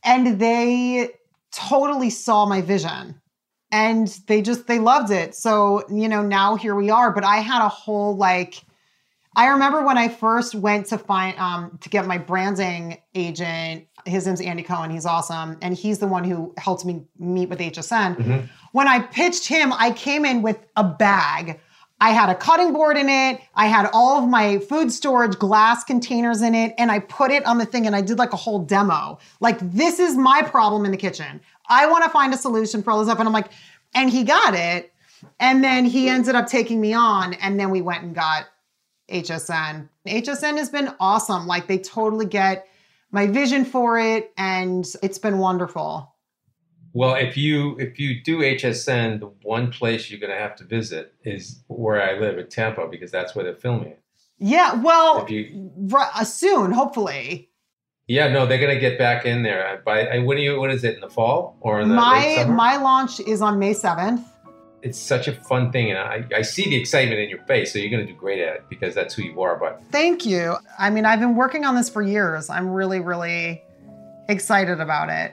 and 0.05 0.39
they 0.39 1.11
totally 1.51 2.11
saw 2.11 2.47
my 2.47 2.61
vision 2.61 3.21
and 3.71 4.09
they 4.27 4.43
just 4.43 4.67
they 4.67 4.79
loved 4.79 5.11
it. 5.11 5.35
So, 5.35 5.85
you 5.91 6.09
know, 6.09 6.23
now 6.23 6.57
here 6.57 6.75
we 6.75 6.91
are, 6.91 7.13
but 7.13 7.25
I 7.25 7.39
had 7.39 7.65
a 7.65 7.69
whole 7.69 8.17
like 8.17 8.63
I 9.37 9.49
remember 9.49 9.85
when 9.85 9.99
I 9.99 10.09
first 10.09 10.55
went 10.55 10.87
to 10.87 10.99
find 10.99 11.39
um 11.39 11.79
to 11.81 11.89
get 11.89 12.07
my 12.07 12.19
branding 12.19 12.99
agent, 13.15 13.87
his 14.05 14.27
name's 14.27 14.41
Andy 14.41 14.63
Cohen, 14.63 14.91
he's 14.91 15.07
awesome, 15.07 15.59
and 15.61 15.75
he's 15.75 15.99
the 15.99 16.07
one 16.07 16.25
who 16.25 16.55
helped 16.57 16.85
me 16.85 17.05
meet 17.19 17.49
with 17.49 17.59
HSN. 17.59 18.49
When 18.73 18.89
I 18.89 19.01
pitched 19.01 19.47
him, 19.47 19.73
I 19.73 19.93
came 19.93 20.25
in 20.25 20.43
with 20.43 20.59
a 20.77 20.85
bag. 20.85 21.61
I 22.01 22.11
had 22.11 22.29
a 22.29 22.35
cutting 22.35 22.73
board 22.73 22.97
in 22.97 23.09
it. 23.09 23.41
I 23.55 23.67
had 23.67 23.91
all 23.93 24.23
of 24.23 24.29
my 24.29 24.59
food 24.59 24.93
storage 24.93 25.37
glass 25.39 25.83
containers 25.83 26.43
in 26.43 26.55
it, 26.55 26.75
and 26.79 26.91
I 26.93 27.01
put 27.01 27.31
it 27.31 27.45
on 27.45 27.59
the 27.59 27.67
thing 27.67 27.87
and 27.87 27.97
I 27.97 28.01
did 28.01 28.19
like 28.19 28.33
a 28.33 28.37
whole 28.37 28.61
demo. 28.61 29.19
Like, 29.41 29.59
this 29.73 29.99
is 29.99 30.17
my 30.17 30.43
problem 30.43 30.85
in 30.85 30.93
the 30.93 30.97
kitchen. 30.97 31.41
I 31.69 31.87
want 31.87 32.05
to 32.05 32.11
find 32.11 32.33
a 32.33 32.37
solution 32.37 32.83
for 32.83 32.93
all 32.93 32.99
this 32.99 33.09
stuff. 33.09 33.19
And 33.19 33.29
I'm 33.29 33.33
like, 33.33 33.51
and 33.95 34.11
he 34.11 34.23
got 34.23 34.55
it. 34.55 34.93
And 35.41 35.65
then 35.65 35.85
he 35.85 36.09
ended 36.09 36.37
up 36.37 36.47
taking 36.47 36.81
me 36.81 36.93
on, 36.93 37.35
and 37.35 37.59
then 37.59 37.71
we 37.71 37.81
went 37.81 38.05
and 38.05 38.15
got 38.15 38.47
HSN. 39.11 39.89
HSN 40.07 40.57
has 40.59 40.71
been 40.71 40.95
awesome. 41.01 41.47
Like, 41.47 41.67
they 41.67 41.79
totally 41.79 42.27
get 42.27 42.69
my 43.11 43.27
vision 43.27 43.65
for 43.65 43.99
it, 43.99 44.33
and 44.37 44.87
it's 45.03 45.19
been 45.19 45.39
wonderful. 45.39 46.15
Well, 46.93 47.15
if 47.15 47.37
you 47.37 47.77
if 47.79 47.99
you 47.99 48.23
do 48.23 48.39
HSN, 48.39 49.21
the 49.21 49.31
one 49.43 49.71
place 49.71 50.11
you're 50.11 50.21
going 50.21 50.33
to 50.33 50.39
have 50.39 50.57
to 50.57 50.65
visit 50.65 51.15
is 51.23 51.63
where 51.69 52.03
I 52.03 52.19
live 52.19 52.39
at 52.39 52.51
Tampa 52.51 52.89
because 52.89 53.11
that's 53.11 53.35
where 53.35 53.45
they're 53.45 53.55
filming 53.55 53.89
it. 53.91 54.01
Yeah, 54.39 54.75
well, 54.75 55.27
you 55.29 55.71
ri- 55.77 56.03
uh, 56.15 56.25
soon, 56.25 56.71
hopefully. 56.73 57.51
Yeah, 58.07 58.29
no, 58.29 58.47
they're 58.47 58.61
gonna 58.61 58.81
get 58.81 58.97
back 58.99 59.27
in 59.27 59.43
there. 59.43 59.83
By 59.85 60.19
when 60.21 60.39
are 60.39 60.41
you? 60.41 60.59
What 60.59 60.71
is 60.71 60.83
it 60.83 60.95
in 60.95 61.01
the 61.01 61.11
fall 61.11 61.59
or 61.61 61.81
in 61.81 61.89
the 61.91 61.95
My 61.95 62.47
my 62.49 62.77
launch 62.77 63.21
is 63.21 63.43
on 63.43 63.59
May 63.59 63.75
7th. 63.75 64.25
it's 64.81 64.99
such 64.99 65.29
a 65.29 65.33
fun 65.33 65.73
thing, 65.73 65.91
and 65.91 65.99
I, 65.99 66.25
I 66.35 66.43
see 66.43 66.71
the 66.71 66.77
excitement 66.77 67.21
in 67.21 67.29
your 67.29 67.41
face. 67.47 67.73
So 67.73 67.79
you're 67.81 67.91
gonna 67.91 68.07
do 68.07 68.15
great 68.15 68.39
at 68.41 68.55
it 68.57 68.65
because 68.71 68.95
that's 68.95 69.13
who 69.15 69.25
you 69.25 69.43
are. 69.43 69.57
But 69.57 69.83
Thank 69.91 70.25
you. 70.25 70.57
I 70.79 70.89
mean, 70.89 71.05
I've 71.05 71.21
been 71.21 71.37
working 71.37 71.65
on 71.67 71.75
this 71.75 71.91
for 71.91 72.01
years. 72.01 72.49
I'm 72.49 72.71
really, 72.71 73.01
really 73.01 73.63
excited 74.29 74.81
about 74.81 75.11
it. 75.11 75.33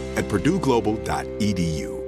at 0.15 0.25
purdueglobal.edu. 0.25 2.01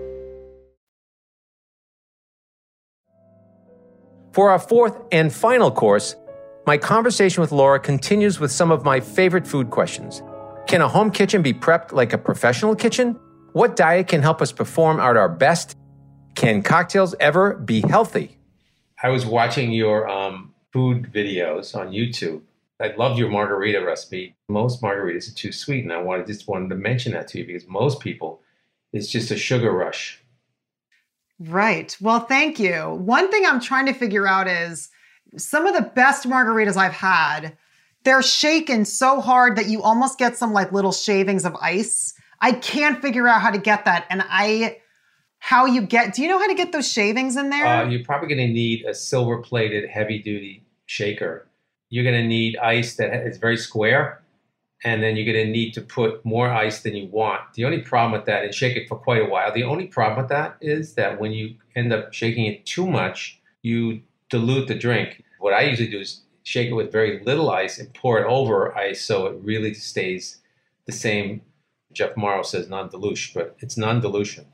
For 4.33 4.49
our 4.49 4.59
fourth 4.59 4.99
and 5.11 5.31
final 5.31 5.69
course, 5.69 6.15
my 6.65 6.77
conversation 6.77 7.41
with 7.41 7.51
Laura 7.51 7.79
continues 7.79 8.39
with 8.39 8.51
some 8.51 8.71
of 8.71 8.83
my 8.83 8.99
favorite 8.99 9.45
food 9.45 9.69
questions. 9.69 10.23
Can 10.65 10.81
a 10.81 10.87
home 10.87 11.11
kitchen 11.11 11.41
be 11.41 11.53
prepped 11.53 11.91
like 11.91 12.13
a 12.13 12.17
professional 12.17 12.75
kitchen? 12.75 13.19
What 13.51 13.75
diet 13.75 14.07
can 14.07 14.23
help 14.23 14.41
us 14.41 14.51
perform 14.51 14.99
at 14.99 15.17
our 15.17 15.29
best? 15.29 15.77
Can 16.33 16.63
cocktails 16.63 17.13
ever 17.19 17.53
be 17.53 17.81
healthy? 17.81 18.39
I 19.03 19.09
was 19.09 19.25
watching 19.25 19.71
your 19.71 20.09
um, 20.09 20.53
food 20.71 21.11
videos 21.13 21.75
on 21.75 21.91
YouTube. 21.91 22.41
I 22.83 22.93
loved 22.97 23.17
your 23.17 23.29
margarita 23.29 23.81
recipe. 23.81 24.35
Most 24.49 24.81
margaritas 24.81 25.31
are 25.31 25.35
too 25.35 25.53
sweet, 25.53 25.85
and 25.85 25.93
I 25.93 26.01
wanted 26.01 26.27
just 26.27 26.49
wanted 26.49 26.67
to 26.67 26.75
mention 26.75 27.13
that 27.13 27.29
to 27.29 27.39
you 27.39 27.47
because 27.47 27.65
most 27.65 28.01
people, 28.01 28.41
it's 28.91 29.07
just 29.07 29.31
a 29.31 29.37
sugar 29.37 29.71
rush. 29.71 30.21
Right. 31.39 31.95
Well, 32.01 32.19
thank 32.19 32.59
you. 32.59 32.93
One 32.93 33.31
thing 33.31 33.45
I'm 33.45 33.61
trying 33.61 33.85
to 33.85 33.93
figure 33.93 34.27
out 34.27 34.49
is 34.49 34.89
some 35.37 35.65
of 35.65 35.73
the 35.73 35.81
best 35.81 36.27
margaritas 36.27 36.75
I've 36.75 36.91
had, 36.91 37.57
they're 38.03 38.21
shaken 38.21 38.83
so 38.83 39.21
hard 39.21 39.55
that 39.55 39.67
you 39.67 39.81
almost 39.81 40.19
get 40.19 40.35
some 40.35 40.51
like 40.51 40.73
little 40.73 40.91
shavings 40.91 41.45
of 41.45 41.55
ice. 41.61 42.13
I 42.41 42.51
can't 42.51 43.01
figure 43.01 43.29
out 43.29 43.39
how 43.41 43.51
to 43.51 43.59
get 43.59 43.85
that. 43.85 44.05
And 44.09 44.25
I, 44.27 44.79
how 45.39 45.65
you 45.65 45.83
get, 45.83 46.15
do 46.15 46.21
you 46.21 46.27
know 46.27 46.37
how 46.37 46.47
to 46.47 46.53
get 46.53 46.73
those 46.73 46.91
shavings 46.91 47.37
in 47.37 47.49
there? 47.49 47.65
Uh, 47.65 47.87
you're 47.87 48.03
probably 48.03 48.27
going 48.27 48.45
to 48.45 48.53
need 48.53 48.83
a 48.85 48.93
silver 48.93 49.37
plated 49.37 49.89
heavy 49.89 50.19
duty 50.19 50.65
shaker. 50.85 51.47
You're 51.93 52.03
going 52.03 52.19
to 52.19 52.27
need 52.27 52.57
ice 52.57 52.95
that 52.95 53.13
is 53.27 53.37
very 53.37 53.55
square. 53.55 54.23
And 54.83 55.03
then 55.03 55.15
you're 55.15 55.31
going 55.31 55.45
to 55.45 55.51
need 55.51 55.75
to 55.75 55.81
put 55.81 56.25
more 56.25 56.49
ice 56.49 56.81
than 56.81 56.95
you 56.95 57.07
want. 57.07 57.41
The 57.53 57.65
only 57.65 57.81
problem 57.81 58.13
with 58.13 58.25
that, 58.25 58.43
and 58.43 58.51
shake 58.51 58.75
it 58.75 58.89
for 58.89 58.97
quite 58.97 59.21
a 59.21 59.25
while, 59.25 59.53
the 59.53 59.63
only 59.63 59.85
problem 59.85 60.17
with 60.17 60.29
that 60.29 60.57
is 60.59 60.95
that 60.95 61.21
when 61.21 61.33
you 61.33 61.53
end 61.75 61.93
up 61.93 62.11
shaking 62.11 62.47
it 62.47 62.65
too 62.65 62.87
much, 62.87 63.39
you 63.61 64.01
dilute 64.31 64.67
the 64.67 64.73
drink. 64.73 65.23
What 65.39 65.53
I 65.53 65.61
usually 65.61 65.87
do 65.87 65.99
is 65.99 66.21
shake 66.41 66.69
it 66.71 66.73
with 66.73 66.91
very 66.91 67.23
little 67.23 67.51
ice, 67.51 67.77
and 67.77 67.93
pour 67.93 68.19
it 68.19 68.25
over 68.25 68.75
ice 68.75 69.01
so 69.05 69.27
it 69.27 69.37
really 69.43 69.75
stays 69.75 70.41
the 70.87 70.91
same. 70.91 71.43
Jeff 71.93 72.17
Morrow 72.17 72.41
says 72.41 72.67
non-dilution, 72.69 73.39
but 73.39 73.55
it's 73.59 73.77
non-dilution. 73.77 74.47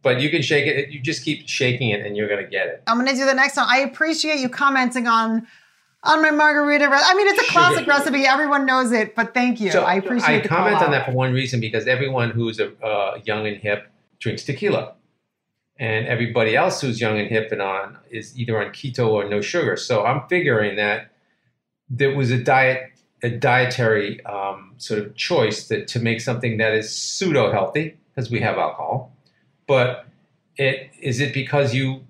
But 0.00 0.22
you 0.22 0.30
can 0.30 0.40
shake 0.40 0.66
it. 0.66 0.88
You 0.88 1.00
just 1.00 1.24
keep 1.24 1.46
shaking 1.46 1.90
it, 1.90 2.06
and 2.06 2.16
you're 2.16 2.28
gonna 2.28 2.48
get 2.48 2.68
it. 2.68 2.82
I'm 2.86 2.96
gonna 2.96 3.14
do 3.14 3.26
the 3.26 3.34
next 3.34 3.58
one. 3.58 3.66
I 3.68 3.80
appreciate 3.80 4.40
you 4.40 4.48
commenting 4.48 5.06
on 5.06 5.46
on 6.06 6.22
my 6.22 6.30
margarita. 6.30 6.88
I 6.90 7.14
mean, 7.14 7.26
it's 7.28 7.48
a 7.48 7.52
classic 7.52 7.80
Sugar. 7.80 7.90
recipe. 7.90 8.24
Everyone 8.24 8.64
knows 8.64 8.92
it, 8.92 9.14
but 9.14 9.34
thank 9.34 9.60
you. 9.60 9.70
I 9.72 9.96
appreciate 9.96 10.34
it. 10.34 10.38
I 10.38 10.42
the 10.42 10.48
comment 10.48 10.76
on 10.76 10.90
that 10.92 11.06
for 11.06 11.12
one 11.12 11.32
reason 11.32 11.60
because 11.60 11.86
everyone 11.86 12.30
who's 12.30 12.60
a, 12.60 12.72
uh, 12.82 13.20
young 13.24 13.46
and 13.46 13.56
hip 13.56 13.90
drinks 14.18 14.44
tequila, 14.44 14.94
and 15.78 16.06
everybody 16.06 16.56
else 16.56 16.80
who's 16.80 17.00
young 17.00 17.18
and 17.18 17.28
hip 17.28 17.52
and 17.52 17.60
on 17.60 17.98
is 18.10 18.38
either 18.38 18.60
on 18.62 18.72
keto 18.72 19.08
or 19.08 19.28
no 19.28 19.40
sugar. 19.40 19.76
So 19.76 20.04
I'm 20.04 20.26
figuring 20.28 20.76
that 20.76 21.12
there 21.90 22.16
was 22.16 22.30
a 22.30 22.42
diet, 22.42 22.92
a 23.22 23.30
dietary 23.30 24.24
um, 24.24 24.74
sort 24.78 25.00
of 25.00 25.14
choice 25.16 25.68
that 25.68 25.86
to 25.88 26.00
make 26.00 26.20
something 26.20 26.56
that 26.58 26.72
is 26.72 26.96
pseudo 26.96 27.52
healthy 27.52 27.96
because 28.14 28.30
we 28.30 28.40
have 28.40 28.56
alcohol, 28.56 29.14
but 29.66 30.06
it 30.56 30.90
is 31.00 31.20
it 31.20 31.34
because 31.34 31.74
you 31.74 32.00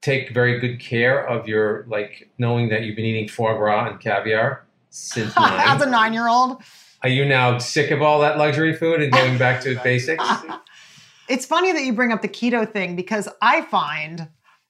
take 0.00 0.30
very 0.30 0.60
good 0.60 0.80
care 0.80 1.26
of 1.26 1.48
your 1.48 1.84
like 1.88 2.30
knowing 2.38 2.68
that 2.68 2.82
you've 2.82 2.96
been 2.96 3.04
eating 3.04 3.28
foie 3.28 3.56
gras 3.56 3.90
and 3.90 4.00
caviar 4.00 4.66
since 4.90 5.34
nine. 5.36 5.60
As 5.66 5.82
a 5.82 5.86
nine 5.86 6.12
year 6.12 6.28
old, 6.28 6.62
Are 7.02 7.08
you 7.08 7.24
now 7.24 7.58
sick 7.58 7.90
of 7.90 8.02
all 8.02 8.20
that 8.20 8.38
luxury 8.38 8.74
food 8.74 9.02
and 9.02 9.12
going 9.12 9.38
back 9.38 9.62
to 9.62 9.78
basics? 9.84 10.24
it's 11.28 11.44
funny 11.46 11.72
that 11.72 11.84
you 11.84 11.92
bring 11.92 12.12
up 12.12 12.22
the 12.22 12.28
keto 12.28 12.70
thing 12.70 12.96
because 12.96 13.28
I 13.42 13.62
find 13.62 14.28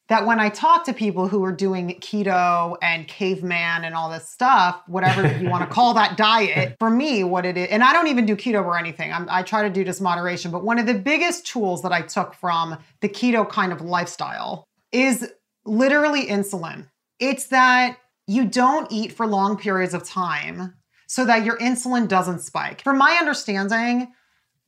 that 0.08 0.24
when 0.24 0.40
I 0.40 0.48
talk 0.48 0.84
to 0.86 0.94
people 0.94 1.28
who 1.28 1.44
are 1.44 1.52
doing 1.52 1.90
keto 2.00 2.78
and 2.80 3.06
caveman 3.06 3.84
and 3.84 3.94
all 3.94 4.08
this 4.08 4.26
stuff, 4.26 4.82
whatever 4.86 5.38
you 5.38 5.50
want 5.50 5.68
to 5.68 5.74
call 5.74 5.92
that 5.94 6.16
diet, 6.16 6.76
for 6.78 6.88
me, 6.88 7.24
what 7.24 7.44
it 7.44 7.58
is, 7.58 7.68
and 7.68 7.84
I 7.84 7.92
don't 7.92 8.06
even 8.06 8.24
do 8.24 8.34
keto 8.34 8.64
or 8.64 8.78
anything, 8.78 9.12
I'm, 9.12 9.28
I 9.30 9.42
try 9.42 9.62
to 9.62 9.70
do 9.70 9.84
just 9.84 10.00
moderation, 10.00 10.50
but 10.50 10.64
one 10.64 10.78
of 10.78 10.86
the 10.86 10.94
biggest 10.94 11.46
tools 11.46 11.82
that 11.82 11.92
I 11.92 12.00
took 12.00 12.32
from 12.32 12.78
the 13.02 13.08
keto 13.10 13.46
kind 13.46 13.70
of 13.70 13.82
lifestyle 13.82 14.67
is 14.92 15.30
literally 15.64 16.26
insulin. 16.26 16.88
It's 17.18 17.46
that 17.46 17.98
you 18.26 18.44
don't 18.44 18.90
eat 18.92 19.12
for 19.12 19.26
long 19.26 19.56
periods 19.56 19.94
of 19.94 20.04
time 20.04 20.74
so 21.06 21.24
that 21.24 21.44
your 21.44 21.56
insulin 21.58 22.06
doesn't 22.08 22.40
spike. 22.40 22.82
From 22.82 22.98
my 22.98 23.16
understanding, 23.18 24.12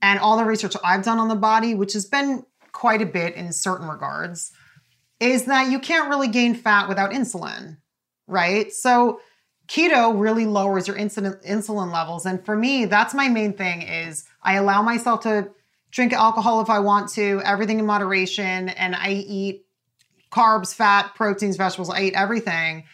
and 0.02 0.18
all 0.18 0.36
the 0.36 0.44
research 0.44 0.74
I've 0.82 1.04
done 1.04 1.18
on 1.18 1.28
the 1.28 1.34
body, 1.34 1.74
which 1.74 1.92
has 1.92 2.06
been 2.06 2.44
quite 2.72 3.02
a 3.02 3.06
bit 3.06 3.34
in 3.34 3.52
certain 3.52 3.88
regards, 3.88 4.52
is 5.18 5.44
that 5.44 5.70
you 5.70 5.78
can't 5.78 6.08
really 6.08 6.28
gain 6.28 6.54
fat 6.54 6.88
without 6.88 7.10
insulin, 7.10 7.76
right? 8.26 8.72
So 8.72 9.20
keto 9.68 10.18
really 10.18 10.46
lowers 10.46 10.88
your 10.88 10.96
insulin 10.96 11.40
insulin 11.46 11.92
levels 11.92 12.26
and 12.26 12.44
for 12.44 12.56
me 12.56 12.86
that's 12.86 13.14
my 13.14 13.28
main 13.28 13.52
thing 13.52 13.82
is 13.82 14.24
I 14.42 14.54
allow 14.54 14.82
myself 14.82 15.20
to 15.20 15.48
drink 15.92 16.12
alcohol 16.12 16.60
if 16.60 16.68
I 16.68 16.80
want 16.80 17.08
to, 17.10 17.40
everything 17.44 17.78
in 17.78 17.86
moderation 17.86 18.70
and 18.70 18.96
I 18.96 19.12
eat 19.12 19.66
carbs, 20.30 20.74
fat, 20.74 21.14
proteins, 21.14 21.56
vegetables, 21.56 21.90
I 21.90 22.02
eat 22.02 22.14
everything, 22.14 22.84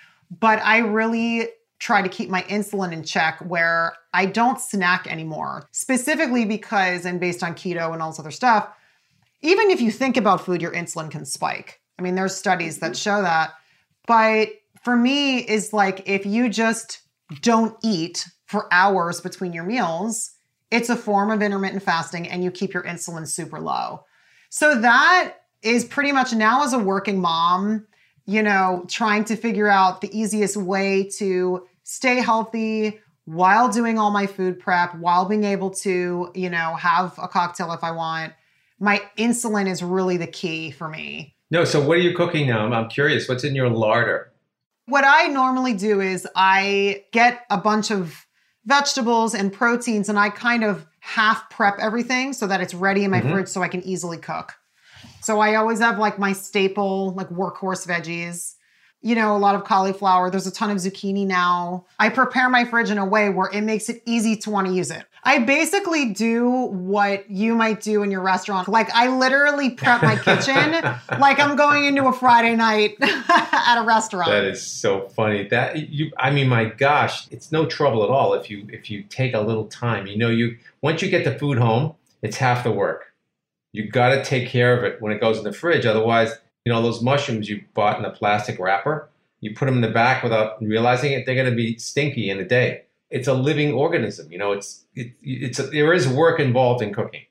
but 0.41 0.61
I 0.63 0.79
really 0.79 1.49
try 1.79 2.03
to 2.03 2.09
keep 2.09 2.31
my 2.31 2.43
insulin 2.45 2.93
in 2.93 3.03
check 3.03 3.39
where 3.41 3.93
I 4.15 4.27
don't 4.27 4.61
snack 4.61 5.07
anymore. 5.07 5.69
Specifically 5.73 6.45
because, 6.45 7.05
and 7.05 7.21
based 7.21 7.43
on 7.43 7.55
keto 7.55 7.93
and 7.93 8.01
all 8.01 8.11
this 8.11 8.19
other 8.19 8.31
stuff, 8.31 8.69
even 9.43 9.71
if 9.71 9.81
you 9.81 9.91
think 9.91 10.17
about 10.17 10.45
food, 10.45 10.63
your 10.63 10.73
insulin 10.73 11.11
can 11.11 11.25
spike. 11.27 11.81
I 11.99 12.03
mean, 12.03 12.15
there's 12.15 12.35
studies 12.35 12.79
that 12.79 12.93
mm-hmm. 12.93 12.95
show 12.95 13.23
that. 13.23 13.53
But 14.07 14.51
for 14.83 14.97
me, 14.97 15.39
is 15.39 15.73
like 15.73 16.09
if 16.09 16.25
you 16.25 16.49
just 16.49 17.01
don't 17.43 17.77
eat 17.83 18.27
for 18.47 18.73
hours 18.73 19.21
between 19.21 19.53
your 19.53 19.65
meals, 19.65 20.31
it's 20.71 20.89
a 20.89 20.97
form 20.97 21.31
of 21.31 21.43
intermittent 21.43 21.83
fasting 21.83 22.29
and 22.29 22.43
you 22.43 22.51
keep 22.51 22.73
your 22.73 22.85
insulin 22.85 23.27
super 23.27 23.61
low. 23.61 24.05
So 24.51 24.81
that 24.81 25.35
is 25.63 25.85
pretty 25.85 26.13
much 26.13 26.33
now 26.33 26.65
as 26.65 26.73
a 26.73 26.79
working 26.79 27.21
mom, 27.21 27.87
you 28.27 28.43
know, 28.43 28.85
trying 28.89 29.25
to 29.25 29.37
figure 29.37 29.69
out 29.69 30.01
the 30.01 30.19
easiest 30.19 30.57
way 30.57 31.09
to 31.19 31.67
stay 31.85 32.17
healthy 32.17 32.99
while 33.25 33.69
doing 33.69 33.99
all 33.99 34.11
my 34.11 34.27
food 34.27 34.59
prep, 34.61 34.95
while 34.97 35.25
being 35.25 35.45
able 35.45 35.71
to, 35.71 36.31
you 36.35 36.49
know, 36.51 36.75
have 36.75 37.19
a 37.21 37.27
cocktail 37.29 37.73
if 37.73 37.83
I 37.83 37.91
want. 37.91 38.33
My 38.79 39.03
insulin 39.19 39.69
is 39.69 39.83
really 39.83 40.17
the 40.17 40.27
key 40.27 40.71
for 40.71 40.89
me. 40.89 41.35
No, 41.51 41.65
so 41.65 41.81
what 41.85 41.97
are 41.97 42.01
you 42.01 42.15
cooking 42.15 42.47
now? 42.47 42.65
I'm, 42.65 42.73
I'm 42.73 42.89
curious. 42.89 43.29
What's 43.29 43.45
in 43.45 43.55
your 43.55 43.69
larder? 43.69 44.33
What 44.87 45.05
I 45.05 45.27
normally 45.29 45.73
do 45.75 46.01
is 46.01 46.27
I 46.37 47.05
get 47.13 47.45
a 47.51 47.57
bunch 47.57 47.91
of 47.91 48.27
vegetables 48.65 49.35
and 49.35 49.53
proteins 49.53 50.09
and 50.09 50.19
I 50.19 50.29
kind 50.31 50.65
of 50.65 50.87
half 51.01 51.49
prep 51.51 51.79
everything 51.79 52.33
so 52.33 52.47
that 52.49 52.61
it's 52.61 52.75
ready 52.75 53.05
in 53.05 53.11
my 53.11 53.21
Mhm. 53.21 53.31
fridge 53.33 53.49
so 53.49 53.63
I 53.63 53.69
can 53.69 53.83
easily 53.83 54.19
cook. 54.19 54.55
So 55.27 55.41
I 55.41 55.57
always 55.57 55.81
have 55.81 55.99
like 55.99 56.21
my 56.21 56.33
staple, 56.33 57.11
like 57.15 57.29
workhorse 57.31 57.85
veggies. 57.85 58.55
You 59.03 59.17
know, 59.17 59.37
a 59.37 59.39
lot 59.39 59.57
of 59.57 59.65
cauliflower. 59.65 60.31
There's 60.31 60.47
a 60.47 60.53
ton 60.53 60.71
of 60.71 60.77
zucchini 60.77 61.27
now. 61.27 61.87
I 61.99 62.11
prepare 62.11 62.49
my 62.49 62.65
fridge 62.65 62.91
in 62.91 62.99
a 62.99 63.05
way 63.05 63.29
where 63.31 63.51
it 63.53 63.63
makes 63.63 63.89
it 63.89 64.05
easy 64.07 64.37
to 64.37 64.51
want 64.51 64.69
to 64.69 64.73
use 64.73 64.93
it. 64.93 65.05
I 65.25 65.41
basically 65.41 66.13
do 66.13 66.49
what 66.67 67.29
you 67.29 67.57
might 67.57 67.81
do 67.81 68.05
in 68.05 68.13
your 68.13 68.21
restaurant. 68.21 68.69
Like 68.69 68.89
I 68.95 69.09
literally 69.09 69.71
prep 69.71 70.01
my 70.01 70.17
kitchen 70.17 70.71
like 71.19 71.41
I'm 71.41 71.57
going 71.57 71.87
into 71.87 72.07
a 72.07 72.13
Friday 72.13 72.55
night 72.55 72.95
at 73.01 73.83
a 73.83 73.85
restaurant. 73.85 74.31
That 74.31 74.45
is 74.45 74.65
so 74.65 75.09
funny. 75.09 75.49
That 75.49 75.89
you, 75.89 76.13
I 76.19 76.31
mean, 76.31 76.49
my 76.49 76.67
gosh, 76.67 77.27
it's 77.33 77.51
no 77.51 77.67
trouble 77.67 78.05
at 78.05 78.11
all 78.11 78.35
if 78.35 78.49
you 78.49 78.65
if 78.69 78.93
you 78.93 79.03
take 79.03 79.35
a 79.35 79.41
little 79.41 79.67
time. 79.67 80.07
You 80.07 80.19
know, 80.19 80.31
you 80.31 80.57
once 80.83 81.03
you 81.03 81.11
get 81.11 81.25
the 81.25 81.37
food 81.37 81.59
home, 81.59 81.97
it's 82.23 82.37
half 82.37 82.63
the 82.63 82.71
work. 82.71 83.06
You 83.77 83.89
got 83.89 84.09
to 84.11 84.25
take 84.25 84.49
care 84.49 84.77
of 84.77 84.85
it 84.85 85.03
when 85.03 85.13
it 85.13 85.21
goes 85.21 85.39
in 85.39 85.45
the 85.45 85.53
fridge. 85.53 85.85
Otherwise, 85.85 86.33
you 86.65 86.73
know, 86.73 86.83
those 86.83 87.03
mushrooms 87.03 87.49
you 87.49 87.63
bought 87.75 87.99
in 87.99 88.05
a 88.05 88.11
plastic 88.11 88.59
wrapper, 88.59 89.11
you 89.41 89.55
put 89.55 89.67
them 89.67 89.77
in 89.77 89.81
the 89.83 89.91
back 89.91 90.23
without 90.23 90.63
realizing 90.63 91.13
it, 91.13 91.27
they're 91.27 91.35
going 91.35 91.51
to 91.51 91.55
be 91.55 91.79
stinky 91.79 92.31
in 92.31 92.41
a 92.41 92.45
day. 92.45 92.85
It's 93.11 93.29
a 93.29 93.35
living 93.35 93.73
organism. 93.75 94.33
You 94.33 94.39
know, 94.39 94.53
it's 94.53 94.85
it, 94.95 95.13
it's 95.23 95.59
a, 95.59 95.65
there 95.65 95.93
is 95.93 96.09
work 96.09 96.41
involved 96.41 96.83
in 96.83 96.95
cooking. 96.95 97.23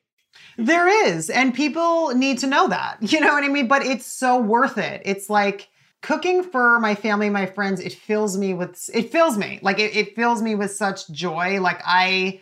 There 0.57 1.07
is, 1.07 1.29
and 1.29 1.53
people 1.53 2.15
need 2.15 2.37
to 2.39 2.47
know 2.47 2.67
that. 2.67 2.97
You 3.01 3.19
know 3.19 3.33
what 3.33 3.43
I 3.43 3.49
mean? 3.49 3.67
But 3.67 3.85
it's 3.85 4.05
so 4.05 4.39
worth 4.39 4.77
it. 4.77 5.01
It's 5.03 5.29
like 5.29 5.67
cooking 6.01 6.43
for 6.43 6.79
my 6.79 6.93
family, 6.93 7.29
my 7.29 7.45
friends. 7.45 7.81
It 7.81 7.93
fills 7.93 8.37
me 8.37 8.53
with 8.53 8.89
it 8.93 9.11
fills 9.11 9.37
me 9.37 9.59
like 9.61 9.79
it, 9.79 9.95
it 9.95 10.15
fills 10.15 10.41
me 10.41 10.53
with 10.55 10.71
such 10.71 11.09
joy. 11.09 11.59
Like 11.59 11.81
I, 11.83 12.41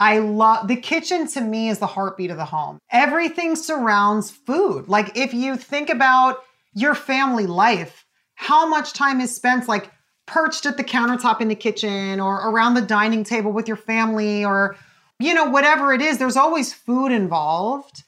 I 0.00 0.18
love 0.18 0.66
the 0.66 0.76
kitchen. 0.76 1.26
To 1.28 1.40
me, 1.40 1.68
is 1.68 1.78
the 1.78 1.86
heartbeat 1.86 2.30
of 2.30 2.38
the 2.38 2.44
home. 2.44 2.78
Everything 2.90 3.54
surrounds 3.54 4.30
food. 4.30 4.88
Like 4.88 5.16
if 5.16 5.32
you 5.34 5.56
think 5.56 5.90
about 5.90 6.38
your 6.74 6.94
family 6.94 7.46
life, 7.46 8.06
how 8.34 8.66
much 8.66 8.94
time 8.94 9.20
is 9.20 9.34
spent 9.34 9.68
like 9.68 9.92
perched 10.26 10.64
at 10.64 10.76
the 10.76 10.84
countertop 10.84 11.40
in 11.40 11.48
the 11.48 11.54
kitchen 11.54 12.18
or 12.18 12.48
around 12.48 12.74
the 12.74 12.82
dining 12.82 13.24
table 13.24 13.52
with 13.52 13.68
your 13.68 13.76
family 13.76 14.44
or 14.44 14.76
you 15.20 15.34
know, 15.34 15.44
whatever 15.44 15.92
it 15.92 16.00
is, 16.00 16.16
there's 16.16 16.36
always 16.36 16.72
food 16.72 17.12
involved. 17.12 18.04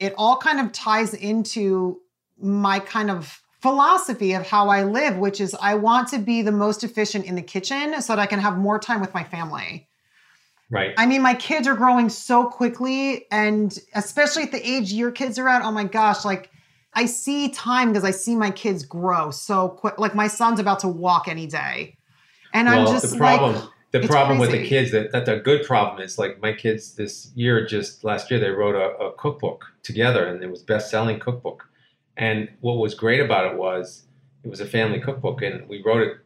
It 0.00 0.14
all 0.18 0.36
kind 0.36 0.58
of 0.58 0.72
ties 0.72 1.14
into 1.14 2.00
my 2.38 2.80
kind 2.80 3.08
of 3.08 3.40
philosophy 3.62 4.32
of 4.32 4.46
how 4.46 4.68
I 4.68 4.82
live, 4.82 5.16
which 5.16 5.40
is 5.40 5.56
I 5.60 5.74
want 5.74 6.08
to 6.08 6.18
be 6.18 6.42
the 6.42 6.52
most 6.52 6.82
efficient 6.82 7.24
in 7.24 7.36
the 7.36 7.42
kitchen 7.42 8.02
so 8.02 8.16
that 8.16 8.22
I 8.22 8.26
can 8.26 8.40
have 8.40 8.58
more 8.58 8.80
time 8.80 9.00
with 9.00 9.14
my 9.14 9.22
family. 9.22 9.85
Right. 10.68 10.94
I 10.98 11.06
mean, 11.06 11.22
my 11.22 11.34
kids 11.34 11.68
are 11.68 11.76
growing 11.76 12.08
so 12.08 12.46
quickly, 12.46 13.26
and 13.30 13.78
especially 13.94 14.42
at 14.42 14.52
the 14.52 14.68
age 14.68 14.92
your 14.92 15.12
kids 15.12 15.38
are 15.38 15.48
at, 15.48 15.62
oh 15.62 15.70
my 15.70 15.84
gosh, 15.84 16.24
like 16.24 16.50
I 16.92 17.06
see 17.06 17.50
time 17.50 17.92
because 17.92 18.04
I 18.04 18.10
see 18.10 18.34
my 18.34 18.50
kids 18.50 18.84
grow 18.84 19.30
so 19.30 19.68
quick. 19.68 19.98
Like 19.98 20.14
my 20.14 20.26
son's 20.26 20.58
about 20.58 20.80
to 20.80 20.88
walk 20.88 21.28
any 21.28 21.46
day. 21.46 21.96
And 22.52 22.68
I'm 22.68 22.86
just 22.86 23.12
the 23.12 23.18
problem, 23.18 23.54
like, 23.54 23.64
the 23.92 24.08
problem 24.08 24.38
with 24.38 24.50
the 24.50 24.66
kids 24.66 24.90
that, 24.92 25.12
that 25.12 25.26
the 25.26 25.36
good 25.36 25.64
problem 25.64 26.00
is 26.00 26.18
like 26.18 26.40
my 26.40 26.52
kids 26.52 26.94
this 26.94 27.30
year, 27.34 27.66
just 27.66 28.02
last 28.02 28.30
year, 28.30 28.40
they 28.40 28.50
wrote 28.50 28.74
a, 28.74 28.96
a 29.04 29.12
cookbook 29.12 29.66
together, 29.82 30.26
and 30.26 30.42
it 30.42 30.50
was 30.50 30.62
best 30.62 30.90
selling 30.90 31.20
cookbook. 31.20 31.68
And 32.16 32.48
what 32.60 32.78
was 32.78 32.94
great 32.94 33.20
about 33.20 33.52
it 33.52 33.58
was 33.58 34.04
it 34.42 34.48
was 34.48 34.60
a 34.60 34.66
family 34.66 35.00
cookbook, 35.00 35.42
and 35.42 35.68
we 35.68 35.82
wrote 35.82 36.02
it 36.02 36.16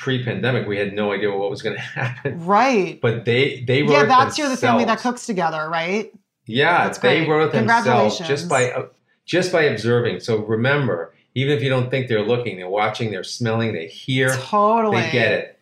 pre-pandemic. 0.00 0.66
We 0.66 0.78
had 0.78 0.94
no 0.94 1.12
idea 1.12 1.30
what 1.30 1.50
was 1.50 1.62
going 1.62 1.76
to 1.76 1.82
happen, 1.82 2.44
right. 2.44 3.00
but 3.00 3.24
they 3.24 3.62
they 3.66 3.82
wrote 3.82 3.92
Yeah, 3.92 4.04
that's 4.06 4.38
you're 4.38 4.48
the 4.48 4.56
family 4.56 4.84
that 4.86 4.98
cooks 4.98 5.26
together, 5.26 5.68
right? 5.70 6.12
Yeah, 6.46 6.84
That's 6.84 6.98
they 6.98 7.18
great. 7.18 7.28
wrote 7.28 7.52
themselves 7.52 8.18
just 8.18 8.48
by 8.48 8.72
uh, 8.72 8.86
just 9.24 9.52
by 9.52 9.62
observing. 9.62 10.20
So 10.20 10.38
remember, 10.38 11.14
even 11.34 11.56
if 11.56 11.62
you 11.62 11.68
don't 11.68 11.90
think 11.90 12.08
they're 12.08 12.24
looking, 12.24 12.56
they're 12.56 12.68
watching, 12.68 13.12
they're 13.12 13.22
smelling, 13.22 13.72
they 13.72 13.86
hear. 13.86 14.34
Totally. 14.34 15.00
They 15.02 15.12
get 15.12 15.32
it. 15.32 15.58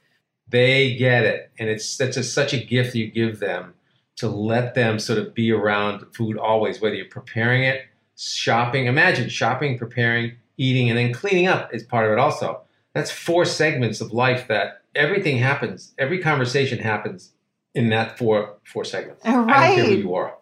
They 0.49 0.95
get 0.97 1.25
it, 1.25 1.51
and 1.59 1.69
it's 1.69 1.97
that's 1.99 2.17
just 2.17 2.33
such 2.33 2.55
a 2.55 2.59
gift 2.59 2.95
you 2.95 3.11
give 3.11 3.39
them 3.39 3.75
to 4.17 4.29
let 4.29 4.75
them 4.75 4.99
sort 4.99 5.19
of 5.19 5.35
be 5.35 5.53
around 5.53 6.07
food 6.15 6.39
always, 6.39 6.81
whether 6.81 6.95
you're 6.95 7.05
preparing 7.07 7.65
it, 7.65 7.83
shopping. 8.17 8.87
Imagine 8.87 9.29
shopping, 9.29 9.77
preparing, 9.79 10.37
eating, 10.57 10.89
and 10.89 10.99
then 10.99 11.13
cleaning 11.13 11.49
up 11.49 11.73
is 11.75 11.83
part 11.83 12.07
of 12.07 12.13
it 12.13 12.19
also. 12.19 12.63
That's 12.95 13.11
four 13.11 13.45
segments 13.45 14.01
of 14.01 14.13
life 14.13 14.49
that 14.49 14.83
everything 14.95 15.39
happens, 15.39 15.95
every 15.99 16.19
conversation 16.19 16.79
happens 16.79 17.33
in 17.75 17.91
that 17.91 18.19
four 18.19 18.59
four 18.65 18.85
segments. 18.85 19.25
Right. 19.25 19.35
I 19.35 19.67
don't 19.69 19.77
care 19.77 19.87
who 19.87 19.97
you 19.97 20.15
are. 20.15 20.35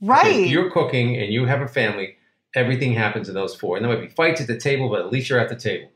Right. 0.00 0.44
If 0.44 0.50
you're 0.50 0.70
cooking 0.70 1.16
and 1.16 1.32
you 1.32 1.46
have 1.46 1.60
a 1.60 1.68
family, 1.68 2.16
everything 2.54 2.92
happens 2.92 3.28
in 3.28 3.34
those 3.34 3.54
four. 3.54 3.76
And 3.76 3.84
there 3.84 3.92
might 3.92 4.06
be 4.06 4.14
fights 4.14 4.40
at 4.40 4.46
the 4.46 4.58
table, 4.58 4.88
but 4.88 5.00
at 5.00 5.10
least 5.10 5.28
you're 5.28 5.40
at 5.40 5.48
the 5.48 5.56
table. 5.56 5.90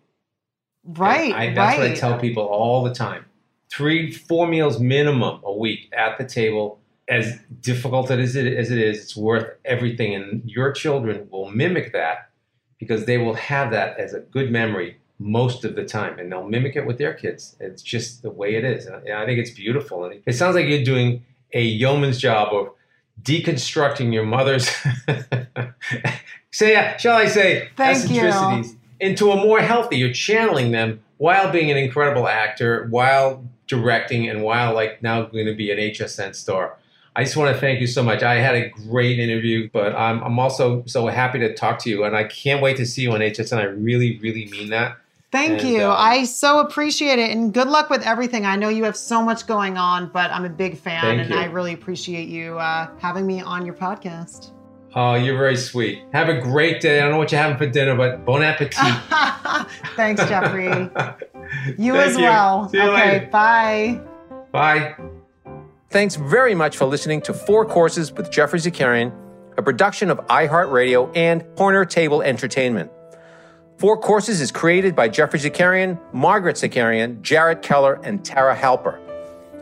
Right. 0.85 1.33
I, 1.33 1.55
that's 1.55 1.79
right. 1.79 1.79
what 1.79 1.91
I 1.91 1.95
tell 1.95 2.19
people 2.19 2.43
all 2.43 2.83
the 2.83 2.95
time. 2.95 3.27
Three, 3.71 4.11
four 4.11 4.49
meals 4.49 4.81
minimum 4.81 5.41
a 5.45 5.53
week 5.53 5.93
at 5.97 6.19
the 6.19 6.25
table. 6.25 6.81
As 7.09 7.39
difficult 7.61 8.11
as 8.11 8.37
it, 8.37 8.53
as 8.57 8.71
it 8.71 8.79
is, 8.79 9.01
it's 9.01 9.17
worth 9.17 9.47
everything. 9.65 10.15
And 10.15 10.43
your 10.49 10.73
children 10.73 11.29
will 11.31 11.51
mimic 11.51 11.93
that 11.93 12.31
because 12.79 13.07
they 13.07 13.19
will 13.19 13.35
have 13.35 13.71
that 13.71 13.99
as 13.99 14.15
a 14.15 14.21
good 14.21 14.51
memory 14.51 14.97
most 15.23 15.65
of 15.65 15.75
the 15.75 15.85
time. 15.85 16.19
And 16.19 16.31
they'll 16.31 16.49
mimic 16.49 16.77
it 16.77 16.87
with 16.87 16.99
their 16.99 17.15
kids. 17.15 17.57
It's 17.61 17.83
just 17.83 18.23
the 18.23 18.31
way 18.31 18.55
it 18.55 18.65
is. 18.65 18.87
And 18.87 19.13
I 19.13 19.25
think 19.27 19.39
it's 19.39 19.51
beautiful. 19.51 20.05
And 20.05 20.21
it 20.27 20.33
sounds 20.35 20.55
like 20.55 20.67
you're 20.67 20.85
doing 20.85 21.25
a 21.53 21.63
yeoman's 21.63 22.19
job 22.19 22.53
of 22.53 22.71
deconstructing 23.23 24.13
your 24.13 24.25
mother's, 24.25 24.69
say, 26.51 26.77
uh, 26.77 26.97
shall 26.97 27.17
I 27.17 27.27
say, 27.27 27.69
Thank 27.77 28.11
you. 28.11 28.23
eccentricities 28.23 28.77
into 29.01 29.31
a 29.33 29.37
more 29.37 29.61
healthy. 29.61 29.99
You're 29.99 30.13
channeling 30.13 30.71
them 30.71 31.01
while 31.19 31.51
being 31.53 31.71
an 31.71 31.77
incredible 31.77 32.27
actor, 32.27 32.87
while 32.91 33.45
directing, 33.67 34.29
and 34.29 34.43
while 34.43 34.75
like 34.75 35.03
now 35.03 35.23
going 35.23 35.47
to 35.47 35.55
be 35.55 35.71
an 35.71 35.79
HSN 35.79 36.35
star. 36.35 36.77
I 37.15 37.25
just 37.25 37.37
want 37.37 37.55
to 37.55 37.61
thank 37.61 37.81
you 37.81 37.87
so 37.87 38.03
much. 38.03 38.23
I 38.23 38.37
had 38.37 38.55
a 38.55 38.71
great 38.71 39.19
interview, 39.19 39.69
but 39.71 39.95
I'm, 39.95 40.23
I'm 40.23 40.39
also 40.39 40.83
so 40.87 41.07
happy 41.09 41.39
to 41.41 41.55
talk 41.55 41.79
to 41.81 41.91
you, 41.91 42.05
and 42.05 42.17
I 42.17 42.25
can't 42.25 42.63
wait 42.63 42.79
to 42.79 42.87
see 42.87 43.03
you 43.03 43.13
on 43.13 43.21
HSN. 43.21 43.59
I 43.59 43.65
really, 43.65 44.19
really 44.21 44.47
mean 44.47 44.71
that. 44.71 44.97
Thank 45.33 45.61
And, 45.63 45.69
you. 45.71 45.85
um, 45.85 45.95
I 45.99 46.25
so 46.25 46.61
appreciate 46.61 47.19
it. 47.19 47.31
And 47.31 47.53
good 47.55 47.67
luck 47.69 47.89
with 47.89 48.03
everything. 48.07 48.45
I 48.45 48.57
know 48.57 48.69
you 48.69 48.85
have 48.85 48.97
so 48.99 49.23
much 49.23 49.47
going 49.47 49.79
on, 49.79 50.11
but 50.13 50.31
I'm 50.31 50.45
a 50.45 50.51
big 50.51 50.77
fan 50.79 51.19
and 51.21 51.31
you. 51.31 51.37
I 51.37 51.47
really 51.47 51.73
appreciate 51.73 52.29
you 52.29 52.59
uh, 52.59 52.89
having 52.99 53.27
me 53.27 53.41
on 53.41 53.65
your 53.65 53.75
podcast. 53.75 54.51
Oh, 54.95 55.15
you're 55.15 55.39
very 55.39 55.57
sweet. 55.57 56.03
Have 56.13 56.29
a 56.29 56.39
great 56.39 56.83
day. 56.83 56.99
I 56.99 57.05
don't 57.05 57.13
know 57.13 57.19
what 57.19 57.33
you're 57.33 57.41
having 57.41 57.57
for 57.57 57.67
dinner, 57.67 57.97
but 57.97 58.27
bon 58.27 58.43
appetit. 58.43 58.77
Thanks, 59.97 60.23
Geoffrey. 60.29 60.67
you 61.79 61.93
Thank 61.95 61.97
as 61.97 62.17
you. 62.19 62.25
well. 62.25 62.69
See 62.69 62.77
you 62.77 62.83
okay, 62.91 63.13
later. 63.13 63.27
bye. 63.33 64.01
Bye. 64.53 64.95
Thanks 65.89 66.17
very 66.17 66.55
much 66.55 66.77
for 66.77 66.85
listening 66.85 67.23
to 67.23 67.33
Four 67.33 67.65
Courses 67.65 68.13
with 68.13 68.31
Geoffrey 68.31 68.59
Zakarian, 68.59 69.15
a 69.57 69.63
production 69.63 70.11
of 70.11 70.19
iHeartRadio 70.27 71.11
and 71.17 71.43
Corner 71.57 71.87
Table 71.87 72.21
Entertainment. 72.21 72.91
Four 73.83 73.97
Courses 73.99 74.41
is 74.41 74.53
created 74.53 74.95
by 74.95 75.09
Geoffrey 75.09 75.41
Zakarian, 75.41 75.99
Margaret 76.13 76.55
Zakarian, 76.55 77.21
Jarrett 77.21 77.63
Keller, 77.63 77.99
and 78.05 78.25
Tara 78.25 78.55
Halper. 78.55 79.01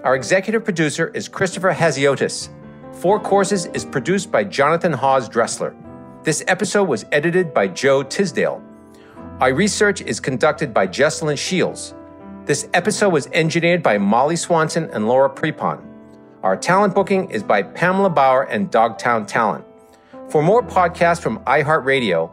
Our 0.04 0.14
executive 0.14 0.62
producer 0.62 1.08
is 1.14 1.26
Christopher 1.26 1.72
Hasiotis. 1.72 2.50
Four 2.92 3.18
Courses 3.18 3.64
is 3.72 3.86
produced 3.86 4.30
by 4.30 4.44
Jonathan 4.44 4.92
Hawes 4.92 5.26
Dressler. 5.26 5.74
This 6.22 6.44
episode 6.48 6.84
was 6.84 7.06
edited 7.12 7.54
by 7.54 7.68
Joe 7.68 8.02
Tisdale. 8.02 8.62
Our 9.40 9.54
research 9.54 10.02
is 10.02 10.20
conducted 10.20 10.74
by 10.74 10.86
Jesslyn 10.86 11.38
Shields. 11.38 11.94
This 12.44 12.68
episode 12.74 13.14
was 13.14 13.26
engineered 13.28 13.82
by 13.82 13.96
Molly 13.96 14.36
Swanson 14.36 14.90
and 14.92 15.08
Laura 15.08 15.30
Prepon. 15.30 15.82
Our 16.42 16.58
talent 16.58 16.94
booking 16.94 17.30
is 17.30 17.42
by 17.42 17.62
Pamela 17.62 18.10
Bauer 18.10 18.42
and 18.42 18.70
Dogtown 18.70 19.24
Talent. 19.24 19.64
For 20.28 20.42
more 20.42 20.62
podcasts 20.62 21.22
from 21.22 21.38
iHeartRadio, 21.44 22.32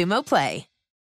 Play. 0.23 0.70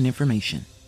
important 0.00 0.06
information. 0.06 0.79